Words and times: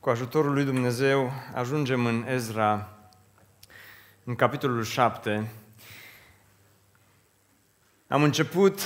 Cu 0.00 0.10
ajutorul 0.10 0.52
lui 0.52 0.64
Dumnezeu 0.64 1.32
ajungem 1.54 2.06
în 2.06 2.24
Ezra, 2.28 2.88
în 4.24 4.34
capitolul 4.34 4.84
7. 4.84 5.50
Am 8.08 8.22
început 8.22 8.80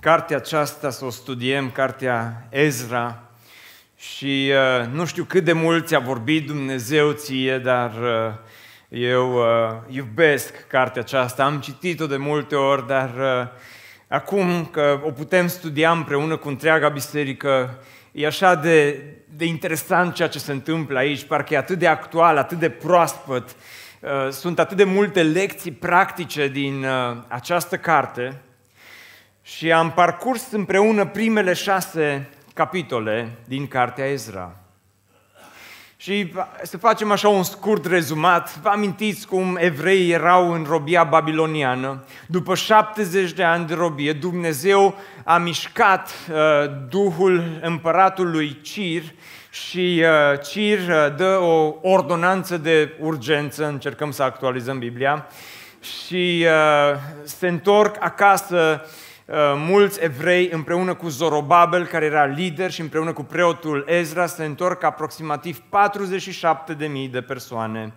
cartea 0.00 0.36
aceasta 0.36 0.90
să 0.90 1.04
o 1.04 1.10
studiem, 1.10 1.70
cartea 1.70 2.46
Ezra, 2.50 3.22
și 3.96 4.52
uh, 4.80 4.86
nu 4.86 5.04
știu 5.04 5.24
cât 5.24 5.44
de 5.44 5.52
mult 5.52 5.86
ți-a 5.86 5.98
vorbit 5.98 6.46
Dumnezeu 6.46 7.12
ție, 7.12 7.58
dar 7.58 7.90
uh, 7.90 8.34
eu 8.88 9.32
uh, 9.32 9.76
iubesc 9.88 10.66
cartea 10.66 11.02
aceasta, 11.02 11.44
am 11.44 11.60
citit-o 11.60 12.06
de 12.06 12.16
multe 12.16 12.54
ori, 12.54 12.86
dar 12.86 13.14
uh, 13.18 13.48
acum 14.08 14.66
că 14.66 15.00
o 15.04 15.10
putem 15.10 15.46
studia 15.46 15.90
împreună 15.90 16.36
cu 16.36 16.48
întreaga 16.48 16.88
biserică, 16.88 17.78
e 18.16 18.26
așa 18.26 18.54
de, 18.54 19.02
de 19.36 19.44
interesant 19.44 20.14
ceea 20.14 20.28
ce 20.28 20.38
se 20.38 20.52
întâmplă 20.52 20.98
aici, 20.98 21.24
parcă 21.24 21.54
e 21.54 21.56
atât 21.56 21.78
de 21.78 21.86
actual, 21.86 22.36
atât 22.36 22.58
de 22.58 22.70
proaspăt. 22.70 23.56
Uh, 24.00 24.30
sunt 24.30 24.58
atât 24.58 24.76
de 24.76 24.84
multe 24.84 25.22
lecții 25.22 25.70
practice 25.70 26.48
din 26.48 26.84
uh, 26.84 27.16
această 27.28 27.76
carte 27.76 28.40
și 29.42 29.72
am 29.72 29.92
parcurs 29.92 30.50
împreună 30.50 31.06
primele 31.06 31.52
șase 31.52 32.28
capitole 32.54 33.28
din 33.44 33.66
cartea 33.66 34.04
Ezra. 34.04 34.65
Și 36.06 36.32
să 36.62 36.76
facem 36.78 37.10
așa 37.10 37.28
un 37.28 37.42
scurt 37.42 37.86
rezumat. 37.86 38.58
Vă 38.62 38.68
amintiți 38.68 39.26
cum 39.26 39.56
evreii 39.60 40.10
erau 40.10 40.52
în 40.52 40.64
robia 40.68 41.04
babiloniană? 41.04 42.04
După 42.26 42.54
70 42.54 43.32
de 43.32 43.42
ani 43.42 43.66
de 43.66 43.74
robie, 43.74 44.12
Dumnezeu 44.12 44.94
a 45.24 45.38
mișcat 45.38 46.10
uh, 46.30 46.36
Duhul 46.88 47.58
împăratului 47.62 48.60
Cir 48.62 49.02
și 49.50 50.02
uh, 50.02 50.40
Cir 50.40 50.78
uh, 50.78 51.16
dă 51.16 51.38
o 51.40 51.74
ordonanță 51.82 52.56
de 52.56 52.92
urgență, 53.00 53.66
încercăm 53.66 54.10
să 54.10 54.22
actualizăm 54.22 54.78
Biblia, 54.78 55.26
și 55.80 56.46
uh, 56.46 56.98
se 57.24 57.48
întorc 57.48 57.96
acasă 58.00 58.80
uh, 58.84 58.90
Uh, 58.90 58.92
mulți 59.56 60.00
evrei 60.02 60.48
împreună 60.52 60.94
cu 60.94 61.08
Zorobabel, 61.08 61.86
care 61.86 62.04
era 62.04 62.24
lider, 62.24 62.70
și 62.70 62.80
împreună 62.80 63.12
cu 63.12 63.22
preotul 63.22 63.84
Ezra, 63.88 64.26
se 64.26 64.44
întorc 64.44 64.82
aproximativ 64.82 65.62
47.000 65.62 67.10
de 67.10 67.20
persoane 67.20 67.94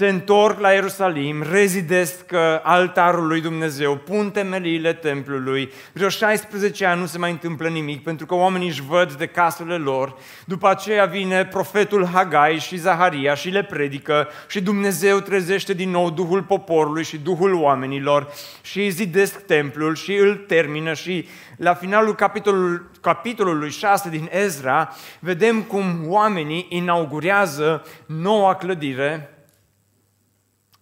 se 0.00 0.08
întorc 0.08 0.60
la 0.60 0.70
Ierusalim, 0.72 1.42
rezidesc 1.50 2.24
uh, 2.32 2.38
altarul 2.62 3.26
lui 3.26 3.40
Dumnezeu, 3.40 3.96
pun 3.96 4.30
temeliile 4.30 4.92
templului. 4.92 5.72
Vreo 5.92 6.08
16 6.08 6.86
ani 6.86 7.00
nu 7.00 7.06
se 7.06 7.18
mai 7.18 7.30
întâmplă 7.30 7.68
nimic, 7.68 8.02
pentru 8.02 8.26
că 8.26 8.34
oamenii 8.34 8.68
își 8.68 8.82
văd 8.82 9.12
de 9.12 9.26
casele 9.26 9.76
lor. 9.76 10.16
După 10.44 10.68
aceea 10.68 11.04
vine 11.04 11.44
profetul 11.44 12.06
Hagai 12.06 12.58
și 12.58 12.76
Zaharia 12.76 13.34
și 13.34 13.48
le 13.48 13.62
predică 13.62 14.28
și 14.48 14.60
Dumnezeu 14.60 15.20
trezește 15.20 15.72
din 15.72 15.90
nou 15.90 16.10
Duhul 16.10 16.42
poporului 16.42 17.04
și 17.04 17.18
Duhul 17.18 17.54
oamenilor 17.54 18.32
și 18.62 18.90
zidesc 18.90 19.38
templul 19.46 19.94
și 19.94 20.14
îl 20.14 20.34
termină 20.34 20.92
și 20.92 21.28
la 21.56 21.74
finalul 21.74 22.14
capitolul, 22.14 22.90
capitolului 23.00 23.70
6 23.70 24.08
din 24.08 24.28
Ezra 24.32 24.96
vedem 25.18 25.62
cum 25.62 26.04
oamenii 26.06 26.66
inaugurează 26.68 27.82
noua 28.06 28.54
clădire 28.54 29.34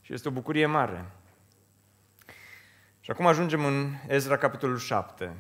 și 0.08 0.14
este 0.14 0.28
o 0.28 0.30
bucurie 0.30 0.66
mare. 0.66 1.04
Și 3.00 3.10
acum 3.10 3.26
ajungem 3.26 3.64
în 3.64 3.94
Ezra, 4.06 4.36
capitolul 4.36 4.78
7. 4.78 5.36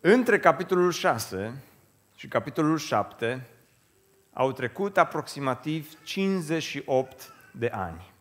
Între 0.00 0.38
capitolul 0.38 0.92
6 0.92 1.62
și 2.16 2.28
capitolul 2.28 2.78
7 2.78 3.46
au 4.32 4.52
trecut 4.52 4.98
aproximativ 4.98 6.02
58 6.02 7.32
de 7.52 7.70
ani. 7.72 8.12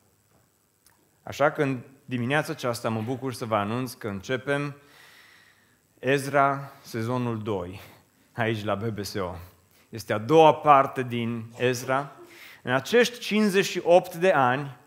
Așa 1.24 1.52
că 1.52 1.62
în 1.62 1.80
dimineața 2.06 2.52
aceasta 2.52 2.90
mă 2.90 3.02
bucur 3.02 3.34
să 3.34 3.46
vă 3.46 3.56
anunț 3.56 3.94
că 3.94 4.08
începem 4.08 4.76
Ezra 6.00 6.72
sezonul 6.82 7.44
2, 7.44 7.80
aici 8.34 8.64
la 8.64 8.76
BBSO. 8.76 9.36
Este 9.90 10.14
a 10.14 10.18
doua 10.18 10.54
parte 10.54 11.04
din 11.04 11.54
Ezra 11.58 12.12
în 12.68 12.74
acești 12.74 13.20
58 13.20 14.16
de 14.16 14.32
ani, 14.32 14.78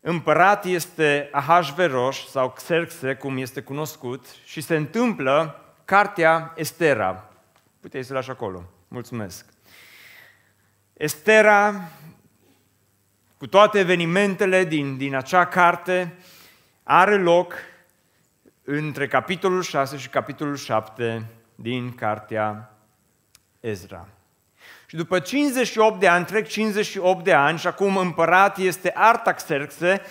împărat 0.00 0.64
este 0.64 1.28
Ahasveros 1.30 2.30
sau 2.30 2.50
Xerxe, 2.50 3.14
cum 3.14 3.36
este 3.36 3.60
cunoscut, 3.60 4.26
și 4.44 4.60
se 4.60 4.76
întâmplă 4.76 5.64
cartea 5.84 6.52
Estera. 6.56 7.30
Puteți 7.80 8.06
să 8.06 8.14
lași 8.14 8.30
acolo. 8.30 8.64
Mulțumesc. 8.88 9.46
Estera, 10.92 11.88
cu 13.36 13.46
toate 13.46 13.78
evenimentele 13.78 14.64
din, 14.64 14.96
din 14.96 15.14
acea 15.14 15.46
carte, 15.46 16.14
are 16.82 17.16
loc 17.16 17.54
între 18.64 19.06
capitolul 19.06 19.62
6 19.62 19.96
și 19.96 20.08
capitolul 20.08 20.56
7 20.56 21.26
din 21.54 21.94
cartea 21.94 22.76
Ezra. 23.60 24.08
Și 24.92 24.98
după 24.98 25.18
58 25.18 26.00
de 26.00 26.08
ani, 26.08 26.24
trec 26.24 26.48
58 26.48 27.24
de 27.24 27.32
ani 27.32 27.58
și 27.58 27.66
acum 27.66 27.96
împărat 27.96 28.58
este 28.58 28.92
Artaxerxe 28.94 30.02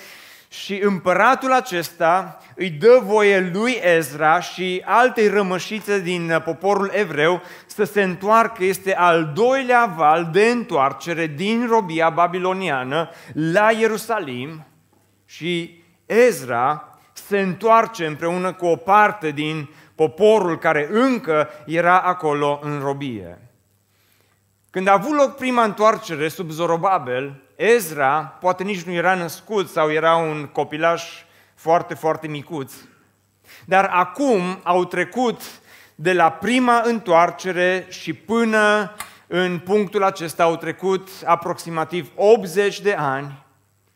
și 0.48 0.80
împăratul 0.84 1.52
acesta 1.52 2.38
îi 2.56 2.70
dă 2.70 3.00
voie 3.04 3.52
lui 3.54 3.80
Ezra 3.84 4.40
și 4.40 4.82
altei 4.86 5.28
rămășițe 5.28 6.00
din 6.00 6.42
poporul 6.46 6.92
evreu 6.94 7.42
să 7.66 7.84
se 7.84 8.02
întoarcă. 8.02 8.64
Este 8.64 8.96
al 8.96 9.32
doilea 9.36 9.94
val 9.98 10.30
de 10.32 10.46
întoarcere 10.46 11.28
din 11.28 11.68
robia 11.70 12.10
babiloniană 12.10 13.10
la 13.34 13.72
Ierusalim 13.72 14.66
și 15.26 15.84
Ezra 16.06 17.00
se 17.14 17.40
întoarce 17.40 18.06
împreună 18.06 18.54
cu 18.54 18.66
o 18.66 18.76
parte 18.76 19.32
din 19.32 19.70
poporul 19.96 20.58
care 20.58 20.88
încă 20.92 21.50
era 21.66 22.00
acolo 22.00 22.60
în 22.64 22.80
robie. 22.80 23.51
Când 24.72 24.88
a 24.88 24.94
avut 24.94 25.16
loc 25.16 25.36
prima 25.36 25.64
întoarcere 25.64 26.28
sub 26.28 26.50
Zorobabel, 26.50 27.42
Ezra 27.56 28.38
poate 28.40 28.64
nici 28.64 28.82
nu 28.82 28.92
era 28.92 29.16
născut 29.16 29.70
sau 29.70 29.92
era 29.92 30.16
un 30.16 30.46
copilaș 30.46 31.04
foarte, 31.56 31.94
foarte 31.94 32.28
micuț. 32.28 32.74
Dar 33.66 33.90
acum 33.94 34.60
au 34.64 34.86
trecut 34.86 35.42
de 35.96 36.14
la 36.14 36.30
prima 36.32 36.82
întoarcere 36.86 37.86
și 37.90 38.14
până 38.14 38.92
în 39.28 39.60
punctul 39.60 40.04
acesta 40.04 40.44
au 40.44 40.56
trecut 40.56 41.10
aproximativ 41.26 42.12
80 42.16 42.82
de 42.82 42.94
ani 42.94 43.46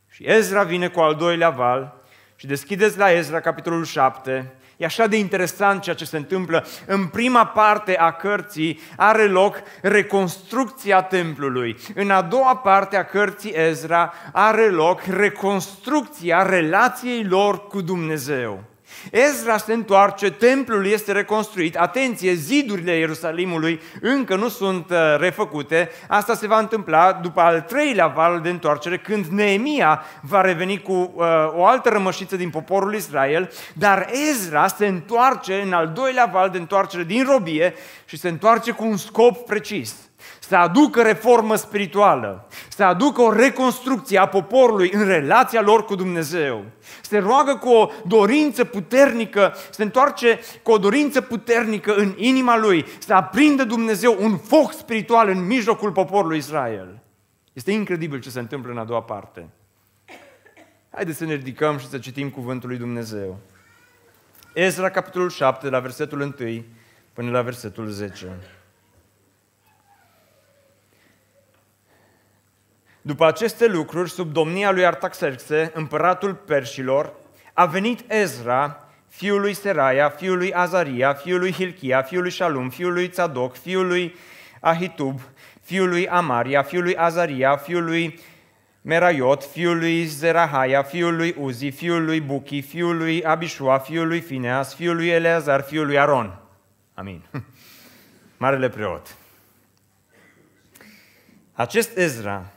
și 0.10 0.24
Ezra 0.28 0.64
vine 0.64 0.88
cu 0.88 1.00
al 1.00 1.16
doilea 1.16 1.50
val 1.50 2.02
și 2.36 2.48
deschideți 2.48 2.98
la 2.98 3.12
Ezra 3.12 3.40
capitolul 3.40 3.86
7 3.86 4.54
E 4.78 4.86
așa 4.86 5.08
de 5.08 5.18
interesant 5.18 5.82
ceea 5.82 5.96
ce 5.96 6.06
se 6.06 6.18
întâmplă. 6.18 6.66
În 6.86 7.06
prima 7.06 7.46
parte 7.46 7.98
a 7.98 8.12
cărții 8.12 8.80
are 8.98 9.28
loc 9.28 9.62
reconstrucția 9.82 11.02
templului. 11.02 11.78
În 11.96 12.10
a 12.10 12.22
doua 12.22 12.56
parte 12.56 12.98
a 12.98 13.06
cărții 13.06 13.54
Ezra 13.56 14.14
are 14.32 14.70
loc 14.70 15.02
reconstrucția 15.02 16.42
relației 16.42 17.24
lor 17.24 17.68
cu 17.68 17.82
Dumnezeu. 17.82 18.64
Ezra 19.12 19.58
se 19.58 19.74
întoarce, 19.74 20.32
templul 20.32 20.86
este 20.86 21.12
reconstruit, 21.12 21.78
atenție, 21.78 22.34
zidurile 22.34 22.98
Ierusalimului 22.98 23.82
încă 24.02 24.36
nu 24.36 24.50
sunt 24.50 24.90
uh, 24.90 24.98
refăcute, 25.18 25.90
asta 26.08 26.34
se 26.34 26.48
va 26.48 26.60
întâmpla 26.60 27.14
după 27.14 27.42
al 27.42 27.62
treilea 27.62 28.08
val 28.08 28.42
de 28.42 28.50
întoarcere, 28.50 28.98
când 28.98 29.26
Neemia 29.26 30.04
va 30.22 30.42
reveni 30.42 30.82
cu 30.82 30.92
uh, 31.16 31.26
o 31.56 31.66
altă 31.66 31.90
rămășiță 31.90 32.36
din 32.36 32.50
poporul 32.50 32.96
Israel, 32.96 33.52
dar 33.74 34.10
Ezra 34.30 34.68
se 34.68 34.88
întoarce 34.88 35.62
în 35.62 35.74
al 35.74 35.92
doilea 35.94 36.30
val 36.32 36.50
de 36.50 36.58
întoarcere 36.58 37.04
din 37.04 37.26
robie 37.30 37.74
și 38.06 38.18
se 38.18 38.28
întoarce 38.28 38.72
cu 38.72 38.86
un 38.86 38.98
scop 38.98 39.46
precis 39.46 40.05
să 40.48 40.56
aducă 40.56 41.02
reformă 41.02 41.56
spirituală, 41.56 42.48
să 42.70 42.84
aducă 42.84 43.22
o 43.22 43.34
reconstrucție 43.34 44.20
a 44.20 44.26
poporului 44.26 44.92
în 44.92 45.06
relația 45.06 45.62
lor 45.62 45.86
cu 45.86 45.96
Dumnezeu. 45.96 46.64
Se 47.02 47.18
roagă 47.18 47.56
cu 47.56 47.70
o 47.70 47.90
dorință 48.06 48.64
puternică, 48.64 49.54
se 49.70 49.84
întoarce 49.84 50.40
cu 50.64 50.72
o 50.72 50.78
dorință 50.78 51.22
puternică 51.22 51.96
în 51.96 52.14
inima 52.18 52.58
lui, 52.58 52.86
să 53.00 53.14
aprindă 53.14 53.64
Dumnezeu 53.64 54.18
un 54.20 54.38
foc 54.38 54.74
spiritual 54.74 55.30
în 55.30 55.46
mijlocul 55.46 55.92
poporului 55.92 56.38
Israel. 56.38 57.00
Este 57.54 57.72
incredibil 57.72 58.20
ce 58.20 58.30
se 58.30 58.40
întâmplă 58.40 58.72
în 58.72 58.78
a 58.78 58.84
doua 58.84 59.02
parte. 59.02 59.50
Haideți 60.90 61.18
să 61.18 61.26
ne 61.26 61.34
ridicăm 61.34 61.78
și 61.78 61.90
să 61.90 61.98
citim 61.98 62.30
cuvântul 62.30 62.70
lui 62.70 62.78
Dumnezeu. 62.78 63.38
Ezra, 64.54 64.90
capitolul 64.90 65.30
7, 65.30 65.70
la 65.70 65.80
versetul 65.80 66.22
1 66.22 66.64
până 67.14 67.32
la 67.32 67.42
versetul 67.42 67.88
10. 67.88 68.28
După 73.06 73.26
aceste 73.26 73.68
lucruri, 73.68 74.10
sub 74.10 74.32
domnia 74.32 74.72
lui 74.72 74.86
Artaxerxe, 74.86 75.72
împăratul 75.74 76.34
perșilor, 76.34 77.14
a 77.54 77.66
venit 77.66 78.12
Ezra, 78.12 78.90
fiul 79.08 79.40
lui 79.42 79.54
Seraia, 79.54 80.10
fiul 80.10 80.38
lui 80.38 80.54
Azaria, 80.54 81.14
fiul 81.14 81.40
lui 81.40 81.54
Hilchia, 81.54 82.02
fiul 82.02 82.22
lui 82.22 82.32
Shalum, 82.32 82.70
fiul 82.70 82.94
lui 82.94 83.10
Tzadok, 83.10 83.56
fiul 83.56 83.88
lui 83.88 84.16
Ahitub, 84.60 85.20
fiul 85.62 85.90
lui 85.90 86.08
Amaria, 86.08 86.64
fiul 86.64 86.84
lui 86.84 86.96
Azaria, 86.96 87.58
fiul 87.58 87.84
lui 87.84 88.20
Meraiot, 88.82 89.44
fiul 89.44 89.78
lui 89.78 90.06
Zerahaya, 90.06 90.84
fiul 90.84 91.16
lui 91.16 91.36
Uzi, 91.38 91.72
fiul 91.72 92.06
lui 92.06 92.20
Buchi, 92.20 92.62
fiul 92.62 92.98
lui 92.98 93.24
Abishua, 93.24 93.78
fiul 93.78 94.08
lui 94.08 94.22
Fineas, 94.22 94.76
fiul 94.76 94.96
lui 94.96 95.10
Eleazar, 95.10 95.62
fiul 95.62 95.86
lui 95.86 95.98
Aron. 95.98 96.40
Amin. 96.94 97.22
Marele 98.38 98.70
preot. 98.70 99.16
Acest 101.54 101.98
Ezra, 101.98 102.55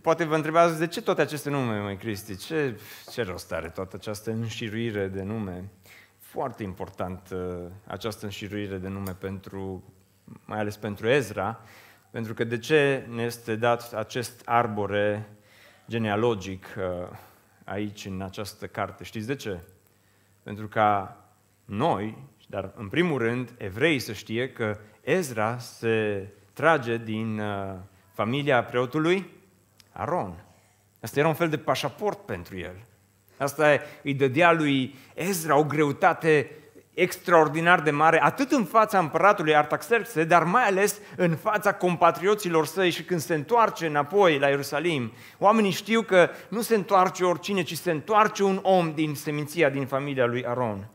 poate 0.00 0.24
vă 0.24 0.34
întrebați 0.34 0.78
de 0.78 0.86
ce 0.86 1.02
toate 1.02 1.20
aceste 1.20 1.50
nume, 1.50 1.78
mai 1.80 1.96
Cristi? 1.96 2.36
Ce, 2.36 2.80
ce 3.10 3.22
rost 3.22 3.52
are 3.52 3.68
toată 3.68 3.96
această 3.96 4.30
înșiruire 4.30 5.06
de 5.06 5.22
nume? 5.22 5.70
Foarte 6.18 6.62
important 6.62 7.28
uh, 7.32 7.38
această 7.86 8.24
înșiruire 8.24 8.76
de 8.76 8.88
nume 8.88 9.16
pentru, 9.18 9.84
mai 10.44 10.58
ales 10.58 10.76
pentru 10.76 11.08
Ezra, 11.08 11.60
pentru 12.10 12.34
că 12.34 12.44
de 12.44 12.58
ce 12.58 13.06
ne 13.08 13.22
este 13.22 13.56
dat 13.56 13.92
acest 13.92 14.42
arbore 14.44 15.28
genealogic 15.88 16.66
uh, 16.78 17.16
aici, 17.64 18.04
în 18.04 18.20
această 18.22 18.66
carte? 18.66 19.04
Știți 19.04 19.26
de 19.26 19.34
ce? 19.34 19.58
Pentru 20.42 20.68
ca 20.68 21.16
noi, 21.64 22.18
dar 22.46 22.72
în 22.76 22.88
primul 22.88 23.18
rând, 23.18 23.54
evreii 23.56 23.98
să 23.98 24.12
știe 24.12 24.52
că 24.52 24.78
Ezra 25.00 25.58
se 25.58 26.28
trage 26.52 26.96
din 26.96 27.38
uh, 27.38 27.74
familia 28.18 28.64
preotului 28.64 29.30
Aron. 29.92 30.44
Asta 31.00 31.18
era 31.18 31.28
un 31.28 31.34
fel 31.34 31.48
de 31.48 31.58
pașaport 31.58 32.18
pentru 32.18 32.58
el. 32.58 32.76
Asta 33.36 33.80
îi 34.02 34.14
dădea 34.14 34.52
lui 34.52 34.94
Ezra 35.14 35.56
o 35.56 35.64
greutate 35.64 36.50
extraordinar 36.94 37.80
de 37.80 37.90
mare, 37.90 38.22
atât 38.22 38.50
în 38.52 38.64
fața 38.64 38.98
împăratului 38.98 39.56
Artaxerxe, 39.56 40.24
dar 40.24 40.44
mai 40.44 40.66
ales 40.66 41.00
în 41.16 41.36
fața 41.36 41.74
compatrioților 41.74 42.66
săi 42.66 42.90
și 42.90 43.02
când 43.02 43.20
se 43.20 43.34
întoarce 43.34 43.86
înapoi 43.86 44.38
la 44.38 44.48
Ierusalim. 44.48 45.12
Oamenii 45.38 45.70
știu 45.70 46.02
că 46.02 46.30
nu 46.48 46.60
se 46.60 46.74
întoarce 46.74 47.24
oricine, 47.24 47.62
ci 47.62 47.76
se 47.76 47.90
întoarce 47.90 48.42
un 48.42 48.58
om 48.62 48.94
din 48.94 49.14
seminția, 49.14 49.68
din 49.68 49.86
familia 49.86 50.26
lui 50.26 50.46
Aron. 50.46 50.88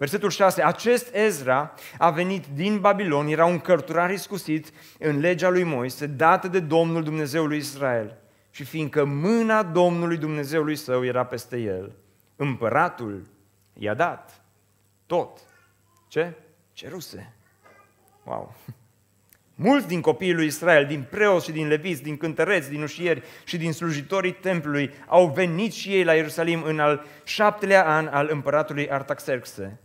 Versetul 0.00 0.30
6. 0.30 0.62
Acest 0.62 1.14
Ezra 1.14 1.74
a 1.98 2.10
venit 2.10 2.44
din 2.54 2.78
Babilon, 2.78 3.26
era 3.26 3.44
un 3.44 3.58
cărturar 3.58 4.10
iscusit 4.10 4.72
în 4.98 5.18
legea 5.18 5.48
lui 5.48 5.62
Moise, 5.62 6.06
dată 6.06 6.48
de 6.48 6.60
Domnul 6.60 7.02
Dumnezeului 7.02 7.56
Israel. 7.56 8.16
Și 8.50 8.64
fiindcă 8.64 9.04
mâna 9.04 9.62
Domnului 9.62 10.16
Dumnezeului 10.16 10.76
său 10.76 11.04
era 11.04 11.24
peste 11.24 11.58
el, 11.58 11.92
împăratul 12.36 13.26
i-a 13.72 13.94
dat 13.94 14.44
tot. 15.06 15.38
Ce? 16.08 16.32
Ceruse. 16.72 17.34
Wow! 18.24 18.54
Mulți 19.54 19.86
din 19.86 20.00
copiii 20.00 20.34
lui 20.34 20.46
Israel, 20.46 20.86
din 20.86 21.06
preoți 21.10 21.44
și 21.44 21.52
din 21.52 21.68
leviți, 21.68 22.02
din 22.02 22.16
cântăreți, 22.16 22.70
din 22.70 22.82
ușieri 22.82 23.22
și 23.44 23.56
din 23.56 23.72
slujitorii 23.72 24.32
templului, 24.32 24.90
au 25.06 25.26
venit 25.26 25.72
și 25.72 25.94
ei 25.94 26.04
la 26.04 26.14
Ierusalim 26.14 26.62
în 26.62 26.78
al 26.78 27.04
șaptelea 27.24 27.86
an 27.86 28.06
al 28.06 28.28
împăratului 28.30 28.90
Artaxerxe. 28.90 29.80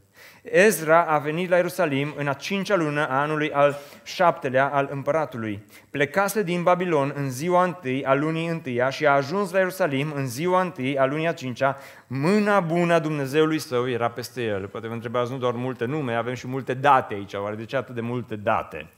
Ezra 0.52 1.04
a 1.04 1.18
venit 1.18 1.50
la 1.50 1.56
Ierusalim 1.56 2.14
în 2.18 2.28
a 2.28 2.34
cincea 2.34 2.76
lună 2.76 3.08
a 3.08 3.22
anului 3.22 3.52
al 3.52 3.78
șaptelea 4.04 4.68
al 4.68 4.88
împăratului. 4.92 5.66
Plecase 5.90 6.44
din 6.44 6.64
Babilon 6.64 7.14
în 7.16 7.32
ziua 7.32 7.64
întâi 7.64 8.06
a 8.06 8.14
lunii 8.14 8.48
întâia 8.48 8.90
și 8.90 9.06
a 9.06 9.12
ajuns 9.12 9.52
la 9.52 9.58
Ierusalim 9.58 10.12
în 10.16 10.28
ziua 10.28 10.62
întâi 10.62 10.98
a 10.98 11.06
lunii 11.06 11.28
a 11.28 11.34
cincea. 11.34 11.78
Mâna 12.08 12.60
bună 12.60 12.94
a 12.94 13.00
Dumnezeului 13.00 13.60
său 13.60 13.90
era 13.90 14.10
peste 14.10 14.44
el. 14.44 14.68
Poate 14.68 14.88
vă 14.88 14.94
întrebați 14.94 15.32
nu 15.32 15.38
doar 15.38 15.54
multe 15.54 15.86
nume, 15.86 16.14
avem 16.14 16.34
și 16.34 16.48
multe 16.48 16.74
date 16.74 17.14
aici. 17.14 17.34
Oare 17.34 17.56
de 17.56 17.66
ce 17.66 17.76
atât 17.76 17.96
de 17.96 18.02
multe 18.02 18.36
date? 18.36 18.90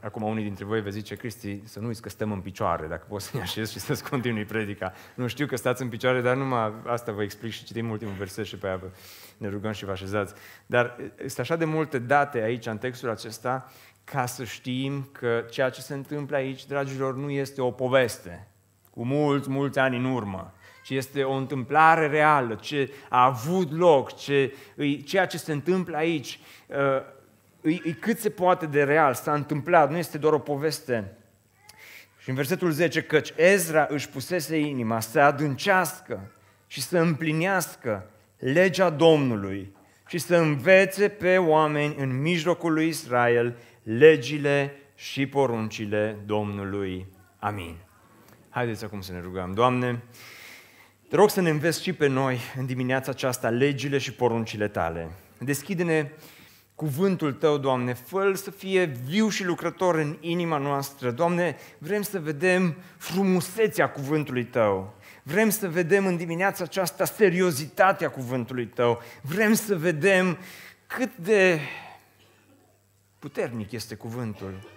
Acum 0.00 0.22
unii 0.22 0.44
dintre 0.44 0.64
voi 0.64 0.82
vă 0.82 0.90
zice, 0.90 1.14
Cristi, 1.14 1.60
să 1.64 1.80
nu 1.80 1.86
uiți 1.86 2.02
că 2.02 2.08
stăm 2.08 2.32
în 2.32 2.40
picioare, 2.40 2.86
dacă 2.86 3.04
poți 3.08 3.24
să 3.24 3.36
ne 3.36 3.42
așezi 3.42 3.72
și 3.72 3.78
să-ți 3.78 4.08
continui 4.08 4.44
predica. 4.44 4.92
Nu 5.14 5.26
știu 5.26 5.46
că 5.46 5.56
stați 5.56 5.82
în 5.82 5.88
picioare, 5.88 6.20
dar 6.20 6.36
numai 6.36 6.72
asta 6.86 7.12
vă 7.12 7.22
explic 7.22 7.52
și 7.52 7.64
citim 7.64 7.90
ultimul 7.90 8.14
verset 8.14 8.44
și 8.44 8.56
pe 8.56 8.66
aia 8.66 8.80
ne 9.36 9.48
rugăm 9.48 9.72
și 9.72 9.84
vă 9.84 9.90
așezați. 9.90 10.34
Dar 10.66 10.96
este 11.24 11.40
așa 11.40 11.56
de 11.56 11.64
multe 11.64 11.98
date 11.98 12.42
aici, 12.42 12.66
în 12.66 12.78
textul 12.78 13.10
acesta, 13.10 13.72
ca 14.04 14.26
să 14.26 14.44
știm 14.44 15.08
că 15.12 15.44
ceea 15.50 15.70
ce 15.70 15.80
se 15.80 15.94
întâmplă 15.94 16.36
aici, 16.36 16.66
dragilor, 16.66 17.16
nu 17.16 17.30
este 17.30 17.60
o 17.60 17.70
poveste 17.70 18.46
cu 18.90 19.04
mulți, 19.04 19.50
mulți 19.50 19.78
ani 19.78 19.96
în 19.96 20.04
urmă, 20.04 20.54
ci 20.84 20.90
este 20.90 21.22
o 21.22 21.32
întâmplare 21.32 22.06
reală, 22.06 22.54
ce 22.54 22.92
a 23.08 23.24
avut 23.24 23.72
loc, 23.72 24.16
ce, 24.16 24.54
ceea 25.04 25.26
ce 25.26 25.38
se 25.38 25.52
întâmplă 25.52 25.96
aici 25.96 26.40
e, 27.62 27.70
e 27.70 27.92
cât 28.00 28.18
se 28.18 28.30
poate 28.30 28.66
de 28.66 28.82
real, 28.82 29.14
s-a 29.14 29.34
întâmplat, 29.34 29.90
nu 29.90 29.96
este 29.96 30.18
doar 30.18 30.32
o 30.32 30.38
poveste. 30.38 31.16
Și 32.18 32.28
în 32.28 32.34
versetul 32.34 32.70
10, 32.70 33.02
căci 33.02 33.32
Ezra 33.36 33.86
își 33.90 34.08
pusese 34.08 34.58
inima 34.58 35.00
să 35.00 35.20
adâncească 35.20 36.30
și 36.66 36.82
să 36.82 36.98
împlinească 36.98 38.10
legea 38.38 38.90
Domnului 38.90 39.76
și 40.06 40.18
să 40.18 40.36
învețe 40.36 41.08
pe 41.08 41.36
oameni 41.36 41.94
în 41.98 42.20
mijlocul 42.20 42.72
lui 42.72 42.88
Israel 42.88 43.56
legile 43.82 44.74
și 44.94 45.26
poruncile 45.26 46.16
Domnului. 46.26 47.06
Amin. 47.38 47.76
Haideți 48.48 48.84
acum 48.84 49.00
să 49.00 49.12
ne 49.12 49.20
rugăm. 49.20 49.52
Doamne, 49.54 50.02
te 51.08 51.16
rog 51.16 51.30
să 51.30 51.40
ne 51.40 51.50
înveți 51.50 51.82
și 51.82 51.92
pe 51.92 52.06
noi 52.06 52.38
în 52.56 52.66
dimineața 52.66 53.10
aceasta 53.10 53.48
legile 53.50 53.98
și 53.98 54.12
poruncile 54.12 54.68
tale. 54.68 55.10
Deschide-ne 55.38 56.10
cuvântul 56.74 57.32
Tău, 57.32 57.58
Doamne, 57.58 57.92
fă 57.92 58.32
să 58.34 58.50
fie 58.50 58.84
viu 58.84 59.28
și 59.28 59.44
lucrător 59.44 59.94
în 59.94 60.16
inima 60.20 60.58
noastră. 60.58 61.10
Doamne, 61.10 61.56
vrem 61.78 62.02
să 62.02 62.20
vedem 62.20 62.76
frumusețea 62.96 63.90
cuvântului 63.90 64.44
Tău. 64.44 64.94
Vrem 65.22 65.48
să 65.50 65.68
vedem 65.68 66.06
în 66.06 66.16
dimineața 66.16 66.64
aceasta 66.64 67.04
seriozitatea 67.04 68.10
cuvântului 68.10 68.66
Tău. 68.66 69.02
Vrem 69.22 69.54
să 69.54 69.76
vedem 69.76 70.38
cât 70.86 71.16
de 71.16 71.60
puternic 73.18 73.72
este 73.72 73.94
cuvântul. 73.94 74.70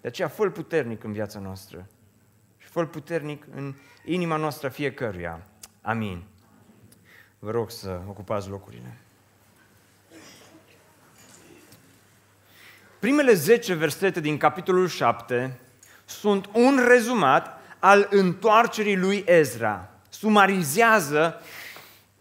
De 0.00 0.08
aceea 0.08 0.28
fă 0.28 0.50
puternic 0.50 1.04
în 1.04 1.12
viața 1.12 1.38
noastră 1.38 1.88
și 2.58 2.68
fă 2.68 2.84
puternic 2.84 3.46
în 3.54 3.74
inima 4.04 4.36
noastră 4.36 4.68
fiecăruia. 4.68 5.46
Amin. 5.80 6.22
Vă 7.38 7.50
rog 7.50 7.70
să 7.70 8.00
ocupați 8.08 8.48
locurile. 8.48 8.96
Primele 12.98 13.32
10 13.32 13.74
versete 13.74 14.20
din 14.20 14.36
capitolul 14.36 14.88
7 14.88 15.58
sunt 16.04 16.48
un 16.52 16.80
rezumat 16.88 17.60
al 17.78 18.06
întoarcerii 18.10 18.96
lui 18.96 19.24
Ezra. 19.26 19.88
Sumarizează 20.08 21.42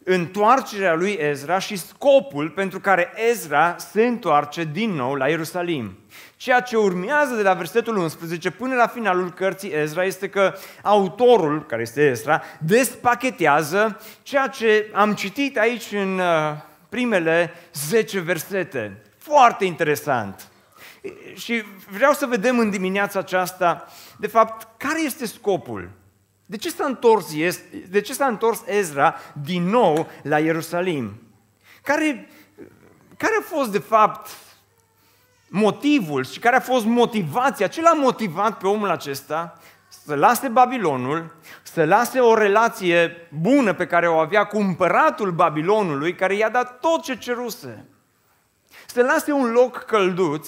întoarcerea 0.03 0.93
lui 0.93 1.11
Ezra 1.11 1.59
și 1.59 1.75
scopul 1.75 2.49
pentru 2.49 2.79
care 2.79 3.13
Ezra 3.29 3.75
se 3.77 4.05
întoarce 4.05 4.63
din 4.63 4.91
nou 4.91 5.13
la 5.13 5.27
Ierusalim. 5.27 5.97
Ceea 6.35 6.59
ce 6.59 6.77
urmează 6.77 7.35
de 7.35 7.41
la 7.41 7.53
versetul 7.53 7.97
11 7.97 8.51
până 8.51 8.75
la 8.75 8.87
finalul 8.87 9.31
cărții 9.31 9.73
Ezra 9.73 10.03
este 10.03 10.29
că 10.29 10.53
autorul, 10.81 11.65
care 11.65 11.81
este 11.81 12.05
Ezra, 12.09 12.41
despachetează 12.59 13.99
ceea 14.23 14.47
ce 14.47 14.89
am 14.93 15.13
citit 15.13 15.57
aici 15.57 15.91
în 15.91 16.19
uh, 16.19 16.53
primele 16.89 17.53
10 17.73 18.19
versete. 18.19 19.01
Foarte 19.17 19.65
interesant. 19.65 20.51
Și 21.35 21.63
vreau 21.89 22.13
să 22.13 22.25
vedem 22.25 22.59
în 22.59 22.69
dimineața 22.69 23.19
aceasta, 23.19 23.85
de 24.19 24.27
fapt, 24.27 24.67
care 24.77 25.01
este 25.01 25.25
scopul. 25.25 25.89
De 26.45 26.57
ce 26.57 26.69
s-a 26.69 26.85
întors, 26.85 27.25
de 27.89 28.01
ce 28.01 28.13
s-a 28.13 28.25
întors 28.25 28.63
Ezra 28.65 29.15
din 29.43 29.63
nou 29.63 30.07
la 30.21 30.39
Ierusalim? 30.39 31.21
Care, 31.83 32.29
care 33.17 33.33
a 33.39 33.55
fost, 33.55 33.71
de 33.71 33.79
fapt, 33.79 34.29
motivul 35.47 36.25
și 36.25 36.39
care 36.39 36.55
a 36.55 36.59
fost 36.59 36.85
motivația? 36.85 37.67
Ce 37.67 37.81
l-a 37.81 37.93
motivat 37.93 38.57
pe 38.57 38.67
omul 38.67 38.89
acesta 38.89 39.59
să 40.05 40.15
lase 40.15 40.47
Babilonul, 40.47 41.35
să 41.63 41.85
lase 41.85 42.19
o 42.19 42.35
relație 42.35 43.27
bună 43.41 43.73
pe 43.73 43.87
care 43.87 44.07
o 44.07 44.17
avea 44.17 44.45
cu 44.45 44.57
împăratul 44.57 45.31
Babilonului, 45.31 46.15
care 46.15 46.35
i-a 46.35 46.49
dat 46.49 46.79
tot 46.79 47.01
ce 47.01 47.17
ceruse. 47.17 47.85
Să 48.85 49.01
lase 49.01 49.31
un 49.31 49.51
loc 49.51 49.77
călduț 49.77 50.47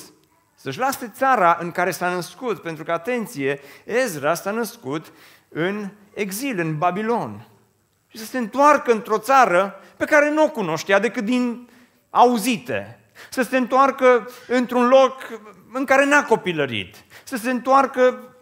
să-și 0.62 0.80
lase 0.80 1.12
țara 1.16 1.58
în 1.60 1.72
care 1.72 1.92
s-a 1.92 2.10
născut, 2.10 2.62
pentru 2.62 2.84
că, 2.84 2.92
atenție, 2.92 3.60
Ezra 3.84 4.34
s-a 4.34 4.52
născut 4.52 5.12
în 5.50 5.90
exil, 6.14 6.60
în 6.60 6.78
Babilon. 6.78 7.48
Și 8.08 8.18
să 8.18 8.26
se 8.26 8.38
întoarcă 8.38 8.92
într-o 8.92 9.18
țară 9.18 9.80
pe 9.98 10.06
care 10.06 10.32
nu 10.32 10.44
o 10.44 10.50
cunoștea 10.50 11.00
decât 11.00 11.26
din 11.26 11.70
auzite. 12.10 13.00
Să 13.30 13.42
se 13.42 13.58
întoarcă 13.58 14.30
într-un 14.48 14.88
loc 14.88 15.22
în 15.74 15.86
care 15.86 16.06
n-a 16.06 16.24
copilărit. 16.24 16.96
Să 17.24 17.38
se 17.38 17.50
întoarcă 17.50 18.36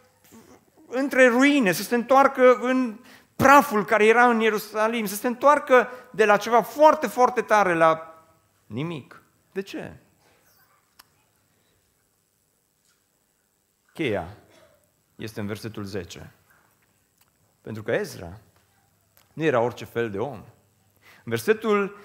între 0.87 1.27
ruine, 1.27 1.71
să 1.71 1.83
se 1.83 1.95
întoarcă 1.95 2.57
în 2.61 2.99
praful 3.35 3.85
care 3.85 4.05
era 4.05 4.29
în 4.29 4.39
Ierusalim, 4.39 5.05
să 5.05 5.15
se 5.15 5.27
întoarcă 5.27 5.89
de 6.11 6.25
la 6.25 6.37
ceva 6.37 6.61
foarte, 6.61 7.07
foarte 7.07 7.41
tare 7.41 7.73
la 7.73 8.13
nimic. 8.65 9.21
De 9.51 9.61
ce? 9.61 9.93
Cheia 13.97 14.37
este 15.15 15.39
în 15.39 15.45
versetul 15.45 15.83
10. 15.83 16.33
Pentru 17.61 17.83
că 17.83 17.91
Ezra 17.91 18.39
nu 19.33 19.43
era 19.43 19.59
orice 19.59 19.85
fel 19.85 20.09
de 20.09 20.19
om. 20.19 20.35
În 21.23 21.23
versetul 21.23 21.97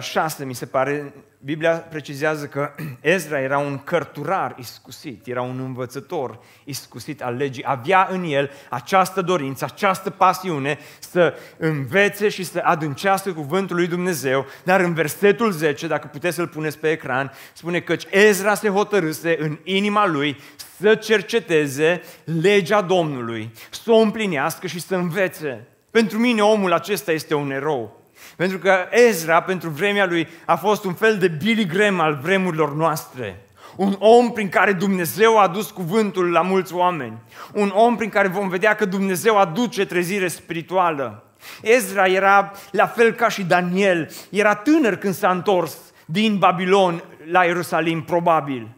6, 0.00 0.42
uh, 0.42 0.48
mi 0.48 0.54
se 0.54 0.66
pare, 0.66 1.12
Biblia 1.44 1.70
precizează 1.70 2.46
că 2.46 2.70
Ezra 3.00 3.40
era 3.40 3.58
un 3.58 3.78
cărturar 3.78 4.54
iscusit, 4.58 5.26
era 5.26 5.42
un 5.42 5.58
învățător 5.58 6.38
iscusit 6.64 7.22
al 7.22 7.34
legii, 7.34 7.64
avea 7.66 8.08
în 8.10 8.24
el 8.24 8.50
această 8.68 9.22
dorință, 9.22 9.64
această 9.64 10.10
pasiune 10.10 10.78
să 10.98 11.34
învețe 11.58 12.28
și 12.28 12.44
să 12.44 12.60
adâncească 12.64 13.32
cuvântul 13.32 13.76
lui 13.76 13.86
Dumnezeu, 13.86 14.46
dar 14.64 14.80
în 14.80 14.94
versetul 14.94 15.50
10, 15.50 15.86
dacă 15.86 16.06
puteți 16.06 16.36
să-l 16.36 16.48
puneți 16.48 16.78
pe 16.78 16.90
ecran, 16.90 17.32
spune 17.52 17.80
că 17.80 17.96
Ezra 18.10 18.54
se 18.54 18.68
hotărâse 18.68 19.36
în 19.40 19.58
inima 19.64 20.06
lui 20.06 20.36
să 20.80 20.94
cerceteze 20.94 22.02
legea 22.24 22.80
Domnului, 22.80 23.52
să 23.70 23.90
o 23.90 23.96
împlinească 23.96 24.66
și 24.66 24.80
să 24.80 24.94
învețe. 24.94 25.66
Pentru 25.90 26.18
mine 26.18 26.42
omul 26.42 26.72
acesta 26.72 27.12
este 27.12 27.34
un 27.34 27.50
erou. 27.50 27.99
Pentru 28.40 28.58
că 28.58 28.88
Ezra, 28.90 29.42
pentru 29.42 29.68
vremea 29.68 30.06
lui, 30.06 30.28
a 30.44 30.56
fost 30.56 30.84
un 30.84 30.94
fel 30.94 31.18
de 31.18 31.28
Billy 31.28 31.66
Graham 31.66 32.00
al 32.00 32.18
vremurilor 32.22 32.74
noastre. 32.74 33.46
Un 33.76 33.96
om 33.98 34.32
prin 34.32 34.48
care 34.48 34.72
Dumnezeu 34.72 35.38
a 35.38 35.42
adus 35.42 35.70
cuvântul 35.70 36.30
la 36.30 36.40
mulți 36.40 36.74
oameni. 36.74 37.18
Un 37.52 37.72
om 37.74 37.96
prin 37.96 38.08
care 38.08 38.28
vom 38.28 38.48
vedea 38.48 38.74
că 38.74 38.84
Dumnezeu 38.84 39.38
aduce 39.38 39.86
trezire 39.86 40.28
spirituală. 40.28 41.24
Ezra 41.62 42.06
era 42.06 42.52
la 42.70 42.86
fel 42.86 43.12
ca 43.12 43.28
și 43.28 43.42
Daniel. 43.42 44.10
Era 44.30 44.54
tânăr 44.54 44.96
când 44.96 45.14
s-a 45.14 45.30
întors 45.30 45.76
din 46.04 46.38
Babilon 46.38 47.02
la 47.30 47.44
Ierusalim, 47.44 48.02
probabil. 48.02 48.68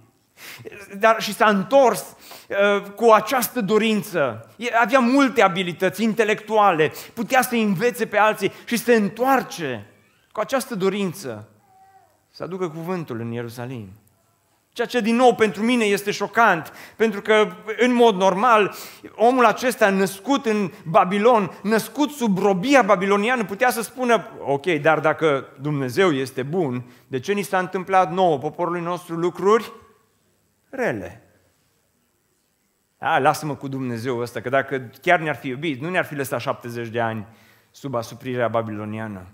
Dar 0.98 1.16
și 1.20 1.34
s-a 1.34 1.48
întors 1.48 2.00
uh, 2.00 2.21
cu 2.96 3.10
această 3.10 3.60
dorință. 3.60 4.50
Avea 4.80 4.98
multe 4.98 5.42
abilități 5.42 6.02
intelectuale, 6.02 6.92
putea 7.14 7.42
să 7.42 7.54
învețe 7.54 8.06
pe 8.06 8.18
alții 8.18 8.52
și 8.64 8.76
se 8.76 8.94
întoarce 8.94 9.86
cu 10.32 10.40
această 10.40 10.74
dorință 10.74 11.48
să 12.30 12.42
aducă 12.42 12.68
cuvântul 12.68 13.20
în 13.20 13.30
Ierusalim. 13.30 13.88
Ceea 14.72 14.86
ce 14.86 15.00
din 15.00 15.16
nou 15.16 15.34
pentru 15.34 15.62
mine 15.62 15.84
este 15.84 16.10
șocant, 16.10 16.72
pentru 16.96 17.22
că 17.22 17.48
în 17.78 17.94
mod 17.94 18.16
normal 18.16 18.74
omul 19.14 19.44
acesta 19.44 19.90
născut 19.90 20.46
în 20.46 20.70
Babilon, 20.84 21.58
născut 21.62 22.10
sub 22.10 22.38
robia 22.38 22.82
babiloniană, 22.82 23.44
putea 23.44 23.70
să 23.70 23.82
spună, 23.82 24.28
ok, 24.46 24.66
dar 24.66 25.00
dacă 25.00 25.46
Dumnezeu 25.60 26.10
este 26.12 26.42
bun, 26.42 26.84
de 27.06 27.20
ce 27.20 27.32
ni 27.32 27.42
s-a 27.42 27.58
întâmplat 27.58 28.12
nouă, 28.12 28.38
poporului 28.38 28.80
nostru, 28.80 29.14
lucruri 29.14 29.72
rele. 30.70 31.21
A, 33.04 33.18
lasă-mă 33.18 33.54
cu 33.54 33.68
Dumnezeu 33.68 34.18
ăsta, 34.18 34.40
că 34.40 34.48
dacă 34.48 34.90
chiar 35.00 35.20
ne-ar 35.20 35.36
fi 35.36 35.48
iubit, 35.48 35.80
nu 35.80 35.90
ne-ar 35.90 36.04
fi 36.04 36.14
lăsat 36.14 36.40
70 36.40 36.88
de 36.88 37.00
ani 37.00 37.26
sub 37.70 37.94
asuprirea 37.94 38.48
babiloniană. 38.48 39.26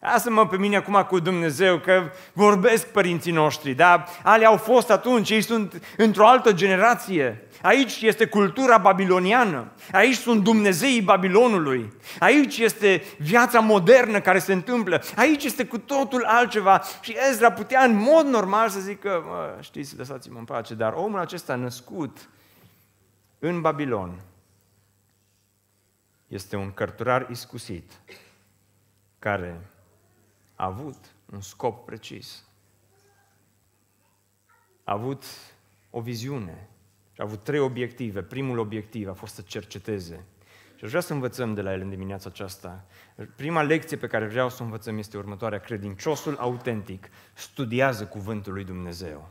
Lasă-mă 0.00 0.46
pe 0.46 0.56
mine 0.56 0.76
acum 0.76 1.06
cu 1.08 1.18
Dumnezeu, 1.18 1.78
că 1.78 2.02
vorbesc 2.32 2.86
părinții 2.86 3.32
noștri, 3.32 3.72
dar 3.72 4.08
alea 4.22 4.48
au 4.48 4.56
fost 4.56 4.90
atunci, 4.90 5.30
ei 5.30 5.40
sunt 5.40 5.82
într-o 5.96 6.26
altă 6.26 6.52
generație. 6.52 7.48
Aici 7.62 8.00
este 8.00 8.26
cultura 8.26 8.78
babiloniană, 8.78 9.72
aici 9.92 10.16
sunt 10.16 10.42
Dumnezeii 10.42 11.02
Babilonului, 11.02 11.92
aici 12.18 12.58
este 12.58 13.02
viața 13.18 13.60
modernă 13.60 14.20
care 14.20 14.38
se 14.38 14.52
întâmplă, 14.52 15.02
aici 15.16 15.44
este 15.44 15.64
cu 15.64 15.78
totul 15.78 16.24
altceva. 16.24 16.82
Și 17.00 17.16
Ezra 17.30 17.52
putea 17.52 17.84
în 17.84 17.96
mod 17.96 18.26
normal 18.26 18.68
să 18.68 18.80
zică, 18.80 19.24
mă, 19.26 19.56
știți, 19.60 19.96
lăsați-mă 19.96 20.38
în 20.38 20.44
pace, 20.44 20.74
dar 20.74 20.92
omul 20.92 21.18
acesta 21.18 21.54
născut 21.54 22.28
în 23.48 23.60
Babilon 23.60 24.20
este 26.28 26.56
un 26.56 26.72
cărturar 26.72 27.30
iscusit 27.30 28.00
care 29.18 29.70
a 30.54 30.64
avut 30.64 30.96
un 31.32 31.40
scop 31.40 31.84
precis. 31.84 32.44
A 34.84 34.92
avut 34.92 35.24
o 35.90 36.00
viziune 36.00 36.68
și 37.12 37.20
a 37.20 37.24
avut 37.24 37.42
trei 37.42 37.58
obiective. 37.58 38.22
Primul 38.22 38.58
obiectiv 38.58 39.08
a 39.08 39.12
fost 39.12 39.34
să 39.34 39.42
cerceteze. 39.42 40.24
Și 40.76 40.84
aș 40.84 40.88
vrea 40.88 41.00
să 41.00 41.12
învățăm 41.12 41.54
de 41.54 41.62
la 41.62 41.72
el 41.72 41.80
în 41.80 41.90
dimineața 41.90 42.28
aceasta. 42.28 42.84
Prima 43.36 43.62
lecție 43.62 43.96
pe 43.96 44.06
care 44.06 44.26
vreau 44.26 44.48
să 44.48 44.62
o 44.62 44.64
învățăm 44.64 44.98
este 44.98 45.16
următoarea. 45.16 45.58
Credinciosul 45.58 46.36
autentic 46.36 47.08
studiază 47.32 48.06
cuvântul 48.06 48.52
lui 48.52 48.64
Dumnezeu 48.64 49.30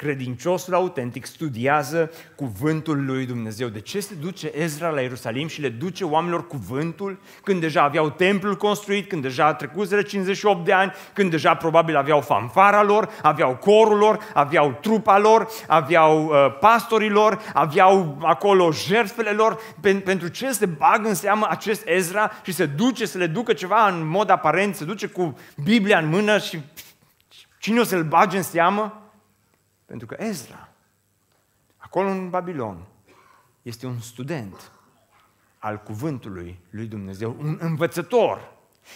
credinciosul 0.00 0.74
autentic 0.74 1.24
studiază 1.24 2.10
cuvântul 2.34 3.04
lui 3.04 3.26
Dumnezeu. 3.26 3.68
De 3.68 3.80
ce 3.80 4.00
se 4.00 4.14
duce 4.14 4.50
Ezra 4.54 4.88
la 4.88 5.00
Ierusalim 5.00 5.48
și 5.48 5.60
le 5.60 5.68
duce 5.68 6.04
oamenilor 6.04 6.46
cuvântul 6.46 7.18
când 7.42 7.60
deja 7.60 7.82
aveau 7.82 8.10
templul 8.10 8.56
construit, 8.56 9.08
când 9.08 9.22
deja 9.22 9.46
a 9.46 9.54
trecut 9.54 10.06
58 10.06 10.64
de 10.64 10.72
ani, 10.72 10.92
când 11.12 11.30
deja 11.30 11.54
probabil 11.54 11.96
aveau 11.96 12.20
fanfara 12.20 12.82
lor, 12.82 13.08
aveau 13.22 13.56
corul 13.56 13.98
lor, 13.98 14.18
aveau 14.34 14.78
trupa 14.80 15.18
lor, 15.18 15.48
aveau 15.66 16.24
uh, 16.24 16.58
pastorii 16.60 17.10
lor, 17.10 17.40
aveau 17.54 18.18
acolo 18.22 18.72
jertfele 18.72 19.30
lor. 19.30 19.58
Pentru 20.04 20.28
ce 20.28 20.52
se 20.52 20.66
bagă 20.66 21.08
în 21.08 21.14
seamă 21.14 21.46
acest 21.50 21.82
Ezra 21.84 22.30
și 22.42 22.52
se 22.52 22.66
duce 22.66 23.06
să 23.06 23.18
le 23.18 23.26
ducă 23.26 23.52
ceva 23.52 23.88
în 23.88 24.06
mod 24.06 24.30
aparent, 24.30 24.74
se 24.74 24.84
duce 24.84 25.06
cu 25.06 25.38
Biblia 25.64 25.98
în 25.98 26.08
mână 26.08 26.38
și 26.38 26.60
cine 27.58 27.80
o 27.80 27.84
să-l 27.84 28.04
bage 28.04 28.36
în 28.36 28.42
seamă? 28.42 28.94
Pentru 29.90 30.08
că 30.08 30.16
Ezra, 30.18 30.68
acolo 31.76 32.08
în 32.08 32.28
Babilon, 32.28 32.86
este 33.62 33.86
un 33.86 33.98
student 34.00 34.72
al 35.58 35.78
cuvântului 35.78 36.60
lui 36.70 36.86
Dumnezeu, 36.86 37.36
un 37.38 37.58
învățător. 37.60 38.52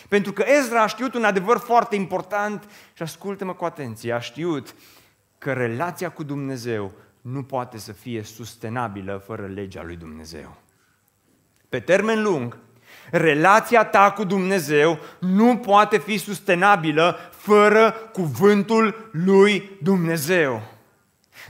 Pentru 0.09 0.33
că 0.33 0.45
Ezra 0.47 0.83
a 0.83 0.87
știut 0.87 1.15
un 1.15 1.25
adevăr 1.25 1.59
foarte 1.59 1.97
important 1.97 2.69
și 2.93 3.03
ascultă-mă 3.03 3.55
cu 3.55 3.65
atenție, 3.65 4.13
a 4.13 4.19
știut 4.19 4.75
că 5.39 5.53
relația 5.53 6.11
cu 6.11 6.23
Dumnezeu 6.23 6.93
nu 7.21 7.43
poate 7.43 7.79
să 7.79 7.93
fie 7.93 8.23
sustenabilă 8.23 9.23
fără 9.27 9.47
legea 9.47 9.83
lui 9.83 9.97
Dumnezeu. 9.97 10.57
Pe 11.69 11.81
termen 11.81 12.23
lung, 12.23 12.59
relația 13.11 13.85
ta 13.85 14.13
cu 14.13 14.25
Dumnezeu 14.25 14.99
nu 15.19 15.57
poate 15.57 15.99
fi 15.99 16.19
sustenabilă 16.19 17.17
fără 17.31 17.91
cuvântul 18.13 19.09
lui 19.13 19.71
Dumnezeu. 19.83 20.73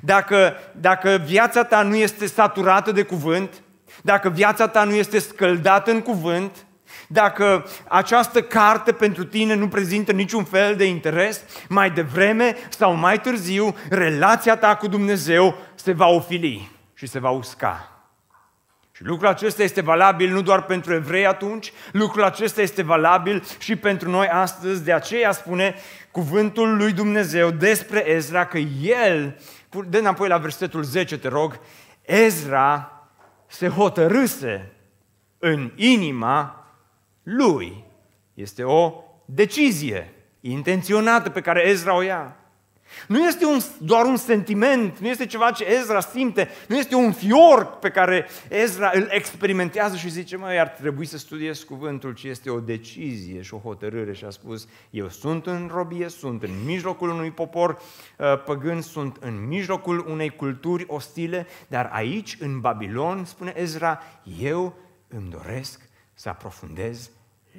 Dacă, 0.04 0.56
dacă 0.72 1.22
viața 1.24 1.64
ta 1.64 1.82
nu 1.82 1.94
este 1.96 2.26
saturată 2.26 2.92
de 2.92 3.02
cuvânt, 3.02 3.62
dacă 4.02 4.28
viața 4.28 4.68
ta 4.68 4.84
nu 4.84 4.94
este 4.94 5.18
scăldată 5.18 5.90
în 5.90 6.00
cuvânt, 6.00 6.66
dacă 7.08 7.66
această 7.88 8.42
carte 8.42 8.92
pentru 8.92 9.24
tine 9.24 9.54
nu 9.54 9.68
prezintă 9.68 10.12
niciun 10.12 10.44
fel 10.44 10.76
de 10.76 10.84
interes, 10.84 11.40
mai 11.68 11.90
devreme 11.90 12.56
sau 12.68 12.94
mai 12.94 13.20
târziu, 13.20 13.76
relația 13.88 14.56
ta 14.56 14.76
cu 14.76 14.86
Dumnezeu 14.86 15.58
se 15.74 15.92
va 15.92 16.06
ofili 16.06 16.70
și 16.94 17.06
se 17.06 17.18
va 17.18 17.30
usca. 17.30 17.88
Și 18.96 19.04
lucrul 19.04 19.28
acesta 19.28 19.62
este 19.62 19.80
valabil 19.80 20.30
nu 20.32 20.42
doar 20.42 20.62
pentru 20.62 20.94
evrei 20.94 21.26
atunci, 21.26 21.72
lucrul 21.92 22.24
acesta 22.24 22.62
este 22.62 22.82
valabil 22.82 23.44
și 23.58 23.76
pentru 23.76 24.10
noi 24.10 24.28
astăzi. 24.28 24.84
De 24.84 24.92
aceea 24.92 25.32
spune 25.32 25.74
cuvântul 26.10 26.76
lui 26.76 26.92
Dumnezeu 26.92 27.50
despre 27.50 28.10
Ezra 28.10 28.46
că 28.46 28.58
el 28.82 29.36
dă 29.82 29.98
înapoi 29.98 30.28
la 30.28 30.38
versetul 30.38 30.82
10, 30.82 31.18
te 31.18 31.28
rog, 31.28 31.60
Ezra 32.02 32.90
se 33.46 33.68
hotărâse 33.68 34.72
în 35.38 35.72
inima 35.76 36.68
lui. 37.22 37.84
Este 38.34 38.62
o 38.62 39.02
decizie 39.24 40.14
intenționată 40.40 41.30
pe 41.30 41.40
care 41.40 41.68
Ezra 41.68 41.96
o 41.96 42.02
ia. 42.02 42.36
Nu 43.08 43.24
este 43.24 43.44
un, 43.44 43.58
doar 43.78 44.04
un 44.04 44.16
sentiment, 44.16 44.98
nu 44.98 45.06
este 45.06 45.26
ceva 45.26 45.50
ce 45.50 45.64
Ezra 45.64 46.00
simte, 46.00 46.48
nu 46.68 46.76
este 46.76 46.94
un 46.94 47.12
fior 47.12 47.66
pe 47.80 47.90
care 47.90 48.26
Ezra 48.48 48.90
îl 48.94 49.06
experimentează 49.10 49.96
și 49.96 50.10
zice, 50.10 50.36
măi, 50.36 50.58
ar 50.58 50.68
trebui 50.68 51.06
să 51.06 51.18
studiez 51.18 51.62
cuvântul, 51.62 52.12
ci 52.12 52.22
este 52.24 52.50
o 52.50 52.60
decizie 52.60 53.42
și 53.42 53.54
o 53.54 53.58
hotărâre 53.58 54.12
și 54.12 54.24
a 54.24 54.30
spus, 54.30 54.68
eu 54.90 55.08
sunt 55.08 55.46
în 55.46 55.70
robie, 55.72 56.08
sunt 56.08 56.42
în 56.42 56.64
mijlocul 56.64 57.08
unui 57.08 57.30
popor 57.30 57.70
uh, 58.18 58.42
păgân, 58.44 58.80
sunt 58.80 59.16
în 59.20 59.46
mijlocul 59.46 60.06
unei 60.08 60.30
culturi 60.30 60.84
ostile, 60.88 61.46
dar 61.68 61.90
aici, 61.92 62.36
în 62.40 62.60
Babilon, 62.60 63.24
spune 63.24 63.52
Ezra, 63.56 64.02
eu 64.40 64.76
îmi 65.08 65.30
doresc 65.30 65.88
să 66.14 66.28
aprofundez 66.28 67.10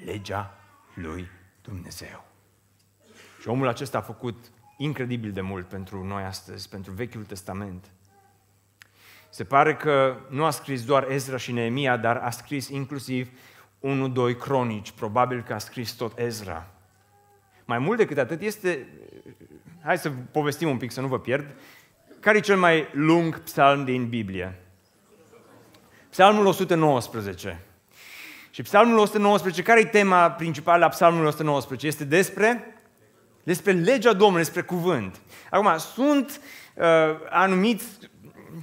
legea 0.06 0.58
lui 0.94 1.27
Dumnezeu. 1.62 2.25
Și 3.42 3.48
omul 3.48 3.68
acesta 3.68 3.98
a 3.98 4.01
făcut 4.01 4.51
incredibil 4.77 5.32
de 5.32 5.41
mult 5.41 5.67
pentru 5.67 6.03
noi 6.03 6.24
astăzi, 6.24 6.70
pentru 6.70 6.91
Vechiul 6.91 7.24
Testament. 7.24 7.86
Se 9.29 9.44
pare 9.44 9.75
că 9.75 10.17
nu 10.29 10.46
a 10.46 10.50
scris 10.50 10.86
doar 10.86 11.10
Ezra 11.10 11.38
și 11.38 11.51
Neemia, 11.51 11.98
dar 11.98 12.17
a 12.17 12.29
scris 12.29 12.67
inclusiv 12.67 13.29
1-2 14.34 14.38
cronici. 14.39 14.91
Probabil 14.91 15.44
că 15.44 15.53
a 15.53 15.58
scris 15.58 15.91
tot 15.91 16.20
Ezra. 16.20 16.67
Mai 17.65 17.79
mult 17.79 17.98
decât 17.98 18.17
atât 18.17 18.41
este, 18.41 18.88
hai 19.84 19.98
să 19.98 20.12
povestim 20.32 20.70
un 20.70 20.77
pic 20.77 20.91
să 20.91 21.01
nu 21.01 21.08
vă 21.08 21.20
pierd, 21.20 21.55
care 22.20 22.38
e 22.38 22.41
cel 22.41 22.58
mai 22.58 22.88
lung 22.91 23.39
psalm 23.39 23.84
din 23.84 24.10
Biblie? 24.10 24.60
Psalmul 26.10 26.46
119. 26.46 27.65
Și 28.50 28.62
Psalmul 28.62 28.98
119, 28.98 29.62
care 29.62 29.79
e 29.79 29.86
tema 29.86 30.32
principală 30.32 30.86
a 30.86 30.89
Psalmului 30.89 31.27
119? 31.27 31.88
Este 31.88 32.03
despre, 32.03 32.75
despre 33.45 33.71
legea 33.71 34.13
Domnului, 34.13 34.43
despre 34.43 34.61
cuvânt. 34.61 35.21
Acum, 35.49 35.77
sunt 35.77 36.41
uh, 36.75 36.85
anumiți 37.29 37.85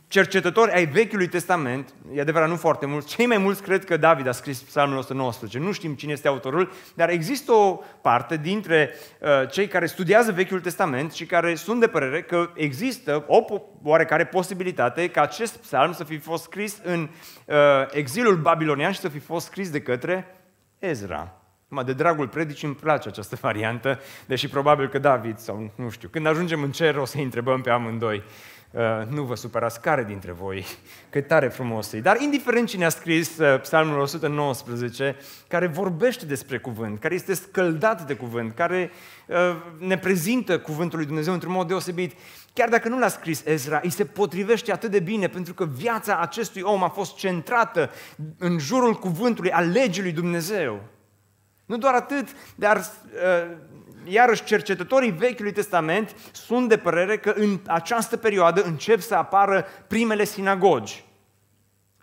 cercetători 0.09 0.73
ai 0.73 0.87
Vechiului 0.87 1.29
Testament, 1.29 1.95
e 2.15 2.21
adevărat, 2.21 2.49
nu 2.49 2.57
foarte 2.57 2.87
mulți, 2.87 3.15
cei 3.17 3.27
mai 3.27 3.39
mulți 3.39 3.63
cred 3.63 3.85
că 3.85 3.97
David 3.97 4.27
a 4.27 4.33
scris 4.33 4.61
Psalmul 4.61 4.97
119. 4.97 5.59
Nu 5.59 5.73
știm 5.73 5.95
cine 5.95 6.13
este 6.13 6.29
autorul, 6.29 6.73
dar 6.95 7.09
există 7.09 7.53
o 7.53 7.81
parte 8.03 8.37
dintre 8.37 8.95
uh, 9.21 9.51
cei 9.51 9.69
care 9.69 9.87
studiază 9.87 10.33
Vechiul 10.33 10.61
Testament 10.61 11.13
și 11.13 11.27
care 11.27 11.55
sunt 11.55 11.81
de 11.81 11.87
părere 11.87 12.23
că 12.23 12.51
există 12.55 13.25
o 13.27 13.45
oarecare 13.83 14.25
posibilitate 14.25 15.11
ca 15.11 15.21
acest 15.21 15.57
psalm 15.57 15.93
să 15.93 16.05
fi 16.05 16.19
fost 16.19 16.43
scris 16.43 16.81
în 16.83 17.09
uh, 17.45 17.55
exilul 17.91 18.37
babilonian 18.37 18.93
și 18.93 19.01
să 19.01 19.09
fi 19.09 19.19
fost 19.19 19.47
scris 19.47 19.71
de 19.71 19.81
către 19.81 20.37
Ezra. 20.79 21.42
Mă, 21.75 21.83
de 21.83 21.93
dragul 21.93 22.29
predicii 22.29 22.67
îmi 22.67 22.77
place 22.77 23.09
această 23.09 23.37
variantă, 23.47 24.01
deși 24.27 24.49
probabil 24.49 24.89
că 24.89 24.99
David, 24.99 25.39
sau 25.39 25.71
nu 25.75 25.91
știu, 25.91 26.09
când 26.09 26.27
ajungem 26.27 26.63
în 26.63 26.71
cer 26.71 26.97
o 26.97 27.05
să-i 27.05 27.23
întrebăm 27.23 27.61
pe 27.61 27.71
amândoi. 27.71 28.23
Uh, 28.71 28.81
nu 29.09 29.23
vă 29.23 29.35
supărați 29.35 29.81
care 29.81 30.05
dintre 30.05 30.33
voi, 30.33 30.67
cât 31.11 31.27
tare 31.27 31.49
frumos 31.49 31.93
e. 31.93 32.01
Dar 32.01 32.21
indiferent 32.21 32.69
cine 32.69 32.85
a 32.85 32.89
scris 32.89 33.39
uh, 33.39 33.61
Psalmul 33.61 33.99
119, 33.99 35.17
care 35.49 35.67
vorbește 35.67 36.27
despre 36.27 36.59
cuvânt, 36.59 37.01
care 37.01 37.15
este 37.15 37.35
scăldat 37.35 38.07
de 38.07 38.15
cuvânt, 38.15 38.55
care 38.55 38.91
uh, 39.27 39.37
ne 39.79 39.99
prezintă 39.99 40.59
cuvântul 40.59 40.99
lui 40.99 41.07
Dumnezeu 41.07 41.33
într-un 41.33 41.53
mod 41.53 41.69
deosebit, 41.69 42.13
chiar 42.53 42.69
dacă 42.69 42.89
nu 42.89 42.99
l-a 42.99 43.09
scris 43.09 43.43
Ezra, 43.47 43.81
îi 43.83 43.91
se 43.91 44.05
potrivește 44.05 44.73
atât 44.73 44.91
de 44.91 45.01
bine, 45.01 45.29
pentru 45.29 45.55
că 45.55 45.65
viața 45.65 46.19
acestui 46.19 46.63
om 46.63 46.83
a 46.83 46.89
fost 46.89 47.17
centrată 47.17 47.91
în 48.39 48.59
jurul 48.59 48.95
cuvântului, 48.95 49.51
a 49.51 49.61
legii 49.61 50.03
lui 50.03 50.13
Dumnezeu. 50.13 50.81
Nu 51.73 51.79
doar 51.79 51.95
atât, 51.95 52.29
dar 52.55 52.77
uh, 52.77 53.57
iarăși 54.05 54.45
cercetătorii 54.45 55.11
Vechiului 55.11 55.53
Testament 55.53 56.15
sunt 56.33 56.69
de 56.69 56.77
părere 56.77 57.19
că 57.19 57.31
în 57.37 57.61
această 57.67 58.17
perioadă 58.17 58.63
încep 58.63 59.01
să 59.01 59.15
apară 59.15 59.67
primele 59.87 60.25
sinagogi. 60.25 61.05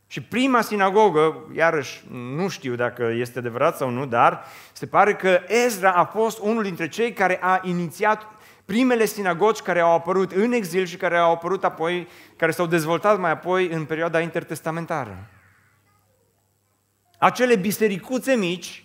Și 0.07 0.21
prima 0.21 0.61
sinagogă, 0.61 1.47
iarăși 1.55 2.03
nu 2.11 2.47
știu 2.47 2.75
dacă 2.75 3.11
este 3.15 3.39
adevărat 3.39 3.77
sau 3.77 3.89
nu, 3.89 4.05
dar 4.05 4.43
se 4.73 4.85
pare 4.85 5.15
că 5.15 5.39
Ezra 5.47 5.91
a 5.91 6.05
fost 6.05 6.39
unul 6.39 6.63
dintre 6.63 6.87
cei 6.87 7.13
care 7.13 7.39
a 7.41 7.59
inițiat 7.63 8.27
primele 8.65 9.05
sinagogi 9.05 9.61
care 9.61 9.79
au 9.79 9.93
apărut 9.93 10.31
în 10.31 10.51
exil 10.51 10.85
și 10.85 10.97
care 10.97 11.17
au 11.17 11.31
apărut 11.31 11.63
apoi, 11.63 12.07
care 12.35 12.51
s-au 12.51 12.65
dezvoltat 12.65 13.19
mai 13.19 13.31
apoi 13.31 13.67
în 13.67 13.85
perioada 13.85 14.19
intertestamentară. 14.19 15.27
Acele 17.17 17.55
bisericuțe 17.55 18.33
mici 18.35 18.83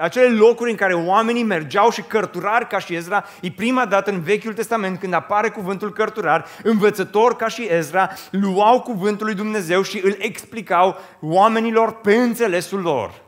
acele 0.00 0.28
locuri 0.28 0.70
în 0.70 0.76
care 0.76 0.94
oamenii 0.94 1.42
mergeau 1.42 1.90
și 1.90 2.02
cărturari 2.02 2.66
ca 2.66 2.78
și 2.78 2.94
Ezra, 2.94 3.24
e 3.40 3.50
prima 3.50 3.86
dată 3.86 4.10
în 4.10 4.20
Vechiul 4.20 4.52
Testament 4.52 4.98
când 4.98 5.12
apare 5.12 5.48
cuvântul 5.48 5.92
cărturar, 5.92 6.46
învățător 6.62 7.36
ca 7.36 7.48
și 7.48 7.66
Ezra, 7.70 8.10
luau 8.30 8.80
cuvântul 8.80 9.26
lui 9.26 9.34
Dumnezeu 9.34 9.82
și 9.82 10.00
îl 10.04 10.16
explicau 10.18 10.96
oamenilor 11.20 12.00
pe 12.00 12.14
înțelesul 12.14 12.80
lor. 12.80 13.22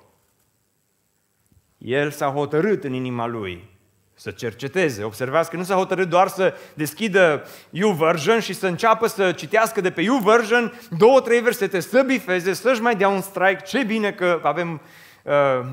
El 1.79 2.11
s-a 2.11 2.26
hotărât 2.26 2.85
în 2.85 2.93
inima 2.93 3.26
lui 3.26 3.71
să 4.14 4.31
cerceteze. 4.31 5.05
Observați 5.05 5.50
că 5.50 5.57
nu 5.57 5.62
s-a 5.62 5.75
hotărât 5.75 6.09
doar 6.09 6.29
să 6.29 6.55
deschidă 6.75 7.47
YouVersion 7.71 8.41
și 8.41 8.52
să 8.52 8.67
înceapă 8.67 9.07
să 9.07 9.33
citească 9.33 9.80
de 9.80 9.91
pe 9.91 10.00
YouVersion 10.00 10.73
două, 10.99 11.21
trei 11.21 11.41
versete, 11.41 11.80
să 11.80 12.02
bifeze, 12.02 12.52
să-și 12.52 12.80
mai 12.80 12.97
dea 12.97 13.08
un 13.08 13.21
strike. 13.21 13.63
Ce 13.67 13.82
bine 13.82 14.13
că 14.13 14.41
avem 14.43 14.73
uh, 14.73 14.80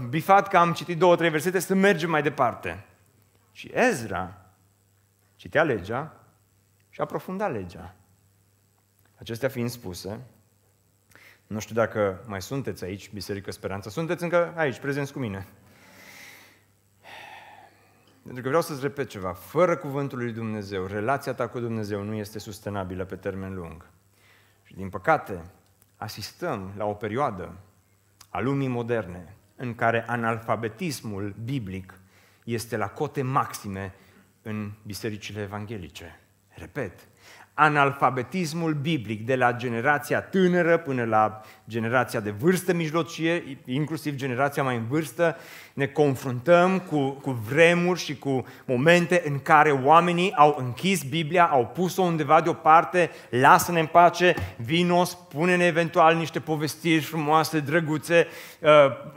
bifat 0.09 0.47
că 0.47 0.57
am 0.57 0.73
citit 0.73 0.97
două, 0.97 1.15
trei 1.15 1.29
versete, 1.29 1.59
să 1.59 1.75
mergem 1.75 2.09
mai 2.09 2.21
departe. 2.21 2.85
Și 3.51 3.71
Ezra 3.73 4.35
citea 5.35 5.63
legea 5.63 6.13
și 6.89 7.01
aprofunda 7.01 7.47
legea. 7.47 7.95
Acestea 9.19 9.49
fiind 9.49 9.69
spuse, 9.69 10.19
nu 11.47 11.59
știu 11.59 11.75
dacă 11.75 12.23
mai 12.25 12.41
sunteți 12.41 12.83
aici, 12.83 13.11
Biserică 13.11 13.51
Speranță, 13.51 13.89
sunteți 13.89 14.23
încă 14.23 14.53
aici, 14.55 14.79
prezenți 14.79 15.13
cu 15.13 15.19
mine. 15.19 15.47
Pentru 18.23 18.41
că 18.41 18.47
vreau 18.47 18.61
să-ți 18.61 18.81
repet 18.81 19.09
ceva. 19.09 19.33
Fără 19.33 19.77
cuvântul 19.77 20.17
lui 20.17 20.31
Dumnezeu, 20.31 20.85
relația 20.85 21.33
ta 21.33 21.47
cu 21.47 21.59
Dumnezeu 21.59 22.03
nu 22.03 22.13
este 22.13 22.39
sustenabilă 22.39 23.05
pe 23.05 23.15
termen 23.15 23.53
lung. 23.53 23.85
Și 24.63 24.75
din 24.75 24.89
păcate, 24.89 25.41
asistăm 25.97 26.73
la 26.77 26.85
o 26.85 26.93
perioadă 26.93 27.55
a 28.29 28.39
lumii 28.39 28.67
moderne 28.67 29.35
în 29.59 29.75
care 29.75 30.03
analfabetismul 30.07 31.35
biblic 31.43 31.93
este 32.43 32.77
la 32.77 32.87
cote 32.87 33.21
maxime 33.21 33.93
în 34.41 34.71
bisericile 34.85 35.41
evanghelice. 35.41 36.19
Repet, 36.49 37.07
analfabetismul 37.53 38.73
biblic 38.73 39.25
de 39.25 39.35
la 39.35 39.53
generația 39.53 40.21
tânără 40.21 40.77
până 40.77 41.03
la 41.03 41.41
generația 41.69 42.19
de 42.19 42.29
vârstă 42.29 42.73
mijlocie, 42.73 43.57
inclusiv 43.65 44.15
generația 44.15 44.63
mai 44.63 44.75
în 44.75 44.85
vârstă, 44.89 45.35
ne 45.73 45.85
confruntăm 45.85 46.79
cu, 46.79 47.09
cu 47.09 47.31
vremuri 47.49 47.99
și 47.99 48.17
cu 48.17 48.45
momente 48.65 49.23
în 49.25 49.39
care 49.39 49.71
oamenii 49.71 50.33
au 50.35 50.55
închis 50.59 51.03
Biblia, 51.03 51.45
au 51.45 51.71
pus-o 51.73 52.01
undeva 52.01 52.41
deoparte, 52.41 53.09
lasă-ne 53.29 53.79
în 53.79 53.85
pace, 53.85 54.35
vino, 54.57 55.03
spune-ne 55.03 55.65
eventual 55.65 56.15
niște 56.15 56.39
povestiri 56.39 57.01
frumoase, 57.01 57.59
drăguțe, 57.59 58.27
uh, 58.59 58.69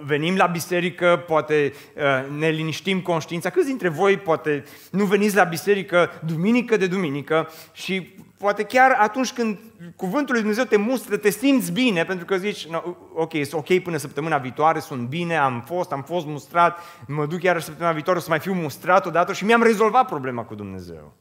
venim 0.04 0.36
la 0.36 0.46
biserică, 0.46 1.24
poate 1.26 1.72
uh, 1.96 2.38
ne 2.38 2.48
liniștim 2.48 3.00
conștiința. 3.00 3.50
Câți 3.50 3.66
dintre 3.66 3.88
voi 3.88 4.16
poate 4.16 4.64
nu 4.90 5.04
veniți 5.04 5.36
la 5.36 5.44
biserică 5.44 6.10
duminică 6.26 6.76
de 6.76 6.86
duminică 6.86 7.48
și 7.72 8.14
poate 8.42 8.62
chiar 8.62 8.96
atunci 8.98 9.32
când 9.32 9.58
cuvântul 9.96 10.32
lui 10.32 10.40
Dumnezeu 10.40 10.64
te 10.64 10.76
mustră, 10.76 11.16
te 11.16 11.30
simți 11.30 11.72
bine, 11.72 12.04
pentru 12.04 12.24
că 12.24 12.36
zici, 12.36 12.66
no, 12.66 12.82
ok, 13.14 13.32
e 13.32 13.48
ok 13.50 13.82
până 13.82 13.96
săptămâna 13.96 14.38
viitoare, 14.38 14.78
sunt 14.78 15.08
bine, 15.08 15.36
am 15.36 15.62
fost, 15.66 15.92
am 15.92 16.02
fost 16.02 16.26
mustrat, 16.26 16.78
mă 17.06 17.26
duc 17.26 17.42
iar 17.42 17.60
săptămâna 17.60 17.94
viitoare 17.94 18.18
să 18.18 18.26
mai 18.28 18.38
fiu 18.38 18.54
mustrat 18.54 19.06
odată 19.06 19.32
și 19.32 19.44
mi-am 19.44 19.62
rezolvat 19.62 20.06
problema 20.06 20.44
cu 20.44 20.54
Dumnezeu. 20.54 21.12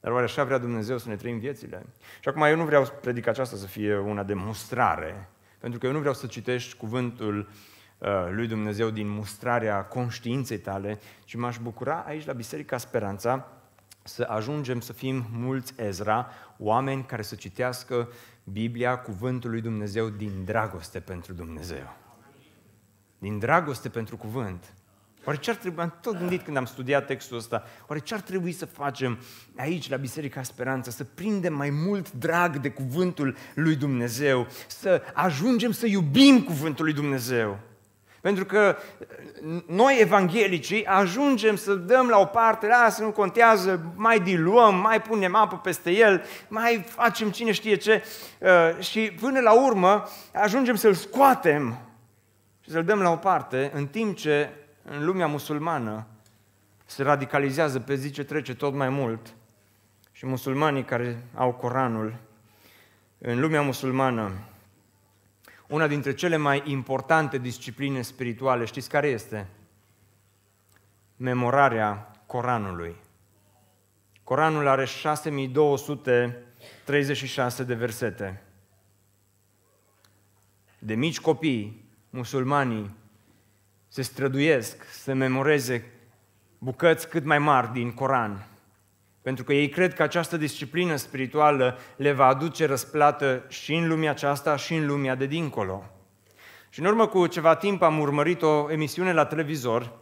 Dar 0.00 0.12
oare 0.12 0.24
așa 0.24 0.44
vrea 0.44 0.58
Dumnezeu 0.58 0.98
să 0.98 1.08
ne 1.08 1.16
trăim 1.16 1.38
viețile? 1.38 1.86
Și 2.20 2.28
acum 2.28 2.42
eu 2.42 2.56
nu 2.56 2.64
vreau 2.64 2.86
predica 3.00 3.30
aceasta 3.30 3.56
să 3.56 3.66
fie 3.66 3.98
una 3.98 4.22
de 4.22 4.34
mustrare, 4.34 5.28
pentru 5.58 5.78
că 5.78 5.86
eu 5.86 5.92
nu 5.92 5.98
vreau 5.98 6.14
să 6.14 6.26
citești 6.26 6.76
cuvântul 6.76 7.48
uh, 7.98 8.08
lui 8.30 8.46
Dumnezeu 8.46 8.90
din 8.90 9.08
mustrarea 9.08 9.84
conștiinței 9.84 10.58
tale, 10.58 10.98
ci 11.24 11.34
m-aș 11.34 11.58
bucura 11.58 12.04
aici 12.06 12.26
la 12.26 12.32
Biserica 12.32 12.78
Speranța 12.78 13.55
să 14.06 14.26
ajungem 14.28 14.80
să 14.80 14.92
fim 14.92 15.26
mulți 15.32 15.72
Ezra, 15.76 16.30
oameni 16.58 17.04
care 17.04 17.22
să 17.22 17.34
citească 17.34 18.08
Biblia, 18.44 18.98
cuvântul 18.98 19.50
lui 19.50 19.60
Dumnezeu 19.60 20.08
din 20.08 20.44
dragoste 20.44 21.00
pentru 21.00 21.32
Dumnezeu. 21.32 21.96
Din 23.18 23.38
dragoste 23.38 23.88
pentru 23.88 24.16
cuvânt. 24.16 24.74
Oare 25.24 25.38
ce 25.38 25.50
ar 25.50 25.56
trebui, 25.56 25.82
am 25.82 25.98
tot 26.00 26.18
gândit 26.18 26.42
când 26.42 26.56
am 26.56 26.64
studiat 26.64 27.06
textul 27.06 27.36
ăsta, 27.36 27.64
oare 27.86 28.02
ce 28.02 28.14
ar 28.14 28.20
trebui 28.20 28.52
să 28.52 28.66
facem 28.66 29.18
aici, 29.56 29.88
la 29.88 29.96
Biserica 29.96 30.42
Speranță, 30.42 30.90
să 30.90 31.04
prindem 31.04 31.54
mai 31.54 31.70
mult 31.70 32.12
drag 32.12 32.56
de 32.56 32.70
cuvântul 32.70 33.36
lui 33.54 33.76
Dumnezeu, 33.76 34.46
să 34.66 35.02
ajungem 35.14 35.70
să 35.70 35.86
iubim 35.86 36.42
cuvântul 36.42 36.84
lui 36.84 36.94
Dumnezeu? 36.94 37.58
Pentru 38.26 38.44
că 38.44 38.76
noi, 39.66 40.00
evanghelicii, 40.00 40.86
ajungem 40.86 41.56
să 41.56 41.74
dăm 41.74 42.08
la 42.08 42.18
o 42.18 42.24
parte, 42.24 42.66
lasă, 42.66 43.02
nu 43.02 43.10
contează, 43.10 43.92
mai 43.94 44.20
diluăm, 44.20 44.74
mai 44.74 45.02
punem 45.02 45.34
apă 45.34 45.56
peste 45.56 45.90
el, 45.90 46.24
mai 46.48 46.84
facem 46.88 47.30
cine 47.30 47.52
știe 47.52 47.74
ce. 47.74 48.02
Uh, 48.38 48.84
și 48.84 49.00
până 49.20 49.40
la 49.40 49.52
urmă 49.64 50.04
ajungem 50.34 50.74
să-l 50.74 50.94
scoatem 50.94 51.78
și 52.60 52.70
să-l 52.70 52.84
dăm 52.84 53.00
la 53.00 53.10
o 53.10 53.16
parte, 53.16 53.70
în 53.74 53.86
timp 53.86 54.16
ce 54.16 54.50
în 54.82 55.04
lumea 55.04 55.26
musulmană 55.26 56.06
se 56.84 57.02
radicalizează 57.02 57.80
pe 57.80 57.94
zi 57.94 58.10
ce 58.10 58.24
trece 58.24 58.54
tot 58.54 58.74
mai 58.74 58.88
mult 58.88 59.34
și 60.12 60.26
musulmanii 60.26 60.84
care 60.84 61.22
au 61.34 61.52
Coranul, 61.52 62.14
în 63.18 63.40
lumea 63.40 63.62
musulmană 63.62 64.32
una 65.68 65.86
dintre 65.86 66.14
cele 66.14 66.36
mai 66.36 66.62
importante 66.64 67.38
discipline 67.38 68.02
spirituale, 68.02 68.64
știți 68.64 68.88
care 68.88 69.08
este? 69.08 69.46
Memorarea 71.16 72.10
Coranului. 72.26 72.96
Coranul 74.24 74.66
are 74.66 74.84
6200 74.84 76.40
36 76.84 77.64
de 77.64 77.74
versete. 77.74 78.42
De 80.78 80.94
mici 80.94 81.20
copii, 81.20 81.84
musulmanii 82.10 82.94
se 83.88 84.02
străduiesc 84.02 84.84
să 84.84 85.14
memoreze 85.14 85.92
bucăți 86.58 87.08
cât 87.08 87.24
mai 87.24 87.38
mari 87.38 87.72
din 87.72 87.92
Coran, 87.92 88.46
pentru 89.26 89.44
că 89.44 89.52
ei 89.52 89.68
cred 89.68 89.94
că 89.94 90.02
această 90.02 90.36
disciplină 90.36 90.96
spirituală 90.96 91.78
le 91.96 92.12
va 92.12 92.26
aduce 92.26 92.66
răsplată 92.66 93.44
și 93.48 93.74
în 93.74 93.88
lumea 93.88 94.10
aceasta 94.10 94.56
și 94.56 94.74
în 94.74 94.86
lumea 94.86 95.14
de 95.14 95.26
dincolo. 95.26 95.84
Și 96.68 96.80
în 96.80 96.86
urmă 96.86 97.06
cu 97.06 97.26
ceva 97.26 97.54
timp 97.54 97.82
am 97.82 97.98
urmărit 97.98 98.42
o 98.42 98.66
emisiune 98.70 99.12
la 99.12 99.24
televizor 99.24 99.92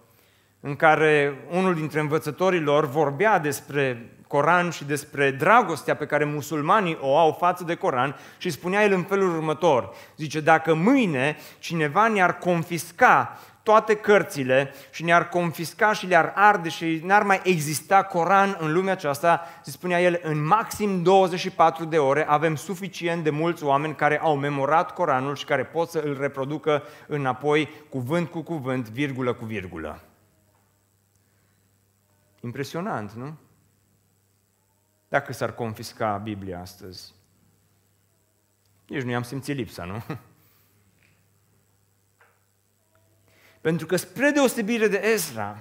în 0.61 0.77
care 0.77 1.45
unul 1.51 1.75
dintre 1.75 2.01
învățătorii 2.01 2.61
lor 2.61 2.87
vorbea 2.87 3.39
despre 3.39 4.11
Coran 4.27 4.71
și 4.71 4.85
despre 4.85 5.31
dragostea 5.31 5.97
pe 5.97 6.07
care 6.07 6.25
musulmanii 6.25 6.99
o 7.01 7.17
au 7.19 7.33
față 7.33 7.65
de 7.65 7.75
Coran 7.75 8.17
și 8.39 8.51
spunea 8.51 8.85
el 8.85 8.93
în 8.93 9.03
felul 9.03 9.37
următor. 9.37 9.95
Zice, 10.17 10.41
dacă 10.41 10.75
mâine 10.75 11.37
cineva 11.59 12.09
ne-ar 12.09 12.39
confisca 12.39 13.39
toate 13.65 13.95
cărțile 13.97 14.73
și 14.91 15.05
ne-ar 15.05 15.29
confisca 15.29 15.93
și 15.93 16.07
le-ar 16.07 16.33
arde 16.35 16.69
și 16.69 17.01
n-ar 17.05 17.23
mai 17.23 17.41
exista 17.45 18.03
Coran 18.03 18.57
în 18.61 18.73
lumea 18.73 18.93
aceasta, 18.93 19.41
se 19.63 19.71
spunea 19.71 20.03
el, 20.03 20.21
în 20.23 20.45
maxim 20.45 21.03
24 21.03 21.85
de 21.85 21.99
ore 21.99 22.27
avem 22.29 22.55
suficient 22.55 23.23
de 23.25 23.31
mulți 23.31 23.65
oameni 23.65 23.95
care 23.95 24.21
au 24.21 24.37
memorat 24.37 24.95
Coranul 24.95 25.35
și 25.35 25.45
care 25.45 25.65
pot 25.65 25.89
să 25.89 25.99
îl 25.99 26.19
reproducă 26.21 26.83
înapoi 27.07 27.69
cuvânt 27.89 28.29
cu 28.29 28.41
cuvânt, 28.41 28.89
virgulă 28.89 29.35
cu 29.35 29.45
virgulă. 29.45 30.01
Impresionant, 32.41 33.13
nu? 33.13 33.37
Dacă 35.09 35.33
s-ar 35.33 35.55
confisca 35.55 36.17
Biblia 36.17 36.61
astăzi. 36.61 37.15
Nici 38.87 39.03
nu 39.03 39.11
i-am 39.11 39.23
simțit 39.23 39.57
lipsa, 39.57 39.85
nu? 39.85 40.03
Pentru 43.65 43.87
că 43.87 43.97
spre 43.97 44.31
deosebire 44.31 44.89
de 44.89 45.01
Ezra, 45.13 45.57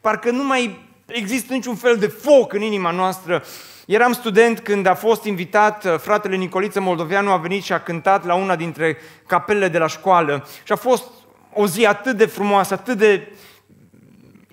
parcă 0.00 0.30
nu 0.30 0.44
mai 0.44 0.88
există 1.06 1.52
niciun 1.52 1.74
fel 1.74 1.96
de 1.96 2.06
foc 2.06 2.52
în 2.52 2.60
inima 2.60 2.90
noastră. 2.90 3.44
Eram 3.86 4.12
student 4.12 4.60
când 4.60 4.86
a 4.86 4.94
fost 4.94 5.24
invitat 5.24 5.84
uh, 5.84 5.98
fratele 5.98 6.36
Nicoliță 6.36 6.80
Moldoveanu, 6.80 7.30
a 7.30 7.36
venit 7.36 7.62
și 7.62 7.72
a 7.72 7.80
cântat 7.80 8.24
la 8.24 8.34
una 8.34 8.56
dintre 8.56 8.96
capelele 9.26 9.68
de 9.68 9.78
la 9.78 9.86
școală 9.86 10.46
și 10.64 10.72
a 10.72 10.76
fost 10.76 11.04
o 11.52 11.66
zi 11.66 11.86
atât 11.86 12.16
de 12.16 12.26
frumoasă, 12.26 12.74
atât 12.74 12.98
de 12.98 13.32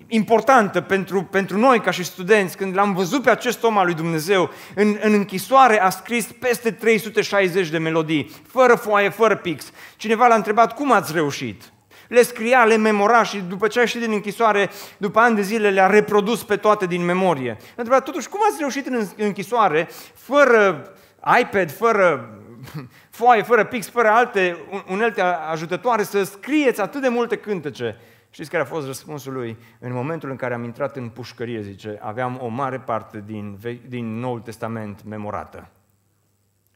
importantă 0.06 0.80
pentru, 0.80 1.22
pentru 1.22 1.58
noi 1.58 1.80
ca 1.80 1.90
și 1.90 2.04
studenți, 2.04 2.56
când 2.56 2.74
l-am 2.76 2.94
văzut 2.94 3.22
pe 3.22 3.30
acest 3.30 3.62
om 3.62 3.78
al 3.78 3.84
lui 3.84 3.94
Dumnezeu, 3.94 4.50
în, 4.74 4.98
în 5.02 5.12
închisoare 5.12 5.80
a 5.80 5.90
scris 5.90 6.26
peste 6.40 6.70
360 6.70 7.68
de 7.68 7.78
melodii, 7.78 8.30
fără 8.46 8.74
foaie, 8.74 9.08
fără 9.08 9.36
pix. 9.36 9.72
Cineva 9.96 10.26
l-a 10.26 10.34
întrebat, 10.34 10.74
cum 10.74 10.92
ați 10.92 11.12
reușit? 11.12 11.62
Le 12.10 12.22
scria, 12.22 12.64
le 12.64 12.76
memora 12.76 13.22
și 13.22 13.40
după 13.40 13.66
ce 13.66 13.78
a 13.78 13.80
ieșit 13.80 14.00
din 14.00 14.12
închisoare, 14.12 14.70
după 14.96 15.18
ani 15.18 15.34
de 15.34 15.42
zile 15.42 15.70
le-a 15.70 15.86
reprodus 15.86 16.44
pe 16.44 16.56
toate 16.56 16.86
din 16.86 17.04
memorie. 17.04 17.50
A 17.50 17.74
întrebat, 17.76 18.04
totuși, 18.04 18.28
cum 18.28 18.40
ați 18.48 18.56
reușit 18.58 18.86
în 18.86 19.06
închisoare, 19.16 19.88
fără 20.14 20.92
iPad, 21.40 21.70
fără 21.70 22.38
foaie, 23.18 23.42
fără 23.42 23.64
pix, 23.64 23.88
fără 23.88 24.08
alte 24.08 24.56
unelte 24.88 25.20
ajutătoare, 25.20 26.02
să 26.02 26.22
scrieți 26.22 26.80
atât 26.80 27.00
de 27.00 27.08
multe 27.08 27.36
cântece? 27.36 27.96
Știți 28.30 28.50
care 28.50 28.62
a 28.62 28.66
fost 28.66 28.86
răspunsul 28.86 29.32
lui? 29.32 29.56
În 29.78 29.92
momentul 29.92 30.30
în 30.30 30.36
care 30.36 30.54
am 30.54 30.64
intrat 30.64 30.96
în 30.96 31.08
pușcărie, 31.08 31.60
zice, 31.60 31.98
aveam 32.02 32.38
o 32.40 32.48
mare 32.48 32.78
parte 32.78 33.22
din, 33.26 33.58
din 33.88 34.18
Noul 34.18 34.40
Testament 34.40 35.04
memorată. 35.04 35.68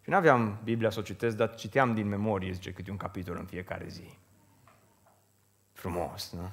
Și 0.03 0.11
nu 0.11 0.17
aveam 0.17 0.59
Biblia 0.65 0.91
să 0.91 0.99
o 0.99 1.03
citesc, 1.03 1.37
dar 1.37 1.55
citeam 1.55 1.95
din 1.95 2.09
memorie, 2.09 2.53
zice, 2.53 2.71
câte 2.71 2.91
un 2.91 2.97
capitol 2.97 3.37
în 3.39 3.45
fiecare 3.45 3.85
zi. 3.89 4.23
Frumos, 5.85 6.33
nu? 6.33 6.51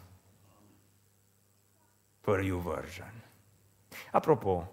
For 2.20 2.42
you 2.42 2.60
version. 2.60 3.14
Apropo, 4.12 4.72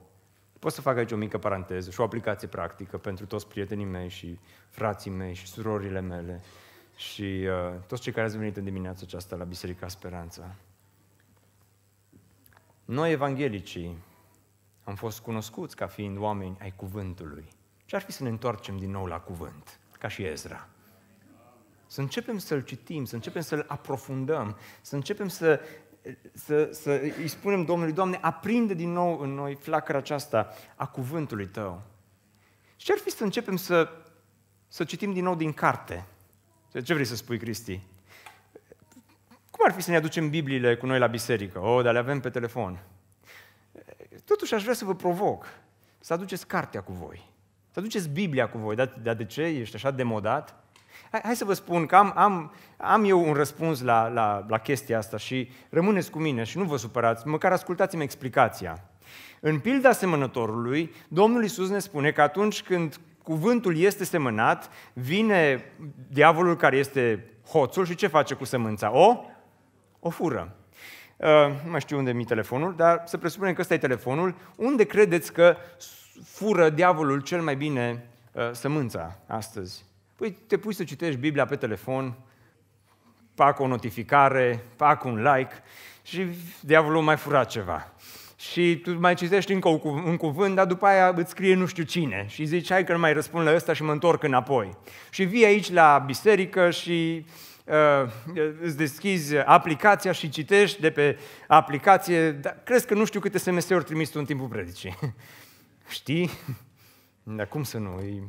pot 0.58 0.72
să 0.72 0.80
fac 0.80 0.96
aici 0.96 1.12
o 1.12 1.16
mică 1.16 1.38
paranteză 1.38 1.90
și 1.90 2.00
o 2.00 2.02
aplicație 2.02 2.48
practică 2.48 2.98
pentru 2.98 3.26
toți 3.26 3.48
prietenii 3.48 3.84
mei 3.84 4.08
și 4.08 4.38
frații 4.68 5.10
mei 5.10 5.34
și 5.34 5.46
surorile 5.46 6.00
mele 6.00 6.42
și 6.96 7.48
uh, 7.48 7.80
toți 7.86 8.02
cei 8.02 8.12
care 8.12 8.26
ați 8.26 8.36
venit 8.36 8.56
în 8.56 8.64
dimineața 8.64 9.00
aceasta 9.04 9.36
la 9.36 9.44
Biserica 9.44 9.88
Speranța. 9.88 10.54
Noi, 12.84 13.12
evanghelicii, 13.12 13.98
am 14.84 14.94
fost 14.94 15.20
cunoscuți 15.20 15.76
ca 15.76 15.86
fiind 15.86 16.18
oameni 16.18 16.56
ai 16.60 16.72
cuvântului. 16.76 17.48
Ce 17.84 17.96
ar 17.96 18.02
fi 18.02 18.12
să 18.12 18.22
ne 18.22 18.28
întoarcem 18.28 18.78
din 18.78 18.90
nou 18.90 19.06
la 19.06 19.20
cuvânt, 19.20 19.80
ca 19.98 20.08
și 20.08 20.24
Ezra? 20.24 20.68
Să 21.90 22.00
începem 22.00 22.38
să-l 22.38 22.60
citim, 22.60 23.04
să 23.04 23.14
începem 23.14 23.42
să-l 23.42 23.64
aprofundăm, 23.68 24.56
să 24.80 24.94
începem 24.94 25.28
să, 25.28 25.60
să, 26.32 26.68
să 26.72 26.90
îi 27.18 27.28
spunem 27.28 27.64
Domnului, 27.64 27.92
Doamne, 27.92 28.18
aprinde 28.20 28.74
din 28.74 28.92
nou 28.92 29.18
în 29.18 29.30
noi 29.30 29.54
flacăra 29.54 29.98
aceasta 29.98 30.54
a 30.74 30.86
cuvântului 30.86 31.46
Tău. 31.46 31.82
Și 32.76 32.86
ce 32.86 32.92
ar 32.92 32.98
fi 32.98 33.10
să 33.10 33.24
începem 33.24 33.56
să, 33.56 33.88
să 34.68 34.84
citim 34.84 35.12
din 35.12 35.24
nou 35.24 35.34
din 35.34 35.52
carte, 35.52 36.06
ce 36.84 36.92
vrei 36.92 37.06
să 37.06 37.16
spui, 37.16 37.38
Cristi? 37.38 37.80
Cum 39.50 39.64
ar 39.66 39.72
fi 39.72 39.80
să 39.80 39.90
ne 39.90 39.96
aducem 39.96 40.30
Bibliile 40.30 40.76
cu 40.76 40.86
noi 40.86 40.98
la 40.98 41.06
biserică? 41.06 41.58
O, 41.58 41.82
dar 41.82 41.92
le 41.92 41.98
avem 41.98 42.20
pe 42.20 42.30
telefon. 42.30 42.82
Totuși 44.24 44.54
aș 44.54 44.62
vrea 44.62 44.74
să 44.74 44.84
vă 44.84 44.94
provoc 44.94 45.46
să 45.98 46.12
aduceți 46.12 46.46
cartea 46.46 46.80
cu 46.80 46.92
voi. 46.92 47.30
Să 47.70 47.78
aduceți 47.78 48.08
Biblia 48.08 48.48
cu 48.48 48.58
voi. 48.58 48.74
Dar, 48.74 48.86
dar 49.02 49.14
de 49.14 49.24
ce? 49.24 49.42
Ești 49.42 49.74
așa 49.74 49.90
demodat? 49.90 50.67
Hai, 51.10 51.20
hai 51.24 51.36
să 51.36 51.44
vă 51.44 51.52
spun 51.52 51.86
că 51.86 51.96
am, 51.96 52.12
am, 52.16 52.52
am 52.76 53.04
eu 53.04 53.28
un 53.28 53.32
răspuns 53.32 53.82
la, 53.82 54.08
la, 54.08 54.44
la 54.48 54.58
chestia 54.58 54.98
asta 54.98 55.16
și 55.16 55.50
rămâneți 55.70 56.10
cu 56.10 56.18
mine 56.18 56.44
și 56.44 56.58
nu 56.58 56.64
vă 56.64 56.76
supărați, 56.76 57.26
măcar 57.26 57.52
ascultați-mi 57.52 58.02
explicația. 58.02 58.84
În 59.40 59.58
pilda 59.58 59.92
semănătorului, 59.92 60.94
Domnul 61.08 61.42
Iisus 61.42 61.68
ne 61.70 61.78
spune 61.78 62.10
că 62.10 62.22
atunci 62.22 62.62
când 62.62 63.00
cuvântul 63.22 63.76
este 63.76 64.04
semănat, 64.04 64.70
vine 64.92 65.64
diavolul 66.08 66.56
care 66.56 66.76
este 66.76 67.30
hoțul 67.48 67.84
și 67.86 67.94
ce 67.94 68.06
face 68.06 68.34
cu 68.34 68.44
sămânța? 68.44 68.92
O? 68.92 69.24
O 70.00 70.10
fură. 70.10 70.56
Uh, 71.16 71.26
nu 71.64 71.70
mai 71.70 71.80
știu 71.80 71.98
unde 71.98 72.12
mi 72.12 72.24
telefonul, 72.24 72.74
dar 72.76 73.02
să 73.04 73.16
presupunem 73.16 73.54
că 73.54 73.60
ăsta 73.60 73.74
e 73.74 73.78
telefonul. 73.78 74.34
Unde 74.56 74.84
credeți 74.84 75.32
că 75.32 75.56
fură 76.24 76.70
diavolul 76.70 77.20
cel 77.20 77.42
mai 77.42 77.56
bine 77.56 78.08
uh, 78.32 78.50
sămânța 78.52 79.16
astăzi? 79.26 79.87
Păi 80.18 80.30
te 80.30 80.56
pui 80.56 80.74
să 80.74 80.84
citești 80.84 81.20
Biblia 81.20 81.44
pe 81.44 81.56
telefon, 81.56 82.18
fac 83.34 83.58
o 83.58 83.66
notificare, 83.66 84.64
fac 84.76 85.04
un 85.04 85.22
like 85.22 85.54
și 86.02 86.26
diavolul 86.60 87.02
mai 87.02 87.16
fura 87.16 87.44
ceva 87.44 87.92
și 88.36 88.80
tu 88.82 88.98
mai 88.98 89.14
citești 89.14 89.52
încă 89.52 89.68
un 89.82 90.16
cuvânt, 90.16 90.54
dar 90.54 90.66
după 90.66 90.86
aia 90.86 91.12
îți 91.16 91.30
scrie 91.30 91.54
nu 91.54 91.66
știu 91.66 91.82
cine 91.82 92.26
și 92.28 92.44
zici, 92.44 92.70
hai 92.70 92.84
că 92.84 92.92
nu 92.92 92.98
mai 92.98 93.12
răspund 93.12 93.46
la 93.46 93.54
ăsta 93.54 93.72
și 93.72 93.82
mă 93.82 93.92
întorc 93.92 94.22
înapoi. 94.22 94.76
Și 95.10 95.24
vii 95.24 95.44
aici 95.44 95.70
la 95.70 96.02
biserică 96.06 96.70
și 96.70 97.26
uh, 97.64 98.10
îți 98.60 98.76
deschizi 98.76 99.36
aplicația 99.36 100.12
și 100.12 100.28
citești 100.28 100.80
de 100.80 100.90
pe 100.90 101.18
aplicație, 101.46 102.30
dar 102.30 102.60
crezi 102.64 102.86
că 102.86 102.94
nu 102.94 103.04
știu 103.04 103.20
câte 103.20 103.38
SMS-uri 103.38 103.84
trimis 103.84 104.08
tu 104.08 104.18
în 104.18 104.24
timpul 104.24 104.48
predicii. 104.48 104.98
Știi? 105.88 106.30
Dar 107.22 107.48
cum 107.48 107.62
să 107.62 107.78
nu? 107.78 107.96
Îi, 107.96 108.22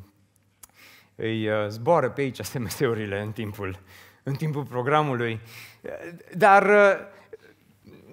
îi 1.19 1.49
uh, 1.49 1.67
zboară 1.67 2.09
pe 2.09 2.21
aici 2.21 2.39
SMS-urile 2.39 3.21
în 3.21 3.31
timpul, 3.31 3.79
în 4.23 4.33
timpul 4.33 4.63
programului. 4.63 5.39
Dar 6.33 6.63
uh, 6.63 7.07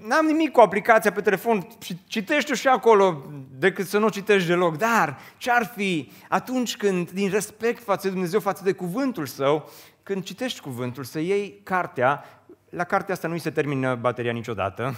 n-am 0.07 0.27
nimic 0.27 0.51
cu 0.51 0.61
aplicația 0.61 1.12
pe 1.12 1.21
telefon 1.21 1.66
și 1.83 1.99
citești 2.07 2.53
și 2.53 2.69
acolo 2.69 3.25
decât 3.59 3.87
să 3.87 3.99
nu 3.99 4.09
citești 4.09 4.49
deloc. 4.49 4.77
Dar 4.77 5.19
ce-ar 5.37 5.73
fi 5.77 6.12
atunci 6.29 6.77
când, 6.77 7.11
din 7.11 7.31
respect 7.31 7.83
față 7.83 8.07
de 8.07 8.12
Dumnezeu, 8.12 8.40
față 8.40 8.62
de 8.64 8.73
cuvântul 8.73 9.27
său, 9.27 9.71
când 10.03 10.25
citești 10.25 10.61
cuvântul, 10.61 11.05
să 11.05 11.19
iei 11.19 11.61
cartea, 11.62 12.25
la 12.71 12.85
cartea 12.85 13.14
asta 13.14 13.29
nu-i 13.29 13.38
se 13.38 13.51
termină 13.51 13.95
bateria 13.95 14.33
niciodată, 14.33 14.95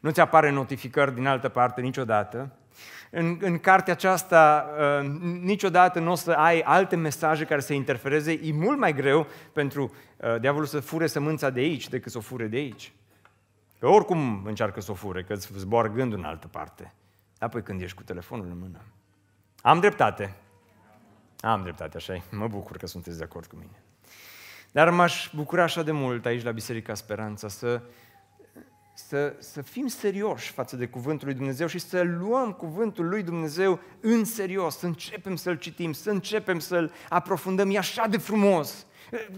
nu 0.00 0.10
ți 0.10 0.20
apare 0.20 0.50
notificări 0.50 1.14
din 1.14 1.26
altă 1.26 1.48
parte 1.48 1.80
niciodată, 1.80 2.56
în, 3.10 3.38
în 3.40 3.58
cartea 3.58 3.92
aceasta 3.92 4.70
uh, 4.78 5.08
niciodată 5.40 5.98
nu 5.98 6.10
o 6.10 6.14
să 6.14 6.30
ai 6.30 6.60
alte 6.60 6.96
mesaje 6.96 7.44
care 7.44 7.60
să 7.60 7.72
interfereze, 7.72 8.40
e 8.42 8.52
mult 8.52 8.78
mai 8.78 8.94
greu 8.94 9.26
pentru 9.52 9.92
uh, 10.16 10.40
diavolul 10.40 10.66
să 10.66 10.80
fure 10.80 11.06
sămânța 11.06 11.50
de 11.50 11.60
aici 11.60 11.88
decât 11.88 12.12
să 12.12 12.18
o 12.18 12.20
fure 12.20 12.46
de 12.46 12.56
aici. 12.56 12.92
Că 13.78 13.88
oricum 13.88 14.44
încearcă 14.44 14.80
să 14.80 14.90
o 14.90 14.94
fure, 14.94 15.22
că 15.22 15.32
îți 15.32 15.48
zboară 15.56 15.88
gândul 15.88 16.18
în 16.18 16.24
altă 16.24 16.46
parte. 16.46 16.94
Apoi 17.38 17.62
când 17.62 17.80
ești 17.80 17.96
cu 17.96 18.02
telefonul 18.02 18.46
în 18.46 18.58
mână. 18.58 18.80
Am 19.62 19.80
dreptate. 19.80 20.36
Am 21.40 21.62
dreptate, 21.62 21.96
așa 21.96 22.22
Mă 22.30 22.48
bucur 22.48 22.76
că 22.76 22.86
sunteți 22.86 23.18
de 23.18 23.24
acord 23.24 23.46
cu 23.46 23.56
mine. 23.56 23.82
Dar 24.72 24.90
m-aș 24.90 25.30
bucura 25.34 25.62
așa 25.62 25.82
de 25.82 25.92
mult 25.92 26.26
aici 26.26 26.42
la 26.42 26.50
Biserica 26.50 26.94
Speranța 26.94 27.48
să, 27.48 27.82
să, 29.08 29.34
să 29.38 29.62
fim 29.62 29.86
serioși 29.86 30.52
față 30.52 30.76
de 30.76 30.86
Cuvântul 30.86 31.26
lui 31.26 31.36
Dumnezeu 31.36 31.66
și 31.66 31.78
să 31.78 32.02
luăm 32.20 32.52
Cuvântul 32.52 33.08
lui 33.08 33.22
Dumnezeu 33.22 33.80
în 34.00 34.24
serios, 34.24 34.78
să 34.78 34.86
începem 34.86 35.36
să-l 35.36 35.54
citim, 35.54 35.92
să 35.92 36.10
începem 36.10 36.58
să-l 36.58 36.92
aprofundăm. 37.08 37.70
E 37.70 37.78
așa 37.78 38.06
de 38.06 38.16
frumos. 38.18 38.86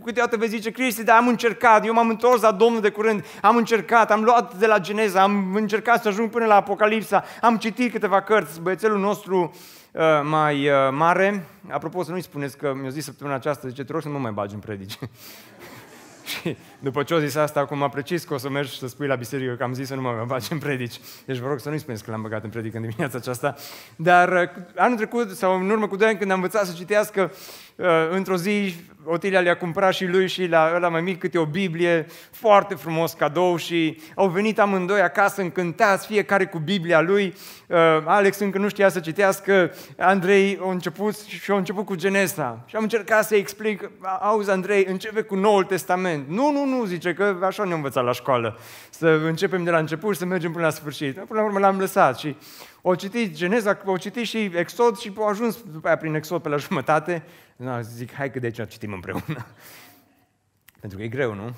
Câteodată 0.05 0.37
vei 0.37 0.48
zice, 0.48 0.70
Cristi, 0.70 1.03
dar 1.03 1.16
am 1.16 1.29
încercat, 1.29 1.87
eu 1.87 1.92
m-am 1.92 2.09
întors 2.09 2.42
la 2.42 2.53
Domnul 2.53 2.81
de 2.81 2.90
curând, 2.90 3.24
am 3.40 3.57
încercat, 3.57 4.11
am 4.11 4.22
luat 4.22 4.55
de 4.57 4.66
la 4.66 4.79
Geneza, 4.79 5.22
am 5.22 5.55
încercat 5.55 6.03
să 6.03 6.09
ajung 6.09 6.31
până 6.31 6.44
la 6.44 6.55
Apocalipsa, 6.55 7.24
am 7.40 7.57
citit 7.57 7.92
câteva 7.92 8.22
cărți, 8.22 8.61
băiețelul 8.61 8.98
nostru 8.98 9.55
uh, 9.92 10.03
mai 10.22 10.68
uh, 10.68 10.74
mare, 10.90 11.46
apropo 11.70 12.03
să 12.03 12.11
nu-i 12.11 12.22
spuneți 12.22 12.57
că 12.57 12.74
mi-a 12.81 12.90
zis 12.90 13.05
săptămâna 13.05 13.37
aceasta, 13.37 13.68
zice, 13.68 13.85
te 13.85 13.92
rog 13.92 14.03
să 14.03 14.09
nu 14.09 14.14
mă 14.14 14.20
mai 14.20 14.33
bagi 14.33 14.55
în 14.55 14.61
predici. 14.61 14.98
Și 16.40 16.57
după 16.85 17.03
ce 17.03 17.14
o 17.14 17.18
zis 17.18 17.35
asta, 17.35 17.61
acum 17.61 17.83
am 17.83 17.90
precis 17.90 18.25
că 18.25 18.35
o 18.35 18.37
să 18.37 18.51
mergi 18.51 18.79
să 18.79 18.88
spui 18.88 19.07
la 19.07 19.14
biserică 19.14 19.55
că 19.55 19.62
am 19.62 19.73
zis 19.73 19.87
să 19.87 19.94
nu 19.94 20.01
mă 20.01 20.25
faci 20.29 20.51
în 20.51 20.59
predici. 20.59 21.01
Deci 21.27 21.37
vă 21.37 21.49
rog 21.49 21.61
să 21.61 21.68
nu-i 21.68 21.79
spuneți 21.79 22.05
că 22.05 22.11
l-am 22.11 22.23
băgat 22.23 22.44
în 22.44 22.51
predică 22.51 22.77
în 22.77 22.83
dimineața 22.83 23.18
aceasta. 23.18 23.55
Dar 23.97 24.33
uh, 24.33 24.49
anul 24.77 24.97
trecut, 24.97 25.31
sau 25.31 25.61
în 25.61 25.70
urmă 25.70 25.87
cu 25.87 25.97
doi 25.97 26.09
ani, 26.09 26.18
când 26.18 26.31
am 26.31 26.37
învățat 26.37 26.66
să 26.66 26.73
citească, 26.77 27.33
uh, 27.77 27.87
într-o 28.11 28.37
zi 28.37 28.75
Otilia 29.07 29.40
le-a 29.40 29.57
cumpărat 29.57 29.94
și 29.94 30.07
lui 30.07 30.29
și 30.29 30.47
la 30.47 30.73
ăla 30.75 30.88
mai 30.88 31.01
mic 31.01 31.18
câte 31.18 31.38
o 31.38 31.44
Biblie, 31.44 32.07
foarte 32.31 32.75
frumos 32.75 33.12
cadou 33.12 33.57
și 33.57 34.01
au 34.14 34.29
venit 34.29 34.59
amândoi 34.59 35.01
acasă 35.01 35.40
încântați, 35.40 36.07
fiecare 36.07 36.47
cu 36.47 36.59
Biblia 36.59 37.01
lui. 37.01 37.35
Uh, 37.66 37.77
Alex 38.05 38.38
încă 38.38 38.59
nu 38.59 38.68
știa 38.68 38.88
să 38.88 39.01
citească, 39.01 39.73
Andrei 39.99 40.59
a 40.62 40.70
început 40.70 41.20
și 41.20 41.51
a 41.51 41.57
început 41.57 41.85
cu 41.85 41.94
Genesa. 41.94 42.64
Și 42.66 42.77
am 42.77 42.83
încercat 42.83 43.25
să 43.25 43.35
explic, 43.35 43.90
auzi 44.20 44.51
Andrei, 44.51 44.85
începe 44.88 45.20
cu 45.20 45.35
Noul 45.35 45.64
Testament. 45.64 46.29
Nu, 46.29 46.51
nu, 46.51 46.64
nu, 46.77 46.85
zice, 46.85 47.15
că 47.15 47.39
așa 47.43 47.65
ne-a 47.65 47.75
învățat 47.75 48.05
la 48.05 48.13
școală. 48.13 48.59
Să 48.91 49.09
începem 49.09 49.65
de 49.65 49.71
la 49.71 49.79
început 49.79 50.13
și 50.13 50.19
să 50.19 50.25
mergem 50.25 50.53
până 50.53 50.65
la 50.65 50.71
sfârșit. 50.71 51.15
Până 51.15 51.41
la 51.41 51.47
urmă 51.47 51.59
l-am 51.59 51.79
lăsat 51.79 52.19
și 52.19 52.37
o 52.83 52.95
citit 52.95 53.35
Geneza, 53.35 53.83
o 53.85 53.97
citit 53.97 54.27
și 54.27 54.39
Exod 54.39 54.97
și 54.97 55.13
a 55.19 55.29
ajuns 55.29 55.63
după 55.63 55.87
aia 55.87 55.97
prin 55.97 56.15
Exod 56.15 56.43
pe 56.43 56.49
la 56.49 56.57
jumătate. 56.57 57.25
No, 57.57 57.81
zic, 57.81 58.13
hai 58.13 58.31
că 58.31 58.39
de 58.39 58.47
aici 58.47 58.69
citim 58.69 58.93
împreună. 58.93 59.25
Pentru 60.81 60.99
că 60.99 61.05
e 61.05 61.09
greu, 61.09 61.35
nu? 61.35 61.55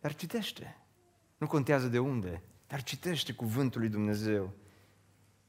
Dar 0.00 0.14
citește. 0.14 0.76
Nu 1.36 1.46
contează 1.46 1.86
de 1.86 1.98
unde, 1.98 2.42
dar 2.66 2.82
citește 2.82 3.32
cuvântul 3.32 3.80
lui 3.80 3.90
Dumnezeu. 3.90 4.52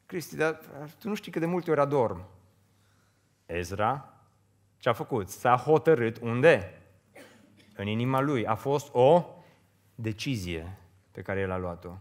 Cristi, 0.06 0.36
dar 0.36 0.60
tu 1.00 1.08
nu 1.08 1.16
știi 1.16 1.32
cât 1.32 1.42
de 1.42 1.48
multe 1.48 1.72
ori 1.72 1.80
adorm. 1.80 2.26
Ezra 3.46 4.14
ce 4.80 4.90
a 4.90 4.94
făcut? 4.94 5.30
S-a 5.30 5.56
hotărât 5.56 6.18
unde? 6.22 6.79
În 7.80 7.88
inima 7.88 8.20
lui. 8.20 8.46
A 8.46 8.56
fost 8.56 8.90
o 8.94 9.26
decizie 9.96 10.78
pe 11.12 11.22
care 11.22 11.40
el 11.40 11.52
a 11.52 11.58
luat-o. 11.58 11.98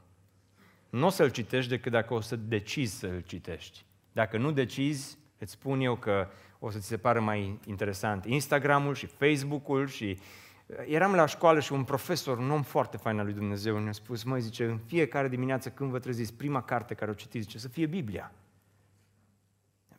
Nu 0.90 1.06
o 1.06 1.08
să-l 1.08 1.30
citești 1.30 1.70
decât 1.70 1.92
dacă 1.92 2.14
o 2.14 2.20
să 2.20 2.36
decizi 2.36 2.98
să-l 2.98 3.20
citești. 3.20 3.84
Dacă 4.12 4.38
nu 4.38 4.52
decizi, 4.52 5.18
îți 5.38 5.52
spun 5.52 5.80
eu 5.80 5.96
că 5.96 6.28
o 6.58 6.70
să 6.70 6.78
ți 6.78 6.86
se 6.86 6.96
pară 6.96 7.20
mai 7.20 7.58
interesant 7.66 8.24
Instagramul 8.24 8.94
și 8.94 9.06
Facebook-ul 9.06 9.86
și 9.86 10.18
uh, 10.66 10.76
eram 10.86 11.14
la 11.14 11.26
școală 11.26 11.60
și 11.60 11.72
un 11.72 11.84
profesor, 11.84 12.38
un 12.38 12.50
om 12.50 12.62
foarte 12.62 12.96
fain 12.96 13.18
al 13.18 13.24
lui 13.24 13.34
Dumnezeu, 13.34 13.78
ne-a 13.78 13.92
spus, 13.92 14.22
măi, 14.22 14.40
zice, 14.40 14.64
în 14.64 14.78
fiecare 14.78 15.28
dimineață 15.28 15.70
când 15.70 15.90
vă 15.90 15.98
treziți, 15.98 16.34
prima 16.34 16.62
carte 16.62 16.94
care 16.94 17.10
o 17.10 17.14
citiți, 17.14 17.44
zice, 17.44 17.58
să 17.58 17.68
fie 17.68 17.86
Biblia. 17.86 18.32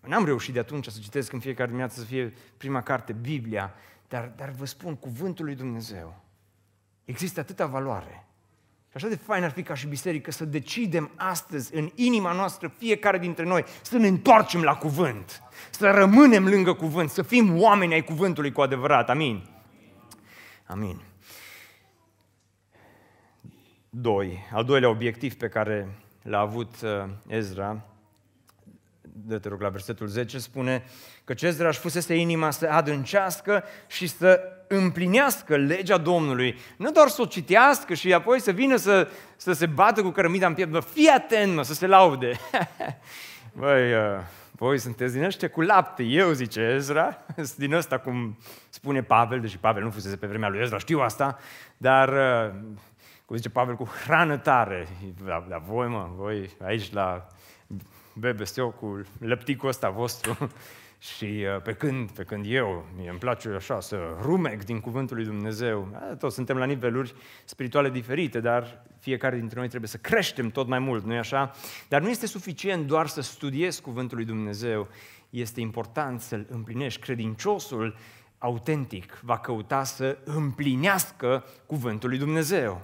N-am 0.02 0.26
reușit 0.26 0.54
de 0.54 0.60
atunci 0.60 0.88
să 0.88 1.00
citesc 1.02 1.34
în 1.34 1.40
fiecare 1.40 1.68
dimineață 1.68 2.00
să 2.00 2.06
fie 2.06 2.34
prima 2.58 2.82
carte 2.82 3.14
Biblia, 3.14 3.74
dar, 4.10 4.32
dar 4.36 4.50
vă 4.50 4.66
spun, 4.66 4.96
cuvântul 4.96 5.46
lui 5.46 5.56
Dumnezeu. 5.56 6.16
Există 7.06 7.40
atâta 7.40 7.66
valoare. 7.66 8.28
Și 8.90 8.96
așa 8.96 9.08
de 9.08 9.16
fain 9.16 9.44
ar 9.44 9.52
fi 9.52 9.64
ca 9.64 9.74
și 9.74 9.88
biserică 9.88 10.32
să 10.32 10.46
decidem 10.46 11.12
astăzi 11.16 11.76
în 11.76 11.92
inima 11.96 12.32
noastră, 12.32 12.68
fiecare 12.78 13.18
dintre 13.18 13.46
noi, 13.46 13.64
să 13.82 13.98
ne 13.98 14.08
întoarcem 14.08 14.62
la 14.62 14.76
cuvânt, 14.76 15.42
să 15.70 15.92
rămânem 15.92 16.48
lângă 16.48 16.74
cuvânt, 16.74 17.10
să 17.10 17.22
fim 17.22 17.62
oameni 17.62 17.94
ai 17.94 18.04
cuvântului 18.04 18.52
cu 18.52 18.62
adevărat. 18.62 19.10
Amin. 19.10 19.50
Amin. 20.66 21.02
Doi. 23.90 24.40
Al 24.54 24.64
doilea 24.64 24.90
obiectiv 24.90 25.34
pe 25.34 25.48
care 25.48 25.98
l-a 26.22 26.40
avut 26.40 26.82
uh, 26.82 26.90
Ezra 27.28 27.86
de 29.26 29.38
te 29.38 29.50
rog 29.50 29.62
la 29.62 29.70
versetul 29.70 30.08
10, 30.08 30.40
spune 30.40 30.84
că 31.24 31.34
Cezraș 31.34 31.70
își 31.70 31.80
fusese 31.80 32.16
inima 32.16 32.52
să 32.52 32.68
adâncească 32.72 33.64
și 33.88 34.08
să 34.08 34.40
împlinească 34.68 35.56
legea 35.56 35.98
Domnului. 35.98 36.58
Nu 36.78 36.92
doar 36.92 37.08
să 37.08 37.22
o 37.22 37.26
citească 37.26 37.94
și 37.94 38.14
apoi 38.14 38.40
să 38.40 38.52
vină 38.52 38.76
să, 38.76 39.08
să 39.36 39.52
se 39.52 39.66
bată 39.66 40.02
cu 40.02 40.10
cărămida 40.10 40.48
în 40.48 40.54
piept. 40.54 40.72
Bă, 40.72 40.80
fii 40.80 41.08
atent, 41.08 41.56
mă, 41.56 41.64
să 41.64 41.74
se 41.74 41.88
laude. 41.88 42.32
Băi, 43.60 43.94
uh, 43.94 44.20
voi 44.52 44.80
sunteți 44.80 45.14
din 45.14 45.24
ăștia 45.24 45.50
cu 45.50 45.62
lapte. 45.62 46.04
Eu, 46.04 46.32
zice 46.32 46.62
Ezra, 46.62 47.18
din 47.58 47.74
ăsta 47.74 47.98
cum 47.98 48.38
spune 48.70 49.04
Pavel, 49.04 49.40
deși 49.40 49.58
Pavel 49.58 49.84
nu 49.84 49.90
fusese 49.90 50.16
pe 50.16 50.28
vremea 50.28 50.50
lui 50.50 50.60
Ezra, 50.60 50.78
știu 50.78 51.00
asta, 51.00 51.38
dar 51.78 52.10
uh, 52.10 52.54
cum 53.26 53.36
zice 53.36 53.50
Pavel, 53.50 53.76
cu 53.76 53.90
hrană 54.06 54.38
tare. 54.38 54.88
La, 55.26 55.46
la 55.50 55.58
voi, 55.58 55.88
mă, 55.88 56.10
voi 56.16 56.50
aici 56.66 56.94
la 56.94 57.28
bebesteu 58.20 58.70
cu 58.70 59.02
lăpticul 59.20 59.70
ăsta 59.70 59.90
vostru 59.90 60.38
și 61.16 61.26
uh, 61.26 61.62
pe 61.62 61.74
când, 61.74 62.12
pe 62.12 62.24
când 62.24 62.46
eu, 62.48 62.86
mie 62.96 63.10
îmi 63.10 63.20
place 63.20 63.50
așa 63.50 63.80
să 63.80 63.98
rumec 64.22 64.66
din 64.66 64.80
cuvântul 64.80 65.16
lui 65.16 65.26
Dumnezeu, 65.26 66.02
toți 66.20 66.36
suntem 66.36 66.58
la 66.58 66.66
niveluri 66.66 67.14
spirituale 67.46 67.90
diferite, 67.90 68.40
dar 68.40 68.84
fiecare 69.00 69.38
dintre 69.38 69.60
noi 69.60 69.68
trebuie 69.68 69.90
să 69.90 69.98
creștem 69.98 70.50
tot 70.50 70.68
mai 70.68 70.80
mult, 70.80 71.06
nu-i 71.06 71.18
așa? 71.18 71.52
Dar 71.88 72.02
nu 72.02 72.10
este 72.10 72.28
suficient 72.28 72.88
doar 72.88 73.08
să 73.08 73.22
studiezi 73.22 73.82
cuvântul 73.82 74.18
lui 74.18 74.26
Dumnezeu, 74.26 74.88
este 75.30 75.62
important 75.62 76.22
să-l 76.22 76.46
împlinești. 76.50 77.00
Credinciosul 77.00 77.96
autentic 78.38 79.20
va 79.24 79.38
căuta 79.38 79.84
să 79.84 80.18
împlinească 80.24 81.46
cuvântul 81.66 82.10
lui 82.10 82.18
Dumnezeu. 82.18 82.82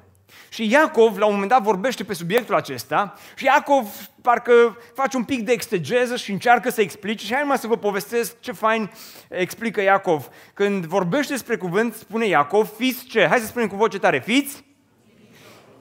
Și 0.49 0.71
Iacov, 0.71 1.17
la 1.17 1.25
un 1.25 1.31
moment 1.31 1.49
dat, 1.49 1.61
vorbește 1.61 2.03
pe 2.03 2.13
subiectul 2.13 2.55
acesta 2.55 3.13
și 3.35 3.45
Iacov 3.45 4.09
parcă 4.21 4.77
face 4.93 5.17
un 5.17 5.23
pic 5.23 5.45
de 5.45 5.51
extegeză 5.51 6.15
și 6.15 6.31
încearcă 6.31 6.69
să 6.69 6.81
explice 6.81 7.25
și 7.25 7.31
hai 7.31 7.41
numai 7.41 7.57
să 7.57 7.67
vă 7.67 7.77
povestesc 7.77 8.39
ce 8.39 8.51
fain 8.51 8.91
explică 9.29 9.81
Iacov. 9.81 10.29
Când 10.53 10.85
vorbește 10.85 11.31
despre 11.31 11.57
cuvânt, 11.57 11.93
spune 11.93 12.27
Iacov, 12.27 12.71
fiți 12.77 13.05
ce? 13.05 13.27
Hai 13.27 13.39
să 13.39 13.45
spunem 13.45 13.67
cu 13.67 13.75
voce 13.75 13.99
tare, 13.99 14.19
fiți 14.19 14.63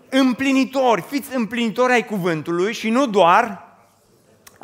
împlinitori, 0.08 1.02
fiți 1.02 1.36
împlinitori 1.36 1.92
ai 1.92 2.04
cuvântului 2.04 2.72
și 2.72 2.90
nu 2.90 3.06
doar 3.06 3.63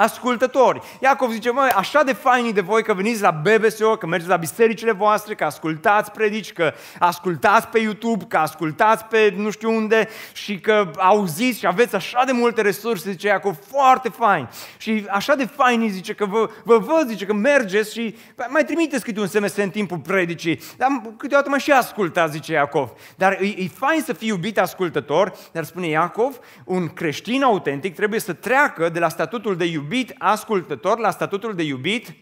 ascultători. 0.01 0.81
Iacov 1.01 1.31
zice, 1.31 1.51
măi, 1.51 1.69
așa 1.69 2.03
de 2.03 2.13
faini 2.13 2.53
de 2.53 2.61
voi 2.61 2.83
că 2.83 2.95
veniți 2.95 3.23
la 3.23 3.31
BBSO, 3.31 3.97
că 3.97 4.07
mergeți 4.07 4.31
la 4.31 4.37
bisericile 4.37 4.93
voastre, 4.93 5.35
că 5.35 5.45
ascultați 5.45 6.11
predici, 6.11 6.53
că 6.53 6.73
ascultați 6.99 7.67
pe 7.67 7.79
YouTube, 7.79 8.25
că 8.29 8.37
ascultați 8.37 9.05
pe 9.05 9.35
nu 9.37 9.51
știu 9.51 9.75
unde 9.75 10.09
și 10.33 10.61
că 10.61 10.91
auziți 10.97 11.59
și 11.59 11.67
aveți 11.67 11.95
așa 11.95 12.23
de 12.27 12.33
multe 12.33 12.63
resurse, 12.63 13.11
zice 13.11 13.27
Iacov, 13.27 13.59
foarte 13.67 14.09
fain. 14.09 14.49
Și 14.77 15.07
așa 15.11 15.35
de 15.35 15.45
faini 15.45 15.89
zice 15.89 16.13
că 16.13 16.27
vă, 16.27 16.51
vă 16.65 16.79
văd, 16.79 17.09
zice 17.09 17.25
că 17.25 17.35
mergeți 17.35 17.93
și 17.93 18.17
mai 18.49 18.65
trimiteți 18.65 19.05
câte 19.05 19.21
un 19.21 19.27
SMS 19.27 19.57
în 19.57 19.71
timpul 19.71 19.99
predicii, 19.99 20.61
dar 20.77 20.89
câteodată 21.17 21.51
mai 21.51 21.61
și 21.61 21.73
ascultați, 21.73 22.33
zice 22.33 22.53
Iacov. 22.53 22.93
Dar 23.17 23.33
e, 23.33 23.47
e 23.57 23.69
fain 23.75 24.01
să 24.05 24.13
fii 24.13 24.29
iubit 24.29 24.59
ascultător, 24.59 25.33
dar 25.53 25.65
spune 25.65 25.87
Iacov, 25.87 26.39
un 26.65 26.89
creștin 26.89 27.43
autentic 27.43 27.95
trebuie 27.95 28.21
să 28.21 28.33
treacă 28.33 28.89
de 28.89 28.99
la 28.99 29.09
statutul 29.09 29.57
de 29.57 29.65
iubit 29.65 29.89
iubit 29.91 30.15
ascultător 30.19 30.99
la 30.99 31.11
statutul 31.11 31.55
de 31.55 31.63
iubit, 31.63 32.13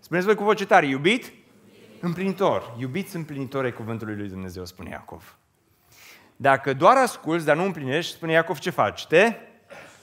spuneți 0.00 0.26
voi 0.26 0.34
cu 0.34 0.44
voce 0.44 0.66
tare, 0.66 0.86
iubit 0.86 1.32
împlinitor. 2.00 2.74
Iubiți 2.78 3.16
împlinitor 3.16 3.64
ai 3.64 3.72
cuvântului 3.72 4.16
lui 4.16 4.28
Dumnezeu, 4.28 4.64
spune 4.64 4.88
Iacov. 4.90 5.36
Dacă 6.36 6.72
doar 6.72 6.96
asculți, 6.96 7.44
dar 7.44 7.56
nu 7.56 7.64
împlinești, 7.64 8.12
spune 8.12 8.32
Iacov, 8.32 8.58
ce 8.58 8.70
faci? 8.70 9.06
Te? 9.06 9.32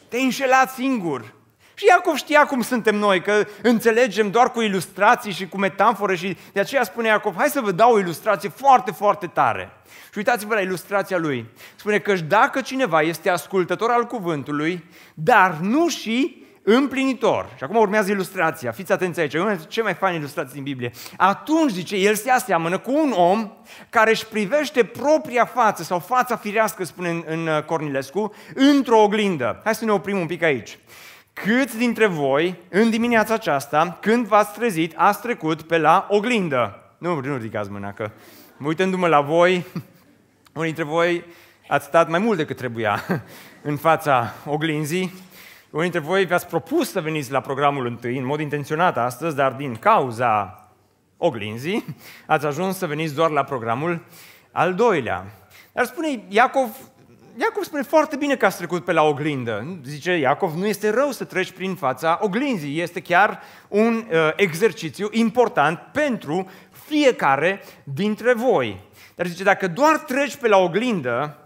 Te 0.08 0.18
înșelați 0.18 0.74
singur. 0.74 1.34
Și 1.74 1.86
Iacov 1.86 2.16
știa 2.16 2.46
cum 2.46 2.62
suntem 2.62 2.96
noi, 2.96 3.22
că 3.22 3.48
înțelegem 3.62 4.32
doar 4.32 4.52
cu 4.52 4.62
ilustrații 4.62 5.32
și 5.32 5.48
cu 5.48 5.58
metafore 5.58 6.16
și 6.16 6.38
de 6.54 6.60
aceea 6.60 6.84
spune 6.84 7.08
Iacov, 7.08 7.36
hai 7.36 7.50
să 7.50 7.62
vă 7.62 7.72
dau 7.72 7.94
o 7.94 8.00
ilustrație 8.00 8.50
foarte, 8.50 8.92
foarte 8.92 9.28
tare. 9.28 9.72
Și 10.12 10.18
uitați-vă 10.18 10.54
la 10.54 10.62
ilustrația 10.62 11.18
lui. 11.18 11.46
Spune 11.76 12.00
că 12.00 12.14
dacă 12.14 12.62
cineva 12.62 13.02
este 13.02 13.30
ascultător 13.30 13.90
al 13.90 14.06
cuvântului, 14.06 14.84
dar 15.14 15.58
nu 15.62 15.88
și 15.88 16.48
împlinitor. 16.76 17.50
Și 17.58 17.64
acum 17.64 17.76
urmează 17.76 18.12
ilustrația. 18.12 18.72
Fiți 18.72 18.92
atenți 18.92 19.20
aici, 19.20 19.34
una 19.34 19.56
ce 19.56 19.82
mai 19.82 19.94
fain 19.94 20.16
ilustrații 20.16 20.54
din 20.54 20.64
Biblie. 20.64 20.92
Atunci, 21.18 21.72
zice, 21.72 21.96
el 21.96 22.16
se 22.16 22.32
aseamănă 22.32 22.78
cu 22.78 22.92
un 22.92 23.12
om 23.16 23.52
care 23.90 24.10
își 24.10 24.26
privește 24.26 24.84
propria 24.84 25.46
față 25.46 25.84
sau 25.84 26.00
fața 26.00 26.36
firească, 26.36 26.84
spune 26.84 27.10
în, 27.10 27.24
în 27.26 27.48
uh, 27.48 27.64
Cornilescu, 27.64 28.34
într-o 28.56 29.02
oglindă. 29.02 29.62
Hai 29.64 29.76
să 29.76 29.86
ne 29.86 29.92
oprim 29.92 30.20
un 30.20 30.28
pic 30.28 30.44
aici. 30.44 30.78
Câți 31.34 31.78
dintre 31.78 32.06
voi, 32.06 32.56
în 32.70 32.90
dimineața 32.90 33.34
aceasta, 33.34 33.98
când 34.02 34.26
v-ați 34.26 34.54
trezit, 34.54 34.94
ați 34.96 35.22
trecut 35.22 35.62
pe 35.62 35.78
la 35.78 36.08
oglindă? 36.10 36.94
Nu, 36.98 37.20
nu 37.20 37.36
ridicați 37.36 37.72
mâna, 37.72 37.94
că 37.94 38.12
uitându-mă 38.64 39.08
la 39.08 39.22
voi, 39.22 39.66
unii 40.54 40.74
dintre 40.74 40.84
voi 40.84 41.24
ați 41.68 41.86
stat 41.86 42.10
mai 42.10 42.20
mult 42.20 42.38
decât 42.38 42.58
trebuia 42.58 43.04
în 43.70 43.78
fața 43.78 44.34
oglinzii. 44.46 45.14
Unii 45.72 45.90
dintre 45.90 46.08
voi 46.10 46.26
v-ați 46.26 46.48
propus 46.48 46.92
să 46.92 47.02
veniți 47.02 47.32
la 47.32 47.42
programul 47.42 47.86
întâi, 47.86 48.18
în 48.18 48.26
mod 48.26 48.40
intenționat 48.40 48.98
astăzi, 48.98 49.36
dar 49.36 49.52
din 49.52 49.76
cauza 49.76 50.64
oglinzii, 51.18 51.86
ați 52.26 52.46
ajuns 52.46 52.78
să 52.78 52.88
veniți 52.88 53.16
doar 53.16 53.30
la 53.30 53.44
programul 53.44 54.06
al 54.52 54.74
doilea. 54.74 55.26
Dar 55.72 55.86
spune 55.86 56.24
Iacov, 56.28 56.78
Iacov 57.36 57.64
spune 57.64 57.82
foarte 57.82 58.16
bine 58.16 58.36
că 58.36 58.46
ați 58.46 58.58
trecut 58.58 58.86
pe 58.86 58.92
la 58.92 59.04
oglindă. 59.04 59.80
Zice 59.84 60.12
Iacov, 60.12 60.54
nu 60.54 60.66
este 60.66 60.90
rău 60.90 61.12
să 61.12 61.24
treci 61.24 61.52
prin 61.52 61.76
fața 61.76 62.20
oglinzii, 62.22 62.82
este 62.82 63.02
chiar 63.02 63.40
un 63.68 64.06
uh, 64.12 64.32
exercițiu 64.36 65.08
important 65.12 65.80
pentru 65.92 66.50
fiecare 66.72 67.62
dintre 67.84 68.34
voi. 68.34 68.82
Dar 69.16 69.26
zice, 69.28 69.44
dacă 69.44 69.68
doar 69.68 69.98
treci 69.98 70.36
pe 70.36 70.48
la 70.48 70.58
oglindă 70.58 71.38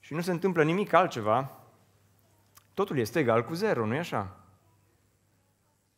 și 0.00 0.14
nu 0.14 0.20
se 0.20 0.30
întâmplă 0.30 0.62
nimic 0.62 0.92
altceva, 0.92 1.63
totul 2.74 2.98
este 2.98 3.18
egal 3.18 3.44
cu 3.44 3.54
zero, 3.54 3.86
nu-i 3.86 3.98
așa? 3.98 4.36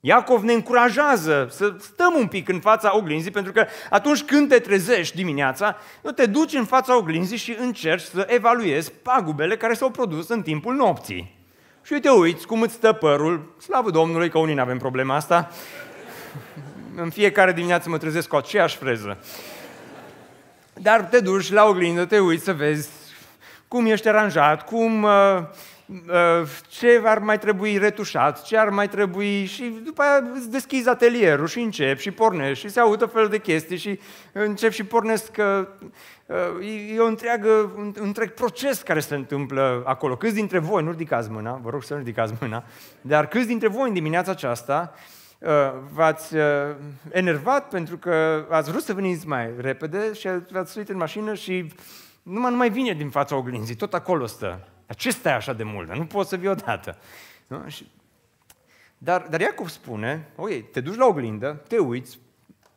Iacov 0.00 0.42
ne 0.42 0.52
încurajează 0.52 1.48
să 1.50 1.74
stăm 1.78 2.14
un 2.16 2.26
pic 2.26 2.48
în 2.48 2.60
fața 2.60 2.96
oglinzii, 2.96 3.30
pentru 3.30 3.52
că 3.52 3.66
atunci 3.90 4.22
când 4.22 4.48
te 4.48 4.58
trezești 4.58 5.16
dimineața, 5.16 5.76
nu 6.02 6.10
te 6.10 6.26
duci 6.26 6.54
în 6.54 6.64
fața 6.64 6.96
oglinzii 6.96 7.36
și 7.36 7.56
încerci 7.58 8.02
să 8.02 8.26
evaluezi 8.28 8.92
pagubele 8.92 9.56
care 9.56 9.74
s-au 9.74 9.90
produs 9.90 10.28
în 10.28 10.42
timpul 10.42 10.74
nopții. 10.74 11.34
Și 11.82 12.00
te 12.00 12.10
uiți 12.10 12.46
cum 12.46 12.62
îți 12.62 12.74
stă 12.74 12.92
părul, 12.92 13.54
slavă 13.60 13.90
Domnului 13.90 14.30
că 14.30 14.38
unii 14.38 14.54
nu 14.54 14.60
avem 14.60 14.78
problema 14.78 15.14
asta, 15.14 15.50
în 16.96 17.10
fiecare 17.10 17.52
dimineață 17.52 17.88
mă 17.88 17.98
trezesc 17.98 18.28
cu 18.28 18.36
aceeași 18.36 18.76
freză. 18.76 19.18
Dar 20.72 21.00
te 21.00 21.20
duci 21.20 21.52
la 21.52 21.64
oglindă, 21.64 22.04
te 22.04 22.18
uiți 22.18 22.44
să 22.44 22.52
vezi 22.52 22.88
cum 23.68 23.86
ești 23.86 24.08
aranjat, 24.08 24.64
cum, 24.64 25.02
uh, 25.02 25.10
uh, 25.10 25.44
ce 26.68 27.03
ar 27.05 27.18
mai 27.18 27.38
trebui 27.38 27.79
retușat, 27.79 28.42
ce 28.42 28.59
ar 28.59 28.68
mai 28.68 28.88
trebui 28.88 29.44
și 29.44 29.81
după 29.85 30.03
aia 30.03 30.31
îți 30.35 30.51
deschizi 30.51 30.88
atelierul 30.88 31.46
și 31.46 31.61
începi 31.61 32.01
și 32.01 32.11
pornești 32.11 32.66
și 32.66 32.72
se 32.72 32.81
audă 32.81 33.07
fel 33.07 33.29
de 33.29 33.38
chestii 33.38 33.77
și 33.77 34.01
încep 34.33 34.72
și 34.72 34.85
pornesc 34.85 35.31
că 35.31 35.68
uh, 36.27 36.94
e 36.94 36.99
o 36.99 37.07
întreagă, 37.07 37.72
un 37.77 37.94
întreg 38.01 38.31
proces 38.31 38.83
care 38.83 39.01
se 39.01 39.14
întâmplă 39.14 39.83
acolo. 39.87 40.16
Câți 40.16 40.35
dintre 40.35 40.59
voi, 40.59 40.83
nu 40.83 40.90
ridicați 40.90 41.31
mâna, 41.31 41.61
vă 41.62 41.70
rog 41.70 41.83
să 41.83 41.92
nu 41.92 41.99
ridicați 41.99 42.35
mâna, 42.40 42.64
dar 43.01 43.27
câți 43.27 43.46
dintre 43.46 43.68
voi 43.68 43.88
în 43.88 43.94
dimineața 43.94 44.31
aceasta 44.31 44.94
v-ați 45.92 46.35
enervat 47.11 47.68
pentru 47.68 47.96
că 47.96 48.46
ați 48.51 48.70
vrut 48.70 48.83
să 48.83 48.94
veniți 48.94 49.27
mai 49.27 49.51
repede 49.59 50.12
și 50.12 50.29
v-ați 50.51 50.72
suit 50.72 50.88
în 50.88 50.96
mașină 50.96 51.35
și 51.35 51.72
numai 52.22 52.51
nu 52.51 52.57
mai 52.57 52.70
vine 52.70 52.92
din 52.92 53.11
fața 53.11 53.37
oglinzii, 53.37 53.75
tot 53.75 53.94
acolo 53.94 54.27
stă. 54.27 54.68
Dar 54.87 54.96
ce 54.96 55.11
stai 55.11 55.35
așa 55.35 55.53
de 55.53 55.62
mult? 55.62 55.94
Nu 55.94 56.07
poți 56.07 56.29
să 56.29 56.37
vii 56.37 56.49
odată. 56.49 56.99
Nu? 57.46 57.68
Și... 57.68 57.90
Dar, 58.99 59.27
dar 59.31 59.40
Iacov 59.40 59.68
spune, 59.68 60.29
ok, 60.37 60.70
te 60.70 60.81
duci 60.81 60.96
la 60.96 61.07
oglindă, 61.07 61.62
te 61.68 61.79
uiți, 61.79 62.18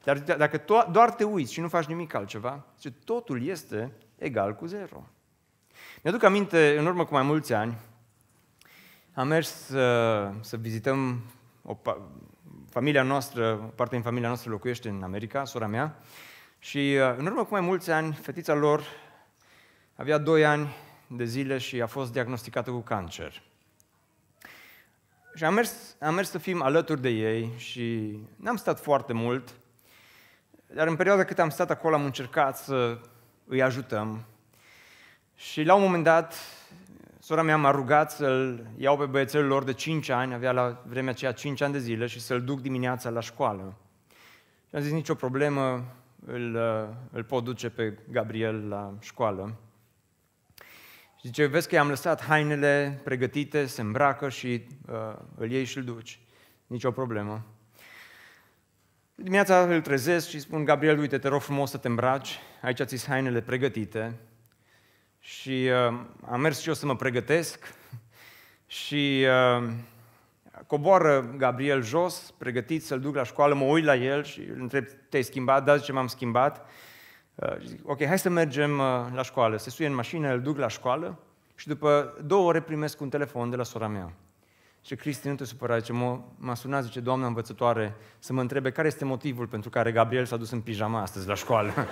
dar 0.03 0.19
dacă 0.19 0.57
to- 0.57 0.91
doar 0.91 1.11
te 1.11 1.23
uiți 1.23 1.53
și 1.53 1.59
nu 1.59 1.67
faci 1.67 1.85
nimic 1.85 2.13
altceva, 2.13 2.65
zice, 2.79 2.95
totul 3.05 3.45
este 3.45 3.91
egal 4.17 4.55
cu 4.55 4.65
zero. 4.65 5.07
Mi-aduc 6.03 6.23
aminte, 6.23 6.75
în 6.77 6.85
urmă 6.85 7.05
cu 7.05 7.13
mai 7.13 7.23
mulți 7.23 7.53
ani, 7.53 7.77
am 9.13 9.27
mers 9.27 9.65
să, 9.65 10.31
să 10.41 10.57
vizităm 10.57 11.21
o, 11.63 11.77
familia 12.69 13.03
noastră, 13.03 13.55
parte 13.75 13.95
din 13.95 14.03
familia 14.03 14.27
noastră 14.27 14.49
locuiește 14.49 14.89
în 14.89 15.03
America, 15.03 15.45
sora 15.45 15.67
mea, 15.67 15.97
și 16.59 16.77
uh, 16.77 17.15
în 17.17 17.25
urmă 17.25 17.43
cu 17.43 17.51
mai 17.51 17.61
mulți 17.61 17.91
ani, 17.91 18.13
fetița 18.13 18.53
lor 18.53 18.83
avea 19.95 20.17
2 20.17 20.45
ani 20.45 20.75
de 21.11 21.23
zile 21.25 21.57
și 21.57 21.81
a 21.81 21.87
fost 21.87 22.11
diagnosticată 22.11 22.71
cu 22.71 22.79
cancer. 22.79 23.41
Și 25.35 25.43
am 25.43 25.53
mers, 25.53 25.95
am 25.99 26.13
mers 26.13 26.29
să 26.29 26.37
fim 26.37 26.61
alături 26.61 27.01
de 27.01 27.09
ei 27.09 27.53
și 27.57 28.17
n-am 28.35 28.55
stat 28.55 28.79
foarte 28.79 29.13
mult, 29.13 29.55
dar 30.73 30.87
în 30.87 30.95
perioada 30.95 31.23
cât 31.23 31.39
am 31.39 31.49
stat 31.49 31.69
acolo 31.69 31.95
am 31.95 32.05
încercat 32.05 32.57
să 32.57 32.99
îi 33.47 33.61
ajutăm. 33.61 34.23
Și 35.35 35.63
la 35.63 35.73
un 35.73 35.81
moment 35.81 36.03
dat, 36.03 36.35
sora 37.19 37.41
mea 37.41 37.57
m-a 37.57 37.71
rugat 37.71 38.11
să-l 38.11 38.67
iau 38.77 38.97
pe 38.97 39.05
băiețelul 39.05 39.47
lor 39.47 39.63
de 39.63 39.73
5 39.73 40.09
ani, 40.09 40.33
avea 40.33 40.51
la 40.51 40.83
vremea 40.85 41.11
aceea 41.11 41.31
5 41.31 41.61
ani 41.61 41.73
de 41.73 41.79
zile, 41.79 42.05
și 42.05 42.19
să-l 42.19 42.43
duc 42.43 42.61
dimineața 42.61 43.09
la 43.09 43.19
școală. 43.19 43.75
Și 44.69 44.75
am 44.75 44.81
zis, 44.81 44.91
nicio 44.91 45.15
problemă, 45.15 45.85
îl, 46.25 46.55
îl 47.11 47.23
pot 47.23 47.43
duce 47.43 47.69
pe 47.69 47.97
Gabriel 48.11 48.67
la 48.67 48.93
școală. 48.99 49.55
Și 51.19 51.27
zice, 51.27 51.45
vezi 51.45 51.67
că 51.67 51.75
i-am 51.75 51.87
lăsat 51.87 52.23
hainele 52.23 53.01
pregătite, 53.03 53.65
se 53.65 53.81
îmbracă 53.81 54.29
și 54.29 54.67
uh, 54.89 55.15
îl 55.35 55.51
iei 55.51 55.63
și 55.65 55.77
îl 55.77 55.83
duci. 55.83 56.19
Nici 56.67 56.83
o 56.83 56.91
problemă. 56.91 57.45
Dimineața 59.15 59.61
îl 59.61 59.81
trezesc 59.81 60.29
și 60.29 60.39
spun, 60.39 60.65
Gabriel, 60.65 60.99
uite, 60.99 61.17
te 61.17 61.27
rog 61.27 61.41
frumos 61.41 61.69
să 61.69 61.77
te 61.77 61.87
îmbraci, 61.87 62.39
aici 62.61 62.81
ți 62.83 63.07
hainele 63.07 63.41
pregătite. 63.41 64.19
Și 65.19 65.69
uh, 65.89 65.99
am 66.25 66.41
mers 66.41 66.59
și 66.61 66.67
eu 66.67 66.73
să 66.73 66.85
mă 66.85 66.95
pregătesc 66.95 67.73
și 68.65 69.25
uh, 69.57 69.69
coboară 70.67 71.33
Gabriel 71.37 71.83
jos, 71.83 72.33
pregătit 72.37 72.83
să-l 72.83 72.99
duc 72.99 73.15
la 73.15 73.23
școală, 73.23 73.53
mă 73.53 73.65
uit 73.65 73.83
la 73.83 73.95
el 73.95 74.23
și 74.23 74.39
îl 74.39 74.61
întreb, 74.61 74.85
te-ai 75.09 75.23
schimbat? 75.23 75.63
Da, 75.63 75.79
ce 75.79 75.91
m-am 75.91 76.07
schimbat. 76.07 76.69
Uh, 77.39 77.55
zic, 77.65 77.89
ok, 77.89 78.05
hai 78.05 78.19
să 78.19 78.29
mergem 78.29 78.79
uh, 78.79 78.85
la 79.13 79.21
școală. 79.21 79.57
Se 79.57 79.69
suie 79.69 79.87
în 79.87 79.93
mașină, 79.93 80.33
îl 80.33 80.41
duc 80.41 80.57
la 80.57 80.67
școală 80.67 81.19
și 81.55 81.67
după 81.67 82.17
două 82.25 82.47
ore 82.47 82.61
primesc 82.61 83.01
un 83.01 83.09
telefon 83.09 83.49
de 83.49 83.55
la 83.55 83.63
sora 83.63 83.87
mea. 83.87 84.13
Și 84.81 84.95
Cristi, 84.95 85.27
nu 85.27 85.35
te 85.35 85.45
supăra, 85.45 85.77
zice, 85.77 85.93
m-a 86.37 86.55
sunat, 86.55 86.83
zice, 86.83 86.99
doamna 86.99 87.27
învățătoare, 87.27 87.95
să 88.19 88.33
mă 88.33 88.41
întrebe 88.41 88.71
care 88.71 88.87
este 88.87 89.05
motivul 89.05 89.47
pentru 89.47 89.69
care 89.69 89.91
Gabriel 89.91 90.25
s-a 90.25 90.37
dus 90.37 90.51
în 90.51 90.61
pijama 90.61 91.01
astăzi 91.01 91.27
la 91.27 91.33
școală. 91.33 91.73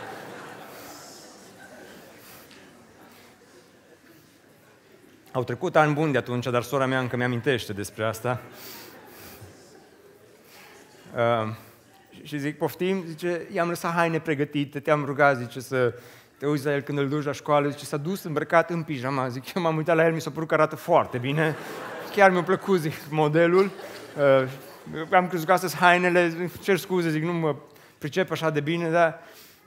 Au 5.31 5.43
trecut 5.43 5.75
ani 5.75 5.93
buni 5.93 6.11
de 6.11 6.17
atunci, 6.17 6.45
dar 6.45 6.61
sora 6.61 6.85
mea 6.85 6.99
încă 6.99 7.15
mi-amintește 7.15 7.73
despre 7.73 8.05
asta. 8.05 8.41
Uh, 11.15 11.55
și 12.27 12.37
zic, 12.37 12.57
poftim, 12.57 13.03
zice, 13.07 13.47
i-am 13.51 13.67
lăsat 13.67 13.93
haine 13.93 14.19
pregătite, 14.19 14.79
te-am 14.79 15.05
rugat, 15.05 15.37
zice, 15.37 15.59
să 15.59 15.93
te 16.37 16.45
uiți 16.45 16.65
la 16.65 16.73
el 16.73 16.81
când 16.81 16.97
îl 16.97 17.09
duci 17.09 17.25
la 17.25 17.31
școală, 17.31 17.69
zice, 17.69 17.85
s-a 17.85 17.97
dus 17.97 18.23
îmbrăcat 18.23 18.69
în 18.69 18.83
pijama, 18.83 19.27
zic, 19.27 19.53
eu 19.53 19.61
m-am 19.61 19.77
uitat 19.77 19.95
la 19.95 20.05
el, 20.05 20.13
mi 20.13 20.21
s-a 20.21 20.29
părut 20.29 20.47
că 20.47 20.53
arată 20.53 20.75
foarte 20.75 21.17
bine, 21.17 21.55
chiar 22.15 22.31
mi-a 22.31 22.43
plăcut, 22.43 22.79
zic, 22.79 22.93
modelul, 23.09 23.71
uh, 24.17 25.11
am 25.11 25.27
crezut 25.27 25.45
că 25.45 25.53
astăzi 25.53 25.75
hainele, 25.75 26.49
cer 26.61 26.77
scuze, 26.77 27.09
zic, 27.09 27.23
nu 27.23 27.33
mă 27.33 27.55
pricep 27.97 28.31
așa 28.31 28.49
de 28.49 28.59
bine, 28.59 28.89
dar 28.89 29.19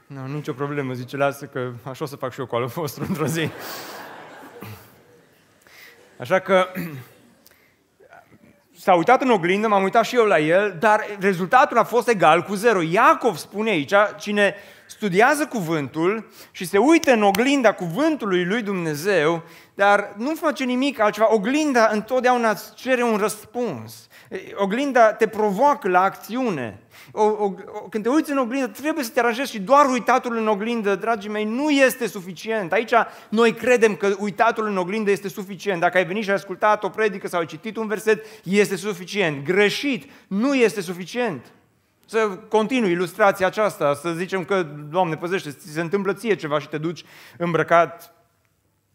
nu, 0.06 0.26
nicio 0.26 0.52
problemă, 0.52 0.92
zice, 0.92 1.16
lasă 1.16 1.44
că 1.44 1.72
așa 1.82 2.04
o 2.04 2.06
să 2.06 2.16
fac 2.16 2.32
și 2.32 2.40
eu 2.40 2.46
cu 2.46 2.54
alul 2.54 2.68
vostru 2.80 3.04
într-o 3.08 3.26
zi. 3.26 3.50
Așa 6.18 6.38
că 6.38 6.66
s-a 8.80 8.94
uitat 8.94 9.22
în 9.22 9.30
oglindă, 9.30 9.68
m-am 9.68 9.82
uitat 9.82 10.04
și 10.04 10.16
eu 10.16 10.24
la 10.24 10.38
el, 10.38 10.76
dar 10.78 11.06
rezultatul 11.18 11.78
a 11.78 11.84
fost 11.84 12.08
egal 12.08 12.42
cu 12.42 12.54
zero. 12.54 12.80
Iacov 12.82 13.36
spune 13.36 13.70
aici, 13.70 13.92
cine 14.18 14.54
studiază 14.86 15.46
cuvântul 15.46 16.28
și 16.50 16.66
se 16.66 16.78
uită 16.78 17.12
în 17.12 17.22
oglinda 17.22 17.72
cuvântului 17.72 18.44
lui 18.44 18.62
Dumnezeu, 18.62 19.42
dar 19.74 20.12
nu 20.16 20.34
face 20.34 20.64
nimic 20.64 21.00
altceva, 21.00 21.34
oglinda 21.34 21.88
întotdeauna 21.92 22.50
îți 22.50 22.74
cere 22.74 23.02
un 23.02 23.16
răspuns. 23.16 24.08
Oglinda 24.54 25.12
te 25.12 25.26
provoacă 25.26 25.88
la 25.88 26.02
acțiune. 26.02 26.78
O, 27.12 27.22
o, 27.22 27.54
când 27.90 28.04
te 28.04 28.08
uiți 28.08 28.30
în 28.30 28.38
oglindă, 28.38 28.66
trebuie 28.66 29.04
să 29.04 29.10
te 29.10 29.20
aranjezi 29.20 29.50
și 29.50 29.60
doar 29.60 29.86
uitatul 29.86 30.36
în 30.36 30.48
oglindă, 30.48 30.94
dragii 30.94 31.30
mei, 31.30 31.44
nu 31.44 31.70
este 31.70 32.06
suficient. 32.06 32.72
Aici 32.72 32.92
noi 33.28 33.52
credem 33.52 33.94
că 33.94 34.14
uitatul 34.18 34.66
în 34.66 34.76
oglindă 34.76 35.10
este 35.10 35.28
suficient. 35.28 35.80
Dacă 35.80 35.96
ai 35.96 36.04
venit 36.04 36.22
și 36.22 36.28
ai 36.28 36.34
ascultat 36.34 36.84
o 36.84 36.88
predică 36.88 37.28
sau 37.28 37.40
ai 37.40 37.46
citit 37.46 37.76
un 37.76 37.86
verset, 37.86 38.24
este 38.42 38.76
suficient. 38.76 39.44
Greșit, 39.44 40.10
nu 40.26 40.54
este 40.54 40.80
suficient. 40.80 41.52
Să 42.06 42.18
continui 42.48 42.90
ilustrația 42.90 43.46
aceasta, 43.46 43.94
să 43.94 44.12
zicem 44.12 44.44
că, 44.44 44.62
Doamne, 44.90 45.16
păzește, 45.16 45.50
ți 45.50 45.72
se 45.72 45.80
întâmplă 45.80 46.12
ție 46.12 46.34
ceva 46.34 46.58
și 46.58 46.68
te 46.68 46.78
duci 46.78 47.04
îmbrăcat 47.36 48.14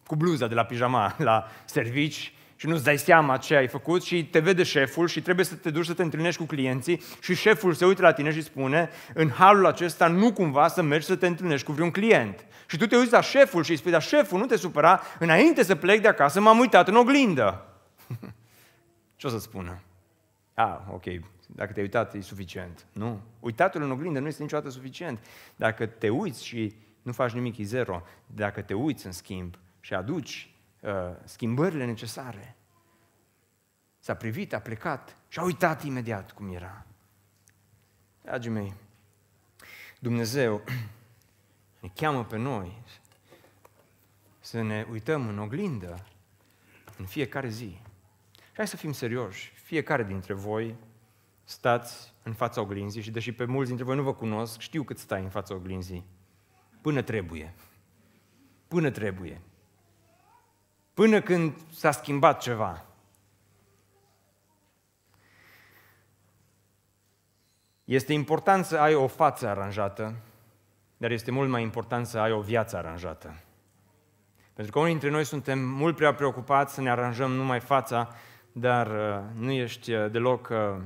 cu 0.06 0.16
bluza 0.16 0.48
de 0.48 0.54
la 0.54 0.64
pijama 0.64 1.16
la 1.18 1.48
servici 1.66 2.35
și 2.66 2.72
nu-ți 2.72 2.84
dai 2.84 2.98
seama 2.98 3.38
ce 3.38 3.56
ai 3.56 3.68
făcut 3.68 4.04
și 4.04 4.26
te 4.26 4.40
vede 4.40 4.64
șeful 4.64 5.08
și 5.08 5.22
trebuie 5.22 5.46
să 5.46 5.56
te 5.56 5.70
duci 5.70 5.86
să 5.86 5.94
te 5.94 6.02
întâlnești 6.02 6.40
cu 6.40 6.48
clienții 6.48 7.02
și 7.22 7.36
șeful 7.36 7.74
se 7.74 7.86
uită 7.86 8.02
la 8.02 8.14
tine 8.14 8.32
și 8.32 8.42
spune 8.42 8.90
în 9.14 9.30
halul 9.30 9.66
acesta 9.66 10.08
nu 10.08 10.34
cumva 10.34 10.68
să 10.68 10.82
mergi 10.82 11.06
să 11.06 11.16
te 11.16 11.28
întâlnești 11.28 11.66
cu 11.66 11.72
vreun 11.72 11.92
client. 11.92 12.46
Și 12.68 12.78
tu 12.78 12.88
te 12.88 12.96
uiți 12.98 13.12
la 13.12 13.22
șeful 13.22 13.64
și 13.64 13.72
îi 13.72 13.78
spui, 13.78 13.92
dar 13.92 14.02
șeful, 14.02 14.40
nu 14.40 14.46
te 14.46 14.56
supăra, 14.58 15.02
înainte 15.20 15.64
să 15.64 15.76
plec 15.76 16.02
de 16.02 16.08
acasă 16.08 16.42
m-am 16.42 16.60
uitat 16.60 16.88
în 16.88 16.96
oglindă. 16.96 17.66
ce 19.16 19.28
o 19.28 19.30
să 19.30 19.40
spună? 19.40 19.82
Ah, 20.54 20.78
ok, 20.92 21.04
dacă 21.48 21.72
te-ai 21.72 21.86
uitat 21.86 22.14
e 22.14 22.22
suficient. 22.22 22.86
Nu. 22.92 23.22
Uitatul 23.40 23.82
în 23.82 23.92
oglindă 23.92 24.20
nu 24.20 24.28
este 24.28 24.42
niciodată 24.42 24.70
suficient. 24.70 25.20
Dacă 25.56 25.86
te 25.86 26.10
uiți 26.10 26.46
și 26.46 26.76
Nu 27.02 27.12
faci 27.12 27.32
nimic, 27.32 27.58
e 27.58 27.64
zero. 27.64 28.04
Dacă 28.26 28.62
te 28.62 28.74
uiți 28.74 29.06
în 29.06 29.12
schimb 29.12 29.56
și 29.80 29.94
aduci 29.94 30.56
uh, 30.82 30.92
schimbările 31.24 31.86
necesare. 31.86 32.55
S-a 34.06 34.16
privit, 34.16 34.54
a 34.54 34.60
plecat 34.60 35.18
și 35.28 35.40
a 35.40 35.44
uitat 35.44 35.84
imediat 35.84 36.32
cum 36.32 36.54
era. 36.54 36.86
Dragii 38.22 38.52
mei, 38.52 38.74
Dumnezeu 40.00 40.64
ne 41.82 41.90
cheamă 41.96 42.26
pe 42.26 42.38
noi 42.38 42.82
să 44.40 44.62
ne 44.62 44.86
uităm 44.92 45.28
în 45.28 45.40
oglindă 45.40 46.06
în 46.98 47.06
fiecare 47.06 47.48
zi. 47.48 47.82
Și 48.32 48.52
hai 48.54 48.68
să 48.68 48.76
fim 48.76 48.92
serioși. 48.92 49.54
Fiecare 49.64 50.04
dintre 50.04 50.34
voi 50.34 50.76
stați 51.44 52.14
în 52.24 52.34
fața 52.34 52.62
oglinzii 52.62 53.02
și 53.02 53.12
deși 53.12 53.32
pe 53.32 53.46
mulți 53.46 53.68
dintre 53.68 53.86
voi 53.86 53.96
nu 53.96 54.04
vă 54.04 54.14
cunosc, 54.14 54.60
știu 54.60 54.84
cât 54.84 54.98
stai 54.98 55.24
în 55.24 55.30
fața 55.30 55.54
oglinzii. 55.54 56.06
Până 56.82 57.02
trebuie. 57.02 57.54
Până 58.68 58.90
trebuie. 58.90 59.42
Până 60.94 61.22
când 61.22 61.56
s-a 61.72 61.92
schimbat 61.92 62.42
ceva. 62.42 62.86
Este 67.86 68.14
important 68.14 68.66
să 68.66 68.78
ai 68.78 68.94
o 68.94 69.08
față 69.08 69.48
aranjată, 69.48 70.14
dar 70.98 71.12
este 71.12 71.32
mult 71.32 71.50
mai 71.50 71.62
important 71.62 72.06
să 72.06 72.20
ai 72.20 72.32
o 72.32 72.40
viață 72.40 72.78
aranjată. 72.78 73.36
Pentru 74.54 74.74
că 74.74 74.80
unii 74.80 74.92
dintre 74.92 75.10
noi 75.10 75.24
suntem 75.24 75.60
mult 75.60 75.96
prea 75.96 76.14
preocupați 76.14 76.74
să 76.74 76.82
ne 76.82 76.90
aranjăm 76.90 77.32
numai 77.32 77.60
fața, 77.60 78.10
dar 78.52 78.88
uh, 78.88 79.20
nu 79.40 79.52
ești 79.52 79.94
uh, 79.94 80.12
deloc 80.12 80.50
uh, 80.52 80.84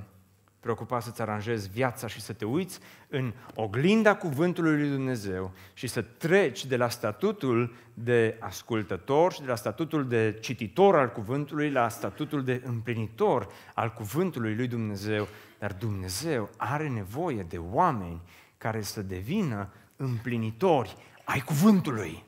preocupat 0.60 1.03
să-ți 1.03 1.22
aranjezi 1.22 1.70
viața 1.70 2.07
și 2.07 2.22
să 2.22 2.34
te 2.34 2.45
uiți 2.45 2.80
în 3.07 3.34
oglinda 3.55 4.16
cuvântului 4.16 4.80
lui 4.80 4.89
Dumnezeu 4.89 5.51
și 5.74 5.88
să 5.88 6.01
treci 6.01 6.66
de 6.66 6.78
la 6.78 6.89
statutul 6.89 7.76
de 7.93 8.38
ascultător 8.39 9.34
și 9.34 9.41
de 9.41 9.47
la 9.47 9.55
statutul 9.55 10.07
de 10.07 10.38
cititor 10.39 10.95
al 10.95 11.12
cuvântului 11.12 11.72
la 11.72 11.89
statutul 11.89 12.43
de 12.43 12.62
împlinitor 12.66 13.47
al 13.74 13.93
cuvântului 13.93 14.55
lui 14.55 14.68
Dumnezeu. 14.68 15.28
Dar 15.60 15.74
Dumnezeu 15.74 16.49
are 16.57 16.88
nevoie 16.88 17.45
de 17.49 17.57
oameni 17.57 18.22
care 18.57 18.82
să 18.82 19.01
devină 19.01 19.70
împlinitori 19.95 20.95
ai 21.24 21.39
cuvântului 21.39 22.24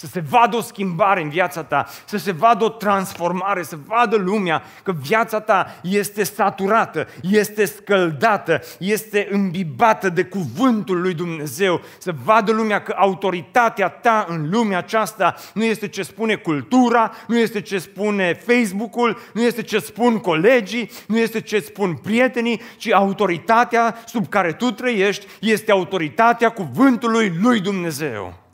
să 0.00 0.06
se 0.06 0.20
vadă 0.28 0.56
o 0.56 0.60
schimbare 0.60 1.22
în 1.22 1.28
viața 1.28 1.62
ta, 1.62 1.86
să 2.04 2.16
se 2.16 2.32
vadă 2.32 2.64
o 2.64 2.68
transformare, 2.68 3.62
să 3.62 3.78
vadă 3.86 4.16
lumea 4.16 4.62
că 4.82 4.92
viața 4.92 5.40
ta 5.40 5.78
este 5.82 6.22
saturată, 6.22 7.06
este 7.20 7.64
scăldată, 7.64 8.60
este 8.78 9.28
îmbibată 9.30 10.08
de 10.08 10.24
cuvântul 10.24 11.00
lui 11.00 11.14
Dumnezeu, 11.14 11.80
să 11.98 12.14
vadă 12.24 12.52
lumea 12.52 12.82
că 12.82 12.94
autoritatea 12.96 13.88
ta 13.88 14.26
în 14.28 14.50
lumea 14.50 14.78
aceasta 14.78 15.34
nu 15.54 15.64
este 15.64 15.88
ce 15.88 16.02
spune 16.02 16.34
cultura, 16.34 17.12
nu 17.26 17.38
este 17.38 17.60
ce 17.60 17.78
spune 17.78 18.34
Facebook-ul, 18.34 19.18
nu 19.34 19.40
este 19.40 19.62
ce 19.62 19.78
spun 19.78 20.18
colegii, 20.18 20.90
nu 21.06 21.18
este 21.18 21.40
ce 21.40 21.60
spun 21.60 21.94
prietenii, 21.94 22.60
ci 22.76 22.92
autoritatea 22.92 23.96
sub 24.06 24.28
care 24.28 24.52
tu 24.52 24.70
trăiești 24.70 25.26
este 25.40 25.70
autoritatea 25.70 26.50
cuvântului 26.50 27.32
lui 27.40 27.60
Dumnezeu. 27.60 28.48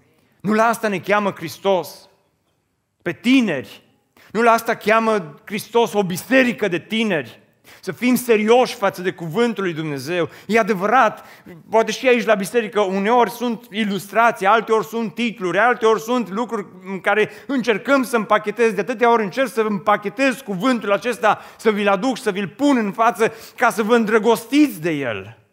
Nu 0.47 0.53
la 0.53 0.64
asta 0.64 0.88
ne 0.88 0.99
cheamă 0.99 1.30
Hristos. 1.30 2.09
Pe 3.03 3.12
tineri. 3.12 3.82
Nu 4.32 4.42
la 4.42 4.51
asta 4.51 4.74
cheamă 4.74 5.40
Hristos 5.44 5.92
o 5.92 6.03
biserică 6.03 6.68
de 6.68 6.78
tineri. 6.78 7.40
Să 7.80 7.92
fim 7.92 8.14
serioși 8.14 8.74
față 8.74 9.03
de 9.03 9.11
cuvântul 9.11 9.62
lui 9.62 9.72
Dumnezeu. 9.72 10.28
E 10.47 10.59
adevărat, 10.59 11.24
poate 11.70 11.92
și 11.92 12.09
aici 12.09 12.24
la 12.24 12.34
biserică 12.34 12.80
uneori 12.80 13.30
sunt 13.30 13.66
ilustrații, 13.70 14.47
alteori 14.47 14.86
sunt 14.86 15.14
titluri, 15.14 15.59
alteori 15.59 16.01
sunt 16.01 16.30
lucruri 16.30 16.66
în 16.86 17.01
care 17.01 17.30
încercăm 17.47 18.03
să 18.03 18.16
împachetez, 18.16 18.72
de 18.72 18.80
atâtea 18.80 19.12
ori 19.12 19.22
încerc 19.22 19.49
să 19.49 19.61
împachetez 19.61 20.40
cuvântul 20.40 20.92
acesta, 20.92 21.40
să 21.57 21.70
vi-l 21.70 21.88
aduc, 21.88 22.18
să 22.18 22.30
vi-l 22.30 22.49
pun 22.49 22.76
în 22.76 22.92
față, 22.92 23.32
ca 23.57 23.70
să 23.70 23.82
vă 23.82 23.94
îndrăgostiți 23.94 24.80
de 24.80 24.90
el. 24.90 25.45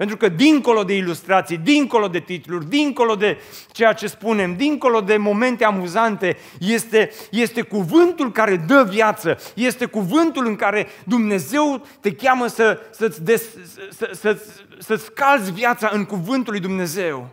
Pentru 0.00 0.18
că 0.18 0.28
dincolo 0.28 0.84
de 0.84 0.96
ilustrații, 0.96 1.58
dincolo 1.58 2.08
de 2.08 2.20
titluri, 2.20 2.68
dincolo 2.68 3.14
de 3.14 3.38
ceea 3.72 3.92
ce 3.92 4.06
spunem, 4.06 4.56
dincolo 4.56 5.00
de 5.00 5.16
momente 5.16 5.64
amuzante, 5.64 6.36
este, 6.58 7.10
este 7.30 7.62
cuvântul 7.62 8.32
care 8.32 8.56
dă 8.56 8.86
viață, 8.88 9.38
este 9.54 9.86
cuvântul 9.86 10.46
în 10.46 10.56
care 10.56 10.86
Dumnezeu 11.04 11.86
te 12.00 12.14
cheamă 12.14 12.46
să, 12.46 12.80
să-ți, 12.90 13.22
des, 13.22 13.42
să, 13.90 14.10
să, 14.12 14.42
să-ți 14.78 15.12
calzi 15.12 15.52
viața 15.52 15.90
în 15.92 16.04
cuvântul 16.04 16.52
lui 16.52 16.62
Dumnezeu. 16.62 17.28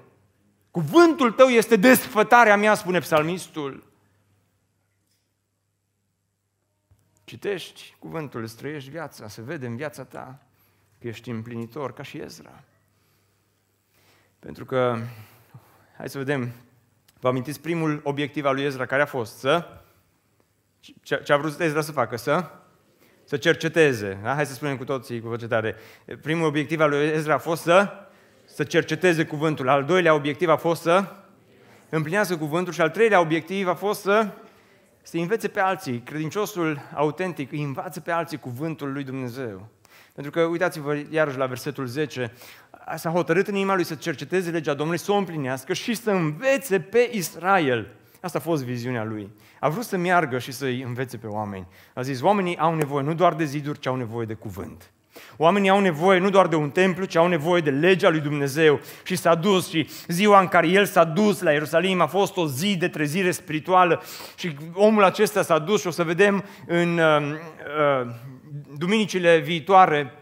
Cuvântul 0.71 1.31
tău 1.31 1.47
este 1.47 1.75
desfătarea 1.75 2.57
mea, 2.57 2.73
spune 2.73 2.99
psalmistul. 2.99 3.83
Citești 7.23 7.95
cuvântul, 7.99 8.41
îți 8.41 8.57
trăiești 8.57 8.89
viața, 8.89 9.27
se 9.27 9.41
vede 9.41 9.65
în 9.65 9.75
viața 9.75 10.03
ta 10.03 10.46
că 10.99 11.07
ești 11.07 11.29
împlinitor, 11.29 11.93
ca 11.93 12.03
și 12.03 12.17
Ezra. 12.17 12.63
Pentru 14.39 14.65
că, 14.65 14.97
hai 15.97 16.09
să 16.09 16.17
vedem, 16.17 16.51
vă 17.19 17.27
amintiți 17.27 17.61
primul 17.61 18.01
obiectiv 18.03 18.45
al 18.45 18.55
lui 18.55 18.63
Ezra 18.63 18.85
care 18.85 19.01
a 19.01 19.05
fost 19.05 19.37
să, 19.37 19.81
ce 21.01 21.33
a 21.33 21.37
vrut 21.37 21.59
Ezra 21.59 21.81
să 21.81 21.91
facă, 21.91 22.15
să, 22.15 22.51
să 23.23 23.37
cerceteze. 23.37 24.19
Da? 24.23 24.33
Hai 24.33 24.45
să 24.45 24.53
spunem 24.53 24.77
cu 24.77 24.83
toții 24.83 25.21
cu 25.21 25.27
voce 25.27 25.47
tare. 25.47 25.75
Primul 26.21 26.45
obiectiv 26.45 26.79
al 26.79 26.89
lui 26.89 27.05
Ezra 27.05 27.33
a 27.33 27.37
fost 27.37 27.61
să, 27.61 28.07
să 28.45 28.63
cerceteze 28.63 29.25
cuvântul. 29.25 29.69
Al 29.69 29.83
doilea 29.83 30.13
obiectiv 30.13 30.49
a 30.49 30.55
fost 30.55 30.81
să 30.81 31.15
împlinească 31.89 32.37
cuvântul 32.37 32.73
și 32.73 32.81
al 32.81 32.89
treilea 32.89 33.19
obiectiv 33.19 33.67
a 33.67 33.73
fost 33.73 34.01
să 34.01 34.27
să 35.07 35.17
învețe 35.17 35.47
pe 35.47 35.59
alții. 35.59 35.99
Credinciosul 35.99 36.79
autentic 36.93 37.51
îi 37.51 37.63
învață 37.63 37.99
pe 37.99 38.11
alții 38.11 38.37
cuvântul 38.37 38.91
lui 38.91 39.03
Dumnezeu. 39.03 39.67
Pentru 40.13 40.31
că, 40.31 40.41
uitați-vă 40.41 40.97
iarăși 41.09 41.37
la 41.37 41.45
versetul 41.45 41.85
10, 41.85 42.33
s-a 42.95 43.09
hotărât 43.09 43.47
în 43.47 43.55
inima 43.55 43.75
lui 43.75 43.83
să 43.83 43.95
cerceteze 43.95 44.49
legea 44.49 44.73
Domnului, 44.73 44.99
să 44.99 45.11
o 45.11 45.15
împlinească 45.15 45.73
și 45.73 45.93
să 45.93 46.11
învețe 46.11 46.79
pe 46.79 47.09
Israel. 47.11 47.87
Asta 48.21 48.37
a 48.37 48.41
fost 48.41 48.63
viziunea 48.63 49.03
lui. 49.03 49.29
A 49.59 49.69
vrut 49.69 49.83
să 49.83 49.97
meargă 49.97 50.37
și 50.37 50.51
să-i 50.51 50.81
învețe 50.81 51.17
pe 51.17 51.27
oameni. 51.27 51.67
A 51.93 52.01
zis, 52.01 52.21
oamenii 52.21 52.57
au 52.57 52.75
nevoie 52.75 53.03
nu 53.03 53.13
doar 53.13 53.33
de 53.33 53.43
ziduri, 53.43 53.79
ci 53.79 53.87
au 53.87 53.95
nevoie 53.95 54.25
de 54.25 54.33
cuvânt. 54.33 54.91
Oamenii 55.37 55.69
au 55.69 55.79
nevoie 55.79 56.19
nu 56.19 56.29
doar 56.29 56.47
de 56.47 56.55
un 56.55 56.69
templu, 56.69 57.05
ci 57.05 57.15
au 57.15 57.27
nevoie 57.27 57.61
de 57.61 57.69
legea 57.69 58.09
lui 58.09 58.19
Dumnezeu. 58.19 58.79
Și 59.03 59.15
s-a 59.15 59.35
dus 59.35 59.69
și 59.69 59.89
ziua 60.07 60.39
în 60.39 60.47
care 60.47 60.67
el 60.67 60.85
s-a 60.85 61.03
dus 61.03 61.41
la 61.41 61.51
Ierusalim 61.51 62.01
a 62.01 62.07
fost 62.07 62.37
o 62.37 62.47
zi 62.47 62.77
de 62.77 62.87
trezire 62.87 63.31
spirituală 63.31 64.03
și 64.35 64.55
omul 64.73 65.03
acesta 65.03 65.41
s-a 65.41 65.59
dus 65.59 65.81
și 65.81 65.87
o 65.87 65.91
să 65.91 66.03
vedem 66.03 66.43
în 66.67 66.97
uh, 66.97 67.21
uh, 67.21 68.07
duminicile 68.77 69.37
viitoare, 69.37 70.13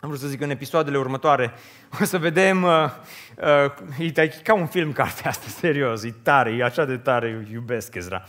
am 0.00 0.08
vrut 0.08 0.20
să 0.20 0.26
zic 0.26 0.40
în 0.40 0.50
episoadele 0.50 0.98
următoare, 0.98 1.52
o 2.00 2.04
să 2.04 2.18
vedem, 2.18 2.62
uh, 2.62 2.70
uh, 3.98 4.14
e 4.16 4.28
ca 4.42 4.54
un 4.54 4.66
film 4.66 4.92
cartea 5.02 5.30
asta, 5.30 5.46
serios, 5.48 6.02
e 6.02 6.14
tare, 6.22 6.50
e 6.50 6.64
așa 6.64 6.84
de 6.84 6.96
tare, 6.96 7.48
iubesc 7.52 7.94
Ezra. 7.94 8.24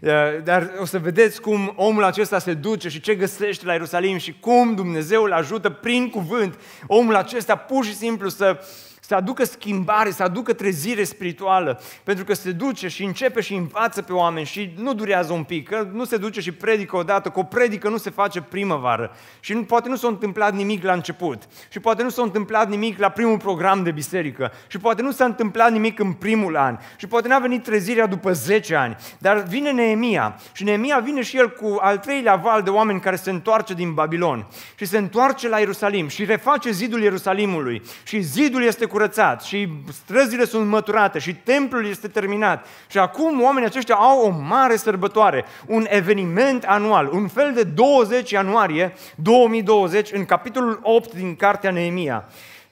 Uh, 0.00 0.10
dar 0.44 0.72
o 0.78 0.84
să 0.84 0.98
vedeți 0.98 1.40
cum 1.40 1.72
omul 1.76 2.04
acesta 2.04 2.38
se 2.38 2.54
duce 2.54 2.88
și 2.88 3.00
ce 3.00 3.14
găsește 3.14 3.66
la 3.66 3.72
Ierusalim 3.72 4.16
și 4.16 4.36
cum 4.40 4.74
Dumnezeu 4.74 5.22
îl 5.22 5.32
ajută 5.32 5.70
prin 5.70 6.10
cuvânt 6.10 6.60
omul 6.86 7.14
acesta 7.14 7.56
pur 7.56 7.84
și 7.84 7.94
simplu 7.94 8.28
să, 8.28 8.58
să 9.06 9.14
aducă 9.14 9.44
schimbare, 9.44 10.10
să 10.10 10.22
aducă 10.22 10.52
trezire 10.52 11.04
spirituală, 11.04 11.80
pentru 12.02 12.24
că 12.24 12.34
se 12.34 12.52
duce 12.52 12.88
și 12.88 13.04
începe 13.04 13.40
și 13.40 13.54
învață 13.54 14.02
pe 14.02 14.12
oameni 14.12 14.46
și 14.46 14.74
nu 14.76 14.94
durează 14.94 15.32
un 15.32 15.42
pic, 15.42 15.68
că 15.68 15.88
nu 15.92 16.04
se 16.04 16.16
duce 16.16 16.40
și 16.40 16.52
predică 16.52 16.96
odată, 16.96 17.28
că 17.28 17.38
o 17.38 17.42
predică 17.42 17.88
nu 17.88 17.96
se 17.96 18.10
face 18.10 18.40
primăvară. 18.40 19.16
Și 19.40 19.52
nu, 19.52 19.64
poate 19.64 19.88
nu 19.88 19.96
s-a 19.96 20.08
întâmplat 20.08 20.54
nimic 20.54 20.84
la 20.84 20.92
început. 20.92 21.42
Și 21.68 21.80
poate 21.80 22.02
nu 22.02 22.08
s-a 22.08 22.22
întâmplat 22.22 22.68
nimic 22.68 22.98
la 22.98 23.08
primul 23.08 23.38
program 23.38 23.82
de 23.82 23.90
biserică. 23.90 24.52
Și 24.66 24.78
poate 24.78 25.02
nu 25.02 25.10
s-a 25.10 25.24
întâmplat 25.24 25.72
nimic 25.72 25.98
în 25.98 26.12
primul 26.12 26.56
an. 26.56 26.78
Și 26.96 27.06
poate 27.06 27.28
n-a 27.28 27.38
venit 27.38 27.62
trezirea 27.62 28.06
după 28.06 28.32
10 28.32 28.74
ani, 28.74 28.96
dar 29.18 29.42
vine 29.42 29.72
Neemia. 29.72 30.40
Și 30.52 30.64
Neemia 30.64 30.98
vine 30.98 31.22
și 31.22 31.36
el 31.36 31.50
cu 31.50 31.78
al 31.80 31.98
treilea 31.98 32.36
val 32.36 32.62
de 32.62 32.70
oameni 32.70 33.00
care 33.00 33.16
se 33.16 33.30
întoarce 33.30 33.74
din 33.74 33.92
Babilon. 33.92 34.46
Și 34.74 34.84
se 34.84 34.98
întoarce 34.98 35.48
la 35.48 35.58
Ierusalim. 35.58 36.08
Și 36.08 36.24
reface 36.24 36.70
zidul 36.70 37.02
Ierusalimului. 37.02 37.82
Și 38.04 38.20
zidul 38.20 38.62
este 38.62 38.86
curățat 38.94 39.42
și 39.42 39.68
străzile 39.92 40.44
sunt 40.44 40.66
măturate 40.66 41.18
și 41.18 41.34
templul 41.34 41.86
este 41.86 42.08
terminat. 42.08 42.66
Și 42.88 42.98
acum 42.98 43.42
oamenii 43.42 43.68
aceștia 43.68 43.94
au 43.94 44.20
o 44.20 44.28
mare 44.48 44.76
sărbătoare, 44.76 45.44
un 45.66 45.86
eveniment 45.88 46.64
anual, 46.64 47.10
un 47.12 47.28
fel 47.28 47.52
de 47.54 47.62
20 47.62 48.30
ianuarie 48.30 48.94
2020 49.14 50.12
în 50.12 50.24
capitolul 50.24 50.80
8 50.82 51.14
din 51.14 51.36
Cartea 51.36 51.70
Neemia. 51.70 52.24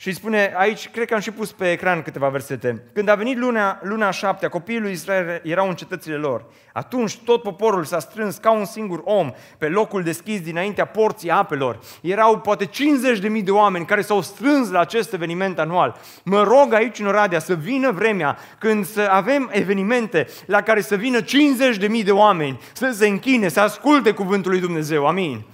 Și 0.02 0.12
spune 0.12 0.52
aici, 0.56 0.88
cred 0.88 1.06
că 1.06 1.14
am 1.14 1.20
și 1.20 1.30
pus 1.30 1.52
pe 1.52 1.70
ecran 1.70 2.02
câteva 2.02 2.28
versete. 2.28 2.82
Când 2.92 3.08
a 3.08 3.14
venit 3.14 3.38
luna, 3.38 3.78
luna 3.82 4.10
șaptea, 4.10 4.48
copiii 4.48 4.80
lui 4.80 4.92
Israel 4.92 5.40
erau 5.44 5.68
în 5.68 5.74
cetățile 5.74 6.14
lor. 6.14 6.44
Atunci 6.72 7.18
tot 7.18 7.42
poporul 7.42 7.84
s-a 7.84 7.98
strâns 7.98 8.36
ca 8.36 8.50
un 8.50 8.64
singur 8.64 9.00
om 9.04 9.32
pe 9.58 9.68
locul 9.68 10.02
deschis 10.02 10.40
dinaintea 10.40 10.84
porții 10.84 11.30
apelor. 11.30 11.78
Erau 12.00 12.38
poate 12.38 12.66
50.000 12.66 13.44
de 13.44 13.50
oameni 13.50 13.84
care 13.84 14.00
s-au 14.00 14.20
strâns 14.20 14.70
la 14.70 14.80
acest 14.80 15.12
eveniment 15.12 15.58
anual. 15.58 15.96
Mă 16.24 16.42
rog 16.42 16.72
aici 16.72 16.98
în 16.98 17.06
Oradea 17.06 17.38
să 17.38 17.54
vină 17.54 17.90
vremea 17.90 18.38
când 18.58 18.86
să 18.86 19.08
avem 19.10 19.50
evenimente 19.52 20.26
la 20.46 20.62
care 20.62 20.80
să 20.80 20.96
vină 20.96 21.20
50.000 21.20 22.04
de 22.04 22.12
oameni, 22.12 22.60
să 22.72 22.90
se 22.94 23.06
închine, 23.06 23.48
să 23.48 23.60
asculte 23.60 24.12
cuvântul 24.12 24.50
lui 24.50 24.60
Dumnezeu. 24.60 25.06
Amin. 25.06 25.44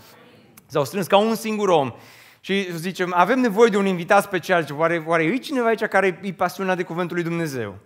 S-au 0.66 0.84
strâns 0.84 1.06
ca 1.06 1.16
un 1.16 1.34
singur 1.34 1.68
om 1.68 1.92
și 2.48 2.72
zicem, 2.76 3.12
avem 3.16 3.38
nevoie 3.38 3.70
de 3.70 3.76
un 3.76 3.86
invitat 3.86 4.22
special. 4.22 4.66
Oare, 4.72 5.04
oare 5.06 5.22
e 5.22 5.36
cineva 5.36 5.66
aici 5.66 5.84
care 5.84 6.20
e 6.22 6.32
pasionat 6.32 6.76
de 6.76 6.82
cuvântul 6.82 7.16
lui 7.16 7.24
Dumnezeu? 7.24 7.78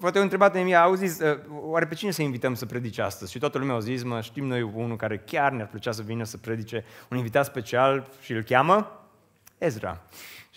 Poate 0.00 0.18
o 0.18 0.22
întrebat 0.22 0.54
Nemia, 0.54 0.82
au 0.82 0.94
zis, 0.94 1.20
ă, 1.20 1.38
oare 1.48 1.86
pe 1.86 1.94
cine 1.94 2.10
să 2.10 2.22
invităm 2.22 2.54
să 2.54 2.66
predice 2.66 3.02
astăzi? 3.02 3.32
Și 3.32 3.38
toată 3.38 3.58
lumea 3.58 3.74
a 3.74 3.78
zis, 3.78 4.02
mă, 4.02 4.20
știm 4.20 4.46
noi 4.46 4.62
unul 4.62 4.96
care 4.96 5.22
chiar 5.26 5.52
ne-ar 5.52 5.68
plăcea 5.68 5.92
să 5.92 6.02
vină 6.02 6.24
să 6.24 6.36
predice, 6.36 6.84
un 7.08 7.16
invitat 7.16 7.44
special 7.44 8.08
și 8.20 8.32
îl 8.32 8.42
cheamă 8.42 9.06
Ezra. 9.58 10.02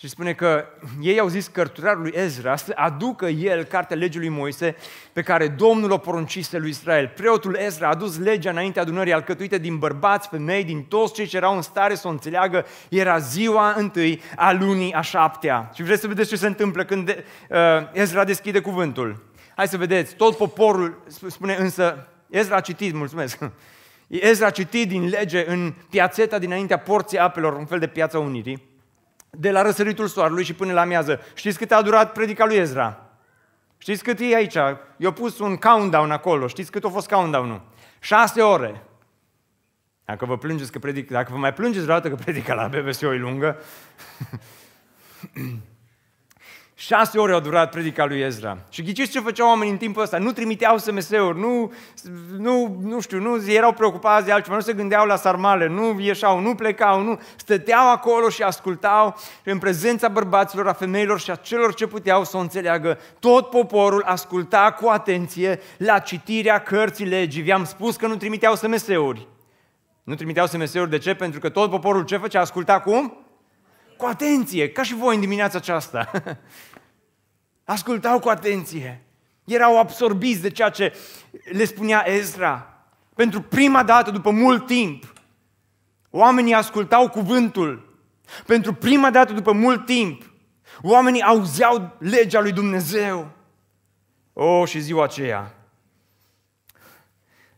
Și 0.00 0.08
spune 0.08 0.32
că 0.32 0.64
ei 1.00 1.18
au 1.18 1.28
zis 1.28 1.46
cărturarului 1.46 2.12
Ezra 2.14 2.56
să 2.56 2.72
aducă 2.74 3.26
el 3.26 3.64
cartea 3.64 3.96
legii 3.96 4.20
lui 4.20 4.28
Moise 4.28 4.76
pe 5.12 5.22
care 5.22 5.48
Domnul 5.48 5.90
o 5.90 5.98
poruncise 5.98 6.58
lui 6.58 6.68
Israel. 6.68 7.12
Preotul 7.16 7.54
Ezra 7.54 7.86
a 7.86 7.90
adus 7.90 8.18
legea 8.18 8.50
înainte 8.50 8.80
adunării 8.80 9.12
alcătuite 9.12 9.58
din 9.58 9.78
bărbați, 9.78 10.28
femei, 10.28 10.64
din 10.64 10.82
toți 10.82 11.12
cei 11.12 11.26
ce 11.26 11.36
erau 11.36 11.56
în 11.56 11.62
stare 11.62 11.94
să 11.94 12.08
o 12.08 12.10
înțeleagă. 12.10 12.66
Era 12.88 13.18
ziua 13.18 13.74
întâi 13.76 14.20
a 14.36 14.52
lunii 14.52 14.92
a 14.92 15.00
șaptea. 15.00 15.70
Și 15.74 15.82
vreți 15.82 16.00
să 16.00 16.06
vedeți 16.06 16.28
ce 16.28 16.36
se 16.36 16.46
întâmplă 16.46 16.84
când 16.84 17.08
uh, 17.08 17.56
Ezra 17.92 18.24
deschide 18.24 18.60
cuvântul. 18.60 19.22
Hai 19.56 19.68
să 19.68 19.76
vedeți, 19.76 20.14
tot 20.14 20.36
poporul 20.36 21.02
spune 21.26 21.54
însă, 21.54 22.06
Ezra 22.30 22.56
a 22.56 22.60
citit, 22.60 22.94
mulțumesc, 22.94 23.38
Ezra 24.08 24.46
a 24.46 24.50
citit 24.50 24.88
din 24.88 25.08
lege 25.08 25.50
în 25.50 25.74
piațeta 25.90 26.38
dinaintea 26.38 26.78
porții 26.78 27.18
apelor, 27.18 27.52
un 27.52 27.66
fel 27.66 27.78
de 27.78 27.86
piața 27.86 28.18
Unirii 28.18 28.69
de 29.30 29.50
la 29.50 29.62
răsăritul 29.62 30.06
soarelui 30.06 30.44
și 30.44 30.54
până 30.54 30.72
la 30.72 30.80
amiază. 30.80 31.20
Știți 31.34 31.58
cât 31.58 31.72
a 31.72 31.82
durat 31.82 32.12
predica 32.12 32.44
lui 32.44 32.56
Ezra? 32.56 33.10
Știți 33.78 34.02
cât 34.02 34.20
e 34.20 34.34
aici? 34.34 34.56
Eu 34.96 35.12
pus 35.12 35.38
un 35.38 35.56
countdown 35.56 36.10
acolo. 36.10 36.46
Știți 36.46 36.70
cât 36.70 36.84
a 36.84 36.88
fost 36.88 37.08
countdown-ul? 37.08 37.62
Șase 38.00 38.42
ore. 38.42 38.82
Dacă 40.04 40.24
vă 40.24 40.38
plângeți 40.38 40.72
că 40.72 40.78
predic, 40.78 41.10
dacă 41.10 41.28
vă 41.32 41.38
mai 41.38 41.52
plângeți 41.52 41.84
vreodată 41.84 42.08
că 42.08 42.14
predica 42.14 42.54
la 42.54 42.68
BBC 42.68 43.02
o 43.02 43.10
lungă, 43.10 43.58
Șase 46.82 47.18
ore 47.18 47.32
au 47.32 47.40
durat 47.40 47.70
predica 47.70 48.04
lui 48.04 48.20
Ezra. 48.20 48.58
Și 48.70 48.82
ghiciți 48.82 49.10
ce 49.10 49.20
făceau 49.20 49.48
oamenii 49.48 49.72
în 49.72 49.78
timpul 49.78 50.02
ăsta? 50.02 50.18
Nu 50.18 50.32
trimiteau 50.32 50.78
SMS-uri, 50.78 51.38
nu, 51.38 51.72
nu, 52.38 52.78
nu 52.82 53.00
știu, 53.00 53.20
nu 53.20 53.50
erau 53.50 53.72
preocupați 53.72 54.26
de 54.26 54.32
altceva, 54.32 54.56
nu 54.56 54.62
se 54.62 54.72
gândeau 54.72 55.06
la 55.06 55.16
sarmale, 55.16 55.66
nu 55.66 56.00
ieșau, 56.00 56.40
nu 56.40 56.54
plecau, 56.54 57.02
nu. 57.02 57.20
Stăteau 57.36 57.90
acolo 57.90 58.28
și 58.28 58.42
ascultau 58.42 59.16
în 59.44 59.58
prezența 59.58 60.08
bărbaților, 60.08 60.68
a 60.68 60.72
femeilor 60.72 61.20
și 61.20 61.30
a 61.30 61.34
celor 61.34 61.74
ce 61.74 61.86
puteau 61.86 62.24
să 62.24 62.36
o 62.36 62.40
înțeleagă. 62.40 62.98
Tot 63.18 63.50
poporul 63.50 64.02
asculta 64.06 64.76
cu 64.80 64.88
atenție 64.88 65.60
la 65.76 65.98
citirea 65.98 66.58
cărții 66.58 67.06
legii. 67.06 67.42
Vi-am 67.42 67.64
spus 67.64 67.96
că 67.96 68.06
nu 68.06 68.16
trimiteau 68.16 68.54
SMS-uri. 68.54 69.28
Nu 70.02 70.14
trimiteau 70.14 70.46
SMS-uri, 70.46 70.90
de 70.90 70.98
ce? 70.98 71.14
Pentru 71.14 71.40
că 71.40 71.48
tot 71.48 71.70
poporul 71.70 72.04
ce 72.04 72.16
făcea? 72.16 72.40
Asculta 72.40 72.80
cum? 72.80 73.19
Cu 74.00 74.06
atenție, 74.06 74.70
ca 74.70 74.82
și 74.82 74.94
voi 74.94 75.14
în 75.14 75.20
dimineața 75.20 75.58
aceasta. 75.58 76.10
ascultau 77.64 78.18
cu 78.18 78.28
atenție, 78.28 79.02
erau 79.44 79.78
absorbiți 79.78 80.40
de 80.40 80.50
ceea 80.50 80.68
ce 80.68 80.96
le 81.52 81.64
spunea 81.64 82.04
Ezra. 82.06 82.84
Pentru 83.14 83.40
prima 83.40 83.82
dată, 83.82 84.10
după 84.10 84.30
mult 84.30 84.66
timp, 84.66 85.12
oamenii 86.10 86.54
ascultau 86.54 87.08
cuvântul. 87.08 87.98
Pentru 88.46 88.74
prima 88.74 89.10
dată, 89.10 89.32
după 89.32 89.52
mult 89.52 89.86
timp, 89.86 90.32
oamenii 90.82 91.22
auzeau 91.22 91.96
legea 91.98 92.40
lui 92.40 92.52
Dumnezeu. 92.52 93.30
O, 94.32 94.44
oh, 94.44 94.68
și 94.68 94.80
ziua 94.80 95.04
aceea, 95.04 95.54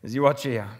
ziua 0.00 0.28
aceea, 0.28 0.78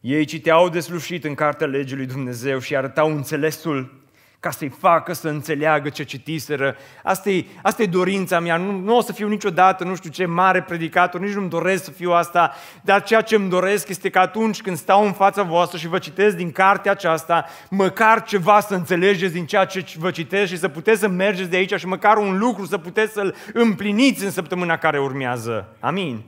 ei 0.00 0.24
citeau 0.24 0.68
deslușit 0.68 1.24
în 1.24 1.34
cartea 1.34 1.66
legii 1.66 1.96
lui 1.96 2.06
Dumnezeu 2.06 2.58
și 2.58 2.76
arătau 2.76 3.10
înțelesul 3.10 3.99
ca 4.40 4.50
să-i 4.50 4.68
facă 4.68 5.12
să 5.12 5.28
înțeleagă 5.28 5.88
ce 5.88 6.04
citiseră. 6.04 6.76
Asta 7.02 7.30
e, 7.30 7.44
asta 7.62 7.82
e 7.82 7.86
dorința 7.86 8.40
mea. 8.40 8.56
Nu, 8.56 8.78
nu 8.78 8.96
o 8.96 9.00
să 9.00 9.12
fiu 9.12 9.28
niciodată, 9.28 9.84
nu 9.84 9.94
știu 9.94 10.10
ce, 10.10 10.26
mare 10.26 10.62
predicator, 10.62 11.20
nici 11.20 11.34
nu-mi 11.34 11.48
doresc 11.48 11.84
să 11.84 11.90
fiu 11.90 12.12
asta, 12.12 12.54
dar 12.82 13.02
ceea 13.02 13.20
ce 13.20 13.34
îmi 13.34 13.48
doresc 13.48 13.88
este 13.88 14.10
că 14.10 14.18
atunci 14.18 14.62
când 14.62 14.76
stau 14.76 15.04
în 15.04 15.12
fața 15.12 15.42
voastră 15.42 15.78
și 15.78 15.88
vă 15.88 15.98
citesc 15.98 16.36
din 16.36 16.52
cartea 16.52 16.92
aceasta, 16.92 17.44
măcar 17.70 18.22
ceva 18.22 18.60
să 18.60 18.74
înțelegeți 18.74 19.32
din 19.32 19.46
ceea 19.46 19.64
ce 19.64 19.84
vă 19.98 20.10
citesc 20.10 20.50
și 20.50 20.58
să 20.58 20.68
puteți 20.68 21.00
să 21.00 21.08
mergeți 21.08 21.50
de 21.50 21.56
aici 21.56 21.74
și 21.74 21.86
măcar 21.86 22.16
un 22.16 22.38
lucru 22.38 22.66
să 22.66 22.78
puteți 22.78 23.12
să-l 23.12 23.34
împliniți 23.52 24.24
în 24.24 24.30
săptămâna 24.30 24.76
care 24.76 25.00
urmează. 25.00 25.76
Amin. 25.80 26.22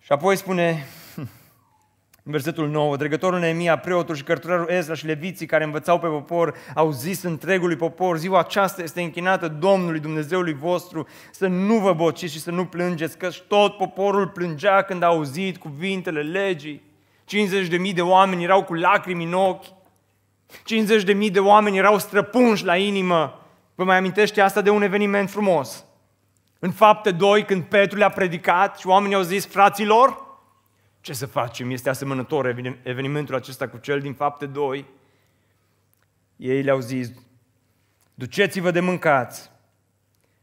Și 0.00 0.12
apoi 0.12 0.36
spune, 0.36 0.86
în 2.24 2.32
versetul 2.32 2.68
9, 2.68 2.96
dregătorul 2.96 3.38
Neemia, 3.38 3.78
preotul 3.78 4.14
și 4.14 4.22
cărturarul 4.22 4.68
Ezra 4.68 4.94
și 4.94 5.06
leviții 5.06 5.46
care 5.46 5.64
învățau 5.64 5.98
pe 5.98 6.06
popor 6.06 6.54
au 6.74 6.90
zis 6.90 7.22
întregului 7.22 7.76
popor, 7.76 8.18
ziua 8.18 8.38
aceasta 8.38 8.82
este 8.82 9.00
închinată 9.00 9.48
Domnului 9.48 10.00
Dumnezeului 10.00 10.54
vostru, 10.54 11.08
să 11.30 11.46
nu 11.46 11.78
vă 11.78 11.92
bociți 11.92 12.32
și 12.32 12.40
să 12.40 12.50
nu 12.50 12.64
plângeți, 12.64 13.18
că 13.18 13.28
tot 13.48 13.76
poporul 13.76 14.28
plângea 14.28 14.82
când 14.82 15.02
a 15.02 15.06
auzit 15.06 15.56
cuvintele 15.56 16.20
legii. 16.20 16.82
50 17.24 17.66
de 17.66 17.76
mii 17.76 17.92
de 17.92 18.02
oameni 18.02 18.44
erau 18.44 18.64
cu 18.64 18.74
lacrimi 18.74 19.24
în 19.24 19.32
ochi, 19.32 19.64
50 20.64 21.02
de 21.02 21.12
mii 21.12 21.30
de 21.30 21.40
oameni 21.40 21.76
erau 21.76 21.98
străpunși 21.98 22.64
la 22.64 22.76
inimă. 22.76 23.46
Vă 23.74 23.84
mai 23.84 23.96
amintește 23.96 24.40
asta 24.40 24.60
de 24.60 24.70
un 24.70 24.82
eveniment 24.82 25.30
frumos? 25.30 25.84
În 26.58 26.70
fapte 26.70 27.10
2, 27.10 27.44
când 27.44 27.62
Petru 27.62 27.98
le-a 27.98 28.08
predicat 28.08 28.78
și 28.78 28.86
oamenii 28.86 29.16
au 29.16 29.22
zis, 29.22 29.46
fraților, 29.46 30.21
ce 31.02 31.12
să 31.12 31.26
facem? 31.26 31.70
Este 31.70 31.88
asemănător 31.88 32.46
evenimentul 32.82 33.34
acesta 33.34 33.68
cu 33.68 33.76
cel 33.76 34.00
din 34.00 34.14
fapte 34.14 34.46
2. 34.46 34.86
Ei 36.36 36.62
le-au 36.62 36.80
zis, 36.80 37.12
duceți-vă 38.14 38.70
de 38.70 38.80
mâncați, 38.80 39.50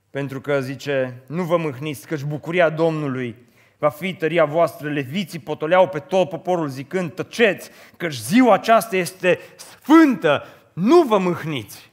pentru 0.10 0.42
că, 0.42 0.62
zice, 0.62 1.24
nu 1.28 1.44
vă 1.44 1.58
mâhniți, 1.58 2.08
căci 2.08 2.24
bucuria 2.24 2.70
Domnului 2.70 3.36
va 3.78 3.90
fi 3.90 4.14
tăria 4.14 4.46
voastră. 4.46 4.90
Leviții 4.90 5.40
potoleau 5.40 5.88
pe 5.88 6.00
tot 6.00 6.30
poporul 6.30 6.68
zicând, 6.68 7.14
tăceți, 7.14 7.70
căci 7.98 8.16
ziua 8.16 8.54
aceasta 8.54 8.96
este 8.96 9.40
sfântă, 9.56 10.44
nu 10.74 11.02
vă 11.02 11.18
mâhniți. 11.18 11.92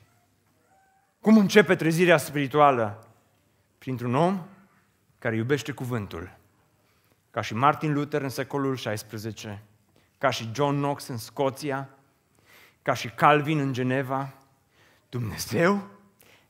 Cum 1.20 1.38
începe 1.38 1.74
trezirea 1.74 2.16
spirituală? 2.16 3.06
Printr-un 3.78 4.14
om 4.14 4.46
care 5.18 5.36
iubește 5.36 5.72
cuvântul 5.72 6.36
ca 7.36 7.42
și 7.42 7.54
Martin 7.54 7.92
Luther 7.92 8.22
în 8.22 8.28
secolul 8.28 8.76
XVI, 8.76 9.58
ca 10.18 10.30
și 10.30 10.50
John 10.54 10.76
Knox 10.76 11.06
în 11.06 11.16
Scoția, 11.16 11.88
ca 12.82 12.94
și 12.94 13.08
Calvin 13.08 13.58
în 13.58 13.72
Geneva, 13.72 14.34
Dumnezeu 15.08 15.88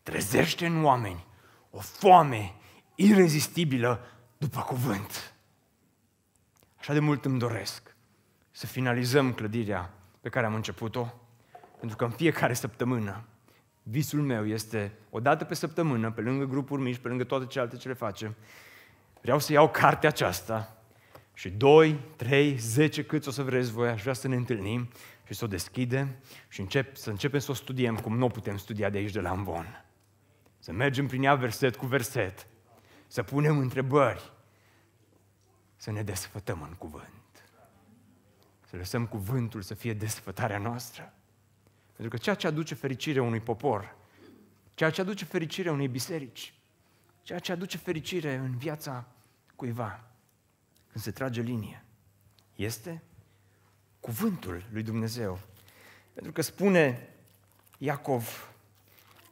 trezește 0.02 0.66
în 0.66 0.84
oameni 0.84 1.26
o 1.70 1.78
foame 1.78 2.54
irezistibilă 2.94 4.00
după 4.38 4.60
cuvânt. 4.60 5.34
Așa 6.78 6.92
de 6.92 6.98
mult 6.98 7.24
îmi 7.24 7.38
doresc 7.38 7.96
să 8.50 8.66
finalizăm 8.66 9.32
clădirea 9.32 9.90
pe 10.20 10.28
care 10.28 10.46
am 10.46 10.54
început-o, 10.54 11.06
pentru 11.78 11.96
că 11.96 12.04
în 12.04 12.10
fiecare 12.10 12.54
săptămână 12.54 13.24
visul 13.82 14.22
meu 14.22 14.46
este 14.46 14.92
o 15.10 15.20
dată 15.20 15.44
pe 15.44 15.54
săptămână, 15.54 16.10
pe 16.10 16.20
lângă 16.20 16.44
grupuri 16.44 16.82
mici, 16.82 16.98
pe 16.98 17.08
lângă 17.08 17.24
toate 17.24 17.46
celelalte 17.46 17.76
ce 17.76 17.88
le 17.88 17.94
facem, 17.94 18.34
vreau 19.20 19.38
să 19.38 19.52
iau 19.52 19.70
cartea 19.70 20.08
aceasta 20.08 20.75
și 21.36 21.50
doi, 21.50 22.00
trei, 22.16 22.56
zece, 22.56 23.04
câți 23.04 23.28
o 23.28 23.30
să 23.30 23.42
vreți 23.42 23.70
voi, 23.70 23.88
aș 23.88 24.00
vrea 24.00 24.12
să 24.12 24.28
ne 24.28 24.36
întâlnim 24.36 24.88
și 25.26 25.34
să 25.34 25.44
o 25.44 25.48
deschidem 25.48 26.16
și 26.48 26.60
încep, 26.60 26.96
să 26.96 27.10
începem 27.10 27.40
să 27.40 27.50
o 27.50 27.54
studiem 27.54 27.96
cum 27.96 28.16
nu 28.16 28.24
o 28.24 28.28
putem 28.28 28.56
studia 28.56 28.90
de 28.90 28.98
aici 28.98 29.12
de 29.12 29.20
la 29.20 29.30
Ambon. 29.30 29.84
Să 30.58 30.72
mergem 30.72 31.06
prin 31.06 31.22
ea 31.22 31.34
verset 31.34 31.76
cu 31.76 31.86
verset, 31.86 32.46
să 33.06 33.22
punem 33.22 33.58
întrebări, 33.58 34.32
să 35.76 35.90
ne 35.90 36.02
desfătăm 36.02 36.62
în 36.62 36.74
cuvânt. 36.74 37.48
Să 38.64 38.76
lăsăm 38.76 39.06
cuvântul 39.06 39.62
să 39.62 39.74
fie 39.74 39.94
desfătarea 39.94 40.58
noastră. 40.58 41.14
Pentru 41.86 42.16
că 42.16 42.22
ceea 42.22 42.34
ce 42.34 42.46
aduce 42.46 42.74
fericire 42.74 43.20
unui 43.20 43.40
popor, 43.40 43.96
ceea 44.74 44.90
ce 44.90 45.00
aduce 45.00 45.24
fericire 45.24 45.70
unei 45.70 45.88
biserici, 45.88 46.54
ceea 47.22 47.38
ce 47.38 47.52
aduce 47.52 47.76
fericire 47.76 48.34
în 48.34 48.56
viața 48.56 49.06
cuiva, 49.56 50.10
când 50.96 51.08
se 51.08 51.14
trage 51.14 51.40
linie, 51.40 51.84
este 52.54 53.02
cuvântul 54.00 54.64
lui 54.72 54.82
Dumnezeu. 54.82 55.38
Pentru 56.12 56.32
că 56.32 56.42
spune 56.42 57.08
Iacov, 57.78 58.52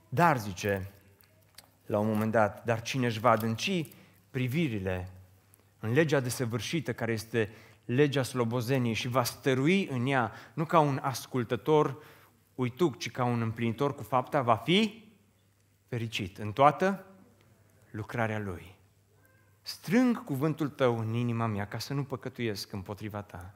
Dar, 0.08 0.38
zice, 0.38 0.90
la 1.86 1.98
un 1.98 2.06
moment 2.06 2.30
dat, 2.32 2.64
dar 2.64 2.82
cine 2.82 3.06
își 3.06 3.20
va 3.20 3.30
adânci 3.30 3.92
privirile 4.30 5.08
în 5.78 5.92
legea 5.92 6.20
desăvârșită 6.20 6.92
care 6.92 7.12
este 7.12 7.52
legea 7.84 8.22
slobozeniei 8.22 8.94
și 8.94 9.08
va 9.08 9.24
stărui 9.24 9.88
în 9.88 10.06
ea, 10.06 10.32
nu 10.54 10.64
ca 10.64 10.78
un 10.78 10.98
ascultător 11.02 12.02
uituc, 12.54 12.98
ci 12.98 13.10
ca 13.10 13.24
un 13.24 13.40
împlinitor 13.40 13.94
cu 13.94 14.02
fapta, 14.02 14.42
va 14.42 14.56
fi 14.56 15.04
fericit 15.88 16.38
în 16.38 16.52
toată 16.52 17.06
lucrarea 17.90 18.38
lui. 18.38 18.74
Strâng 19.66 20.24
cuvântul 20.24 20.68
tău 20.68 20.98
în 20.98 21.14
inima 21.14 21.46
mea 21.46 21.66
ca 21.66 21.78
să 21.78 21.94
nu 21.94 22.04
păcătuiesc 22.04 22.72
împotriva 22.72 23.22
ta. 23.22 23.54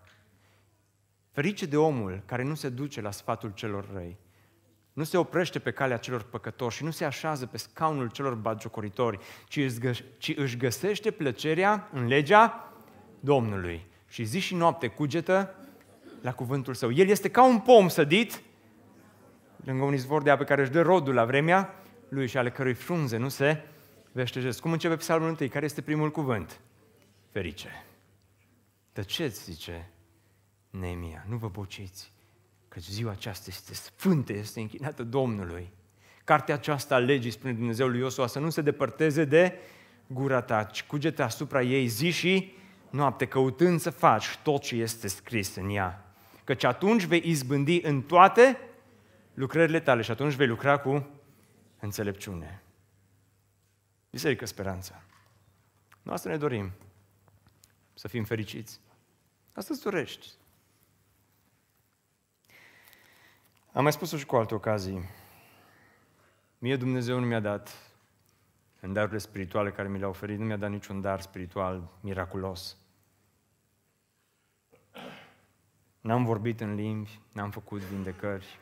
Ferice 1.31 1.67
de 1.67 1.77
omul 1.77 2.23
care 2.27 2.43
nu 2.43 2.55
se 2.55 2.69
duce 2.69 3.01
la 3.01 3.11
sfatul 3.11 3.51
celor 3.55 3.89
răi, 3.93 4.19
nu 4.93 5.05
se 5.05 5.17
oprește 5.17 5.59
pe 5.59 5.71
calea 5.71 5.97
celor 5.97 6.23
păcători 6.23 6.75
și 6.75 6.85
nu 6.85 6.91
se 6.91 7.05
așează 7.05 7.47
pe 7.47 7.57
scaunul 7.57 8.11
celor 8.11 8.35
bagiocoritori, 8.35 9.19
ci 9.49 9.61
ci 10.19 10.35
își 10.37 10.57
găsește 10.57 11.11
plăcerea 11.11 11.89
în 11.93 12.07
legea 12.07 12.73
Domnului. 13.21 13.87
Și 14.07 14.25
zi 14.25 14.39
și 14.39 14.55
noapte 14.55 14.87
cugetă 14.87 15.55
la 16.21 16.35
cuvântul 16.35 16.75
său. 16.75 16.93
El 16.93 17.09
este 17.09 17.31
ca 17.31 17.45
un 17.45 17.59
pom 17.59 17.89
sădit 17.89 18.43
lângă 19.65 19.85
un 19.85 19.95
izvor 19.95 20.23
de 20.23 20.31
apă 20.31 20.45
care 20.45 20.61
își 20.61 20.71
dă 20.71 20.83
rodul 20.83 21.15
la 21.15 21.25
vremea 21.25 21.75
lui 22.09 22.27
și 22.27 22.39
ale 22.39 22.51
cărui 22.51 22.75
frunze 22.75 23.17
nu 23.17 23.29
se 23.29 23.63
veștejesc. 24.19 24.61
Cum 24.61 24.73
începe 24.73 24.97
psalmul 24.97 25.29
întâi? 25.29 25.49
Care 25.49 25.65
este 25.65 25.81
primul 25.81 26.11
cuvânt? 26.11 26.61
Ferice. 27.31 27.85
Tăceți, 28.93 29.45
zice 29.45 29.91
Neemia, 30.71 31.25
nu 31.29 31.37
vă 31.37 31.49
bociți, 31.49 32.13
că 32.69 32.81
ziua 32.81 33.11
aceasta 33.11 33.45
este 33.49 33.75
sfântă, 33.75 34.33
este 34.33 34.61
închinată 34.61 35.03
Domnului. 35.03 35.73
Cartea 36.25 36.55
aceasta 36.55 36.95
a 36.95 36.99
legii, 36.99 37.31
spune 37.31 37.53
Dumnezeul 37.53 37.91
lui 37.91 38.01
Iosua, 38.01 38.27
să 38.27 38.39
nu 38.39 38.51
se 38.51 38.61
depărteze 38.61 39.25
de 39.25 39.59
gura 40.07 40.41
ta, 40.41 40.63
ci 40.63 40.83
cugete 40.83 41.23
asupra 41.23 41.63
ei 41.63 41.87
zi 41.87 42.11
și 42.11 42.53
noapte, 42.91 43.27
căutând 43.27 43.81
să 43.81 43.91
faci 43.91 44.39
tot 44.43 44.63
ce 44.63 44.77
este 44.77 45.09
scris 45.09 45.55
în 45.55 45.71
ea. 45.71 46.13
Căci 46.45 46.65
atunci 46.65 47.05
vei 47.05 47.23
izbândi 47.25 47.81
în 47.81 48.03
toate 48.03 48.59
lucrările 49.35 49.81
tale 49.81 50.03
și 50.03 50.11
atunci 50.11 50.35
vei 50.35 50.47
lucra 50.47 50.79
cu 50.79 51.07
înțelepciune. 51.81 52.63
Biserică 54.11 54.45
Speranța. 54.45 55.03
Noi 56.03 56.15
asta 56.15 56.29
ne 56.29 56.37
dorim. 56.37 56.73
Să 57.95 58.09
fim 58.09 58.25
fericiți. 58.25 58.81
Asta 59.55 59.75
îți 59.75 59.83
dorești. 59.83 60.33
Am 63.73 63.83
mai 63.83 63.93
spus-o 63.93 64.17
și 64.17 64.27
cu 64.27 64.37
alte 64.37 64.55
ocazii. 64.55 65.05
Mie 66.59 66.77
Dumnezeu 66.77 67.19
nu 67.19 67.27
mi-a 67.27 67.41
dat 67.41 67.93
în 68.81 68.93
darurile 68.93 69.19
spirituale 69.19 69.71
care 69.71 69.89
mi 69.89 69.99
le-a 69.99 70.09
oferit, 70.09 70.39
nu 70.39 70.45
mi-a 70.45 70.57
dat 70.57 70.71
niciun 70.71 71.01
dar 71.01 71.21
spiritual 71.21 71.91
miraculos. 72.01 72.77
N-am 76.01 76.25
vorbit 76.25 76.61
în 76.61 76.75
limbi, 76.75 77.21
n-am 77.33 77.51
făcut 77.51 77.81
vindecări, 77.81 78.59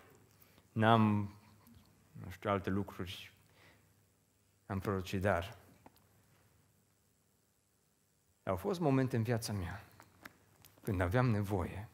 n-am, 0.73 1.35
nu 2.25 2.31
știu, 2.31 2.51
alte 2.51 2.71
lucruri, 2.71 3.33
am 4.67 4.79
prorocit, 4.79 5.21
dar 5.21 5.57
au 8.43 8.57
fost 8.57 8.81
momente 8.81 9.17
în 9.17 9.23
viața 9.23 9.53
mea 9.53 9.85
când 10.83 11.01
aveam 11.01 11.31
nevoie 11.31 11.89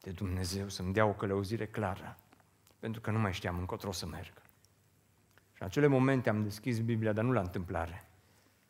de 0.00 0.10
Dumnezeu 0.10 0.68
să-mi 0.68 0.92
dea 0.92 1.04
o 1.04 1.12
călăuzire 1.12 1.66
clară, 1.66 2.16
pentru 2.78 3.00
că 3.00 3.10
nu 3.10 3.18
mai 3.18 3.32
știam 3.32 3.58
încotro 3.58 3.92
să 3.92 4.06
merg. 4.06 4.32
Și 5.52 5.62
în 5.62 5.66
acele 5.66 5.86
momente 5.86 6.28
am 6.28 6.42
deschis 6.42 6.80
Biblia, 6.80 7.12
dar 7.12 7.24
nu 7.24 7.32
la 7.32 7.40
întâmplare. 7.40 8.08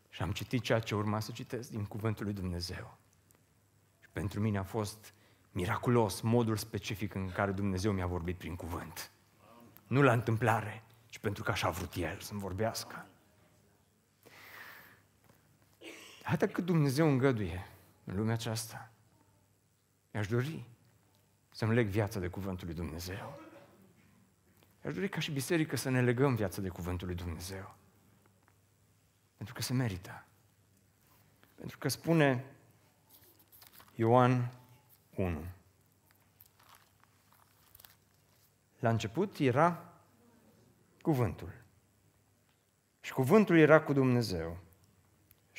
Și 0.09 0.23
am 0.23 0.33
citit 0.33 0.63
ceea 0.63 0.79
ce 0.79 0.95
urma 0.95 1.21
să 1.21 1.33
citesc 1.33 1.71
din 1.71 1.85
Cuvântul 1.85 2.25
lui 2.25 2.35
Dumnezeu. 2.35 2.99
Și 4.01 4.09
pentru 4.13 4.41
mine 4.41 4.59
a 4.59 4.63
fost 4.63 5.15
miraculos 5.53 6.21
modul 6.21 6.57
specific 6.57 7.15
în 7.15 7.31
care 7.31 7.53
Dumnezeu 7.53 7.93
mi-a 7.93 8.07
vorbit 8.07 8.37
prin 8.37 8.57
cuvânt. 8.57 9.11
Nu 9.87 10.03
la 10.03 10.13
întâmplare, 10.13 10.83
ci 11.09 11.19
pentru 11.19 11.43
că 11.43 11.51
așa 11.51 11.67
a 11.67 11.71
vrut 11.71 11.95
El 11.95 12.21
să-mi 12.21 12.41
vorbească. 12.41 13.07
Atât 16.23 16.53
cât 16.53 16.65
Dumnezeu 16.65 17.09
îngăduie 17.09 17.67
în 18.05 18.17
lumea 18.17 18.35
aceasta, 18.35 18.91
mi-aș 20.13 20.29
dori 20.29 20.65
să-mi 21.51 21.75
leg 21.75 21.87
viața 21.87 22.21
de 22.21 22.29
Cuvântul 22.29 22.67
lui 22.67 22.75
Dumnezeu. 22.75 23.41
Aș 24.85 24.95
dori 24.95 25.09
ca 25.09 25.21
și 25.21 25.33
biserică 25.33 25.77
să 25.77 25.91
ne 25.91 26.03
legăm 26.03 26.35
viața 26.35 26.61
de 26.61 26.69
Cuvântul 26.69 27.07
lui 27.07 27.17
Dumnezeu. 27.17 27.75
Pentru 29.37 29.55
că 29.55 29.63
se 29.63 29.73
merită. 29.73 30.25
Pentru 31.55 31.79
că 31.79 31.89
spune 31.89 32.45
Ioan 33.95 34.53
1. 35.15 35.45
La 38.79 38.91
început 38.91 39.39
era 39.39 39.95
cuvântul. 41.01 41.53
Și 43.01 43.13
cuvântul 43.13 43.59
era 43.59 43.83
cu 43.83 43.93
Dumnezeu. 43.93 44.59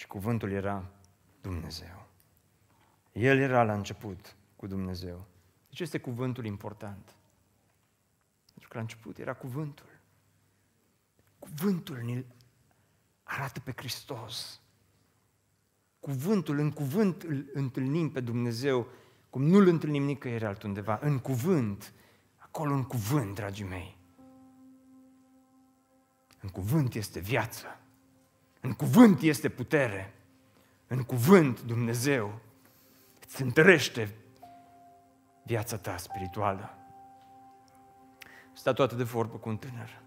Și 0.01 0.07
cuvântul 0.07 0.51
era 0.51 0.91
Dumnezeu. 1.41 2.07
El 3.11 3.37
era 3.37 3.63
la 3.63 3.73
început 3.73 4.35
cu 4.55 4.67
Dumnezeu. 4.67 5.27
Deci 5.69 5.79
este 5.79 5.99
cuvântul 5.99 6.45
important. 6.45 7.15
Pentru 8.45 8.69
că 8.69 8.75
la 8.75 8.79
început 8.79 9.17
era 9.17 9.33
cuvântul. 9.33 9.99
Cuvântul 11.39 11.97
ne 11.97 12.23
arată 13.23 13.59
pe 13.59 13.73
Hristos. 13.75 14.61
Cuvântul, 15.99 16.59
în 16.59 16.71
cuvânt 16.71 17.21
îl 17.21 17.49
întâlnim 17.53 18.11
pe 18.11 18.19
Dumnezeu 18.19 18.87
cum 19.29 19.43
nu-L 19.43 19.67
întâlnim 19.67 20.03
nicăieri 20.03 20.45
altundeva. 20.45 20.99
În 21.01 21.19
cuvânt, 21.19 21.93
acolo 22.37 22.73
în 22.73 22.83
cuvânt, 22.83 23.35
dragii 23.35 23.65
mei. 23.65 23.97
În 26.39 26.49
cuvânt 26.49 26.93
este 26.93 27.19
viață. 27.19 27.80
În 28.61 28.73
cuvânt 28.73 29.21
este 29.21 29.49
putere. 29.49 30.13
În 30.87 31.03
cuvânt 31.03 31.61
Dumnezeu 31.61 32.39
îți 33.25 33.41
întărește 33.41 34.15
viața 35.43 35.77
ta 35.77 35.97
spirituală. 35.97 36.75
Stat 38.53 38.75
toată 38.75 38.95
de 38.95 39.03
vorbă 39.03 39.37
cu 39.37 39.49
un 39.49 39.57
tânăr. 39.57 40.01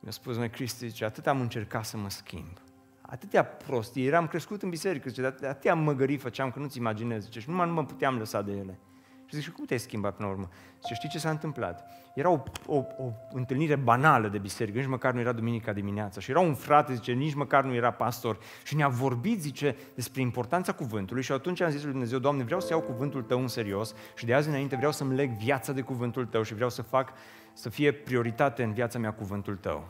Mi-a 0.00 0.12
spus, 0.12 0.36
mai 0.36 0.50
Cristi, 0.50 0.88
zice, 0.88 1.04
atât 1.04 1.26
am 1.26 1.40
încercat 1.40 1.84
să 1.84 1.96
mă 1.96 2.10
schimb. 2.10 2.60
Atâtea 3.00 3.44
prostii, 3.44 4.06
eram 4.06 4.26
crescut 4.26 4.62
în 4.62 4.68
biserică, 4.68 5.08
zice, 5.08 5.26
atâtea 5.26 5.74
măgării 5.74 6.16
făceam 6.16 6.50
că 6.50 6.58
nu-ți 6.58 6.78
imaginezi, 6.78 7.24
zice, 7.24 7.40
și 7.40 7.48
numai 7.48 7.66
nu 7.66 7.72
mă 7.72 7.84
puteam 7.84 8.18
lăsa 8.18 8.42
de 8.42 8.52
ele. 8.52 8.78
Și 9.26 9.36
zice, 9.36 9.50
cum 9.50 9.64
te-ai 9.64 9.78
schimbat 9.78 10.16
până 10.16 10.28
la 10.28 10.34
urmă? 10.34 10.48
Zice, 10.80 10.94
știi 10.94 11.08
ce 11.08 11.18
s-a 11.18 11.30
întâmplat? 11.30 11.86
Era 12.14 12.30
o, 12.30 12.42
o, 12.66 12.76
o 12.76 13.12
întâlnire 13.32 13.76
banală 13.76 14.28
de 14.28 14.38
biserică, 14.38 14.78
nici 14.78 14.88
măcar 14.88 15.12
nu 15.12 15.20
era 15.20 15.32
duminica 15.32 15.72
dimineața. 15.72 16.20
Și 16.20 16.30
era 16.30 16.40
un 16.40 16.54
frate, 16.54 16.94
zice, 16.94 17.12
nici 17.12 17.34
măcar 17.34 17.64
nu 17.64 17.74
era 17.74 17.90
pastor. 17.90 18.38
Și 18.64 18.76
ne-a 18.76 18.88
vorbit, 18.88 19.40
zice, 19.40 19.76
despre 19.94 20.20
importanța 20.20 20.72
cuvântului. 20.72 21.22
Și 21.22 21.32
atunci 21.32 21.60
am 21.60 21.70
zis 21.70 21.82
lui 21.82 21.90
Dumnezeu, 21.90 22.18
Doamne, 22.18 22.42
vreau 22.42 22.60
să 22.60 22.68
iau 22.70 22.80
cuvântul 22.80 23.22
Tău 23.22 23.40
în 23.40 23.48
serios 23.48 23.94
și 24.16 24.26
de 24.26 24.34
azi 24.34 24.48
înainte 24.48 24.76
vreau 24.76 24.92
să-mi 24.92 25.14
leg 25.14 25.30
viața 25.30 25.72
de 25.72 25.80
cuvântul 25.80 26.26
Tău 26.26 26.42
și 26.42 26.54
vreau 26.54 26.70
să 26.70 26.82
fac, 26.82 27.12
să 27.52 27.68
fie 27.68 27.92
prioritate 27.92 28.62
în 28.62 28.72
viața 28.72 28.98
mea 28.98 29.12
cuvântul 29.12 29.56
Tău. 29.56 29.88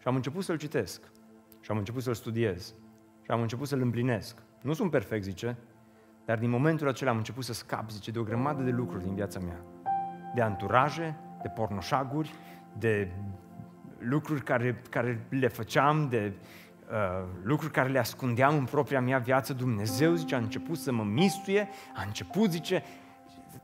Și 0.00 0.08
am 0.08 0.14
început 0.14 0.44
să-l 0.44 0.58
citesc. 0.58 1.00
Și 1.60 1.70
am 1.70 1.76
început 1.78 2.02
să-l 2.02 2.14
studiez. 2.14 2.74
Și 3.22 3.30
am 3.30 3.40
început 3.40 3.68
să-l 3.68 3.80
împlinesc. 3.80 4.36
Nu 4.62 4.72
sunt 4.72 4.90
perfect, 4.90 5.22
zice, 5.22 5.56
dar 6.24 6.38
din 6.38 6.50
momentul 6.50 6.88
acela 6.88 7.10
am 7.10 7.16
început 7.16 7.44
să 7.44 7.52
scap, 7.52 7.90
zice, 7.90 8.10
de 8.10 8.18
o 8.18 8.22
grămadă 8.22 8.62
de 8.62 8.70
lucruri 8.70 9.04
din 9.04 9.14
viața 9.14 9.38
mea. 9.38 9.60
De 10.34 10.42
anturaje, 10.42 11.16
de 11.42 11.48
pornoșaguri, 11.48 12.34
de 12.78 13.10
lucruri 13.98 14.42
care, 14.42 14.82
care 14.90 15.26
le 15.28 15.48
făceam, 15.48 16.08
de 16.08 16.32
uh, 16.90 17.28
lucruri 17.42 17.72
care 17.72 17.88
le 17.88 17.98
ascundeam 17.98 18.56
în 18.56 18.64
propria 18.64 19.00
mea 19.00 19.18
viață. 19.18 19.52
Dumnezeu, 19.52 20.14
zice, 20.14 20.34
a 20.34 20.38
început 20.38 20.78
să 20.78 20.92
mă 20.92 21.04
mistuie, 21.04 21.68
a 21.94 22.02
început, 22.06 22.50
zice, 22.50 22.82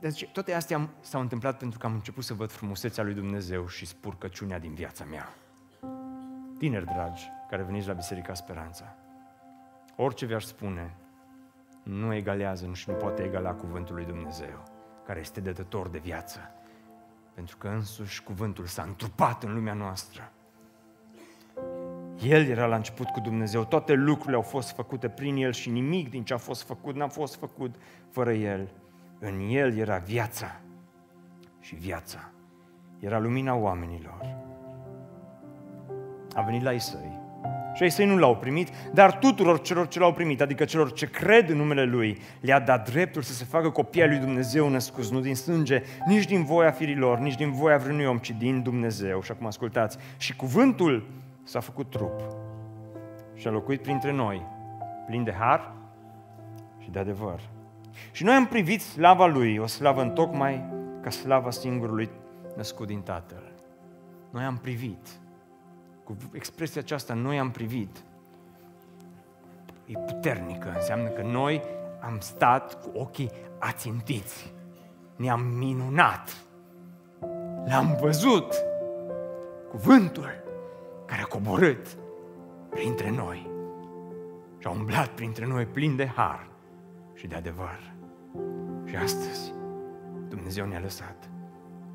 deci, 0.01 0.29
toate 0.33 0.55
astea 0.55 0.89
s-au 1.01 1.21
întâmplat 1.21 1.59
pentru 1.59 1.79
că 1.79 1.87
am 1.87 1.93
început 1.93 2.25
să 2.25 2.35
văd 2.35 2.51
frumusețea 2.51 3.05
lui 3.05 3.15
Dumnezeu 3.15 3.67
și 3.67 3.87
spurcăciunea 3.87 4.59
din 4.59 4.75
viața 4.75 5.05
mea. 5.05 5.29
Tineri 6.59 6.85
dragi, 6.85 7.31
care 7.51 7.63
veniți 7.63 7.87
la 7.87 7.93
Biserica 7.93 8.35
Speranța, 8.35 8.95
orice 9.97 10.27
vi-aș 10.27 10.45
spune, 10.45 10.95
nu 11.83 12.15
egalează 12.15 12.67
nu 12.67 12.75
și 12.75 12.91
nu 12.91 12.95
poate 12.95 13.23
egala 13.23 13.55
cuvântul 13.55 13.95
lui 13.95 14.05
Dumnezeu, 14.05 14.63
care 15.07 15.21
este 15.21 15.41
dătător 15.41 15.89
de 15.89 15.99
viață. 15.99 16.39
Pentru 17.35 17.57
că 17.57 17.69
însuși 17.69 18.23
cuvântul 18.23 18.67
s-a 18.67 18.83
întrupat 18.83 19.43
în 19.43 19.55
lumea 19.55 19.75
noastră. 19.75 20.33
El 22.23 22.47
era 22.47 22.67
la 22.67 22.77
început 22.77 23.09
cu 23.09 23.21
Dumnezeu, 23.21 23.65
toate 23.65 23.93
lucrurile 23.93 24.37
au 24.37 24.43
fost 24.43 24.71
făcute 24.71 25.09
prin 25.09 25.37
El 25.37 25.53
și 25.53 25.71
nimic 25.71 26.11
din 26.11 26.25
ce 26.25 26.35
a 26.35 26.37
fost 26.37 26.63
făcut 26.63 26.95
n-a 26.95 27.09
fost 27.09 27.37
făcut 27.37 27.75
fără 28.11 28.33
El. 28.33 28.71
În 29.19 29.41
El 29.49 29.77
era 29.77 29.97
viața 29.97 30.61
și 31.61 31.75
viața 31.75 32.31
era 33.01 33.19
lumina 33.19 33.55
oamenilor. 33.55 34.37
a 36.35 36.43
venit 36.43 36.63
la 36.63 36.73
ei 36.73 36.79
săi. 36.79 37.20
Și 37.81 37.87
ei 37.87 37.93
săi 37.93 38.07
nu 38.07 38.17
l-au 38.17 38.37
primit, 38.37 38.69
dar 38.93 39.19
tuturor 39.19 39.61
celor 39.61 39.89
ce 39.89 39.99
l-au 39.99 40.13
primit, 40.13 40.41
adică 40.41 40.65
celor 40.65 40.93
ce 40.93 41.07
cred 41.07 41.49
în 41.51 41.57
numele 41.57 41.85
Lui, 41.85 42.19
le-a 42.41 42.61
dat 42.61 42.91
dreptul 42.91 43.23
să 43.23 43.33
se 43.33 43.45
facă 43.45 43.71
copia 43.71 44.07
lui 44.07 44.19
Dumnezeu 44.19 44.69
născuți, 44.69 45.13
nu 45.13 45.21
din 45.21 45.35
sânge, 45.35 45.83
nici 46.07 46.25
din 46.25 46.45
voia 46.45 46.71
firilor, 46.71 47.19
nici 47.19 47.35
din 47.35 47.53
voia 47.53 47.77
vreunui 47.77 48.05
om, 48.05 48.19
ci 48.19 48.31
din 48.31 48.63
Dumnezeu. 48.63 49.23
Și 49.23 49.31
acum 49.31 49.47
ascultați, 49.47 49.99
și 50.17 50.37
cuvântul 50.37 51.07
s-a 51.45 51.61
făcut 51.61 51.91
trup 51.91 52.21
și 53.35 53.47
a 53.47 53.51
locuit 53.51 53.83
printre 53.83 54.13
noi, 54.13 54.47
plin 55.07 55.25
de 55.25 55.33
har 55.33 55.73
și 56.79 56.91
de 56.91 56.99
adevăr. 56.99 57.41
Și 58.11 58.25
noi 58.25 58.35
am 58.35 58.47
privit 58.47 58.81
slava 58.81 59.27
Lui, 59.27 59.59
o 59.59 59.67
slavă 59.67 60.03
întocmai 60.03 60.65
ca 61.03 61.11
slava 61.11 61.51
singurului 61.51 62.11
născut 62.57 62.87
din 62.87 63.01
Tatăl. 63.01 63.53
Noi 64.31 64.43
am 64.43 64.59
privit. 64.63 65.20
Cu 66.11 66.17
expresia 66.33 66.81
aceasta, 66.81 67.15
noi 67.15 67.39
am 67.39 67.51
privit. 67.51 68.05
E 69.85 69.99
puternică, 69.99 70.73
înseamnă 70.75 71.09
că 71.09 71.23
noi 71.23 71.63
am 72.01 72.19
stat 72.21 72.83
cu 72.83 72.99
ochii 72.99 73.31
ațintiți. 73.59 74.55
Ne-am 75.17 75.41
minunat. 75.41 76.45
L-am 77.67 77.97
văzut. 78.01 78.55
Cuvântul 79.69 80.43
care 81.07 81.23
a 81.23 81.25
coborât 81.25 81.97
printre 82.71 83.11
noi 83.11 83.51
și 84.59 84.67
a 84.67 84.71
umblat 84.71 85.09
printre 85.09 85.47
noi 85.47 85.67
plin 85.67 85.97
de 85.97 86.07
har 86.07 86.49
și 87.15 87.27
de 87.27 87.35
adevăr. 87.35 87.95
Și 88.85 88.97
astăzi 88.97 89.53
Dumnezeu 90.29 90.67
ne-a 90.67 90.81
lăsat 90.81 91.31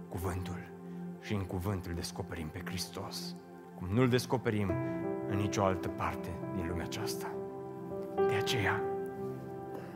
cuvântul 0.09 0.59
și 1.21 1.33
în 1.33 1.45
cuvânt 1.45 1.85
îl 1.85 1.93
descoperim 1.93 2.47
pe 2.47 2.61
Hristos, 2.65 3.35
cum 3.75 3.87
nu-l 3.87 4.09
descoperim 4.09 4.71
în 5.29 5.37
nicio 5.37 5.63
altă 5.63 5.87
parte 5.87 6.29
din 6.55 6.67
lumea 6.67 6.85
aceasta. 6.85 7.27
De 8.15 8.35
aceea 8.35 8.81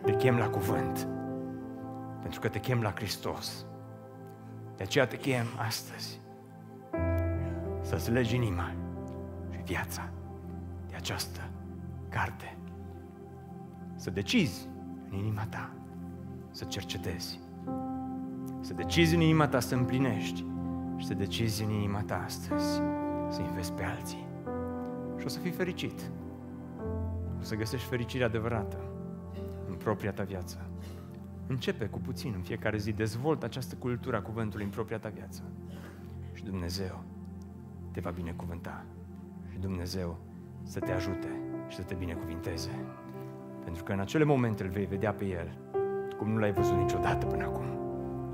te 0.01 0.15
chem 0.15 0.37
la 0.37 0.49
cuvânt, 0.49 1.07
pentru 2.21 2.39
că 2.39 2.47
te 2.47 2.59
chem 2.59 2.81
la 2.81 2.91
Hristos. 2.95 3.65
De 4.75 4.83
aceea 4.83 5.07
te 5.07 5.17
chem 5.17 5.45
astăzi 5.67 6.21
să-ți 7.81 8.11
legi 8.11 8.35
inima 8.35 8.71
și 9.51 9.61
viața 9.65 10.09
de 10.89 10.95
această 10.95 11.39
carte. 12.09 12.57
Să 13.95 14.09
decizi 14.09 14.69
în 15.09 15.17
inima 15.17 15.45
ta 15.49 15.69
să 16.51 16.65
cercetezi, 16.65 17.39
să 18.61 18.73
decizi 18.73 19.15
în 19.15 19.21
inima 19.21 19.47
ta 19.47 19.59
să 19.59 19.75
împlinești 19.75 20.45
și 20.97 21.05
să 21.05 21.13
decizi 21.13 21.63
în 21.63 21.69
inima 21.69 22.01
ta 22.01 22.21
astăzi 22.25 22.81
să 23.29 23.41
investi 23.41 23.73
pe 23.73 23.83
alții. 23.83 24.27
Și 25.17 25.25
o 25.25 25.29
să 25.29 25.39
fii 25.39 25.51
fericit. 25.51 26.11
O 27.39 27.41
să 27.41 27.55
găsești 27.55 27.87
fericirea 27.87 28.25
adevărată 28.25 28.77
în 29.67 29.75
propria 29.75 30.11
ta 30.11 30.23
viață. 30.23 30.69
Începe 31.47 31.85
cu 31.85 31.99
puțin 31.99 32.33
în 32.35 32.41
fiecare 32.41 32.77
zi, 32.77 32.91
dezvoltă 32.91 33.45
această 33.45 33.75
cultură 33.75 34.15
a 34.15 34.21
cuvântului 34.21 34.65
în 34.65 34.71
propria 34.71 34.99
ta 34.99 35.09
viață. 35.09 35.43
Și 36.33 36.43
Dumnezeu 36.43 37.03
te 37.91 37.99
va 37.99 38.09
binecuvânta. 38.09 38.85
Și 39.51 39.57
Dumnezeu 39.57 40.17
să 40.63 40.79
te 40.79 40.91
ajute 40.91 41.39
și 41.67 41.75
să 41.75 41.81
te 41.81 41.93
binecuvinteze. 41.93 42.69
Pentru 43.63 43.83
că 43.83 43.91
în 43.91 43.99
acele 43.99 44.23
momente 44.23 44.63
îl 44.63 44.69
vei 44.69 44.85
vedea 44.85 45.13
pe 45.13 45.25
El 45.25 45.57
cum 46.17 46.31
nu 46.31 46.37
l-ai 46.37 46.51
văzut 46.51 46.77
niciodată 46.77 47.25
până 47.25 47.43
acum. 47.43 47.65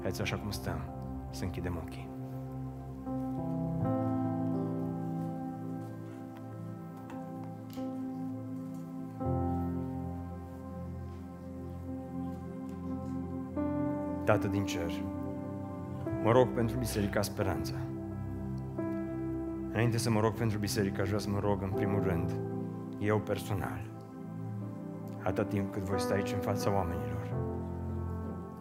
Haideți 0.02 0.22
așa 0.22 0.38
cum 0.38 0.52
stăm, 0.52 0.80
să 1.30 1.44
închidem 1.44 1.82
ochii. 1.84 2.15
Tată 14.24 14.48
din 14.48 14.66
cer, 14.66 14.92
mă 16.24 16.32
rog 16.32 16.48
pentru 16.48 16.78
Biserica 16.78 17.22
Speranța. 17.22 17.76
Înainte 19.76 19.98
să 19.98 20.10
mă 20.10 20.20
rog 20.20 20.34
pentru 20.34 20.58
biserică, 20.58 21.02
aș 21.02 21.08
vrea 21.08 21.20
să 21.20 21.30
mă 21.30 21.40
rog 21.40 21.62
în 21.62 21.70
primul 21.70 22.04
rând, 22.04 22.32
eu 23.00 23.20
personal, 23.20 23.82
atât 25.24 25.50
timp 25.50 25.74
cât 25.74 25.82
voi 25.82 26.00
sta 26.00 26.14
aici 26.14 26.32
în 26.32 26.40
fața 26.40 26.74
oamenilor. 26.74 27.34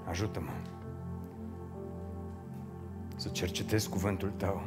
Ajută-mă 0.09 0.51
să 3.17 3.29
cercetez 3.29 3.87
cuvântul 3.87 4.33
Tău. 4.37 4.63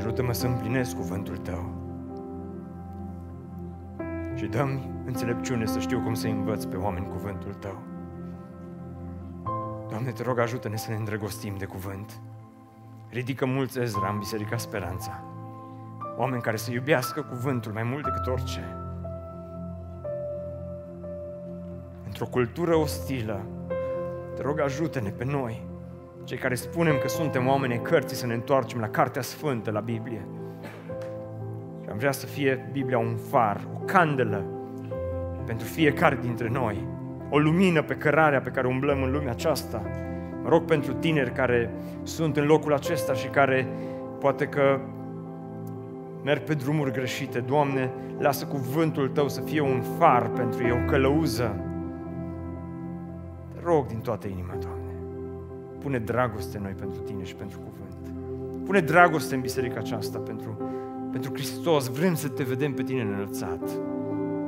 Ajută-mă 0.00 0.32
să 0.32 0.46
împlinesc 0.46 0.96
cuvântul 0.96 1.36
Tău. 1.36 1.74
Și 4.34 4.46
dăm 4.46 4.80
înțelepciune 5.06 5.66
să 5.66 5.78
știu 5.78 6.00
cum 6.00 6.14
să 6.14 6.26
învăț 6.26 6.64
pe 6.64 6.76
oameni 6.76 7.08
cuvântul 7.08 7.54
Tău. 7.54 7.82
Doamne, 9.88 10.10
te 10.10 10.22
rog, 10.22 10.38
ajută-ne 10.38 10.76
să 10.76 10.90
ne 10.90 10.96
îndrăgostim 10.96 11.56
de 11.58 11.64
cuvânt. 11.64 12.20
Ridică 13.10 13.46
mulți 13.46 13.78
Ezra 13.78 14.08
în 14.08 14.18
Biserica 14.18 14.56
Speranța. 14.56 15.22
Oameni 16.16 16.42
care 16.42 16.56
să 16.56 16.72
iubească 16.72 17.22
cuvântul 17.22 17.72
mai 17.72 17.82
mult 17.82 18.04
decât 18.04 18.26
orice. 18.26 18.76
Într-o 22.06 22.26
cultură 22.26 22.74
ostilă, 22.74 23.40
te 24.34 24.42
rog, 24.42 24.60
ajută-ne 24.60 25.10
pe 25.10 25.24
noi, 25.24 25.69
cei 26.24 26.36
care 26.36 26.54
spunem 26.54 26.98
că 26.98 27.08
suntem 27.08 27.46
oameni 27.46 27.82
cărții, 27.82 28.16
să 28.16 28.26
ne 28.26 28.34
întoarcem 28.34 28.80
la 28.80 28.88
Cartea 28.88 29.22
Sfântă, 29.22 29.70
la 29.70 29.80
Biblie. 29.80 30.26
Și 31.82 31.88
am 31.90 31.96
vrea 31.96 32.12
să 32.12 32.26
fie 32.26 32.68
Biblia 32.72 32.98
un 32.98 33.16
far, 33.30 33.60
o 33.74 33.84
candelă 33.84 34.44
pentru 35.46 35.66
fiecare 35.66 36.18
dintre 36.20 36.48
noi, 36.48 36.86
o 37.30 37.38
lumină 37.38 37.82
pe 37.82 37.94
cărarea 37.94 38.40
pe 38.40 38.50
care 38.50 38.66
umblăm 38.66 39.02
în 39.02 39.10
lumea 39.10 39.30
aceasta. 39.30 39.82
Mă 40.42 40.48
rog 40.48 40.64
pentru 40.64 40.92
tineri 40.92 41.32
care 41.32 41.70
sunt 42.02 42.36
în 42.36 42.46
locul 42.46 42.74
acesta 42.74 43.12
și 43.12 43.26
care 43.26 43.68
poate 44.18 44.46
că 44.46 44.80
merg 46.24 46.42
pe 46.42 46.54
drumuri 46.54 46.92
greșite. 46.92 47.38
Doamne, 47.38 47.90
lasă 48.18 48.46
cuvântul 48.46 49.08
Tău 49.08 49.28
să 49.28 49.40
fie 49.40 49.60
un 49.60 49.82
far 49.98 50.28
pentru 50.28 50.62
ei, 50.62 50.70
o 50.70 50.90
călăuză. 50.90 51.56
Te 53.54 53.60
rog 53.64 53.86
din 53.86 53.98
toată 53.98 54.26
inima, 54.28 54.54
Doamne. 54.60 54.79
Pune 55.80 55.98
dragoste 55.98 56.56
în 56.56 56.62
noi 56.62 56.72
pentru 56.72 57.00
Tine 57.00 57.24
și 57.24 57.34
pentru 57.34 57.58
cuvânt. 57.58 58.16
Pune 58.64 58.80
dragoste 58.80 59.34
în 59.34 59.40
biserica 59.40 59.78
aceasta 59.78 60.18
pentru, 60.18 60.58
pentru 61.12 61.32
Hristos. 61.32 61.88
Vrem 61.88 62.14
să 62.14 62.28
Te 62.28 62.42
vedem 62.42 62.72
pe 62.72 62.82
Tine 62.82 63.02
înălțat. 63.02 63.70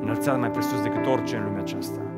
Înălțat 0.00 0.38
mai 0.38 0.50
presus 0.50 0.82
decât 0.82 1.06
orice 1.06 1.36
în 1.36 1.44
lumea 1.44 1.60
aceasta. 1.60 2.11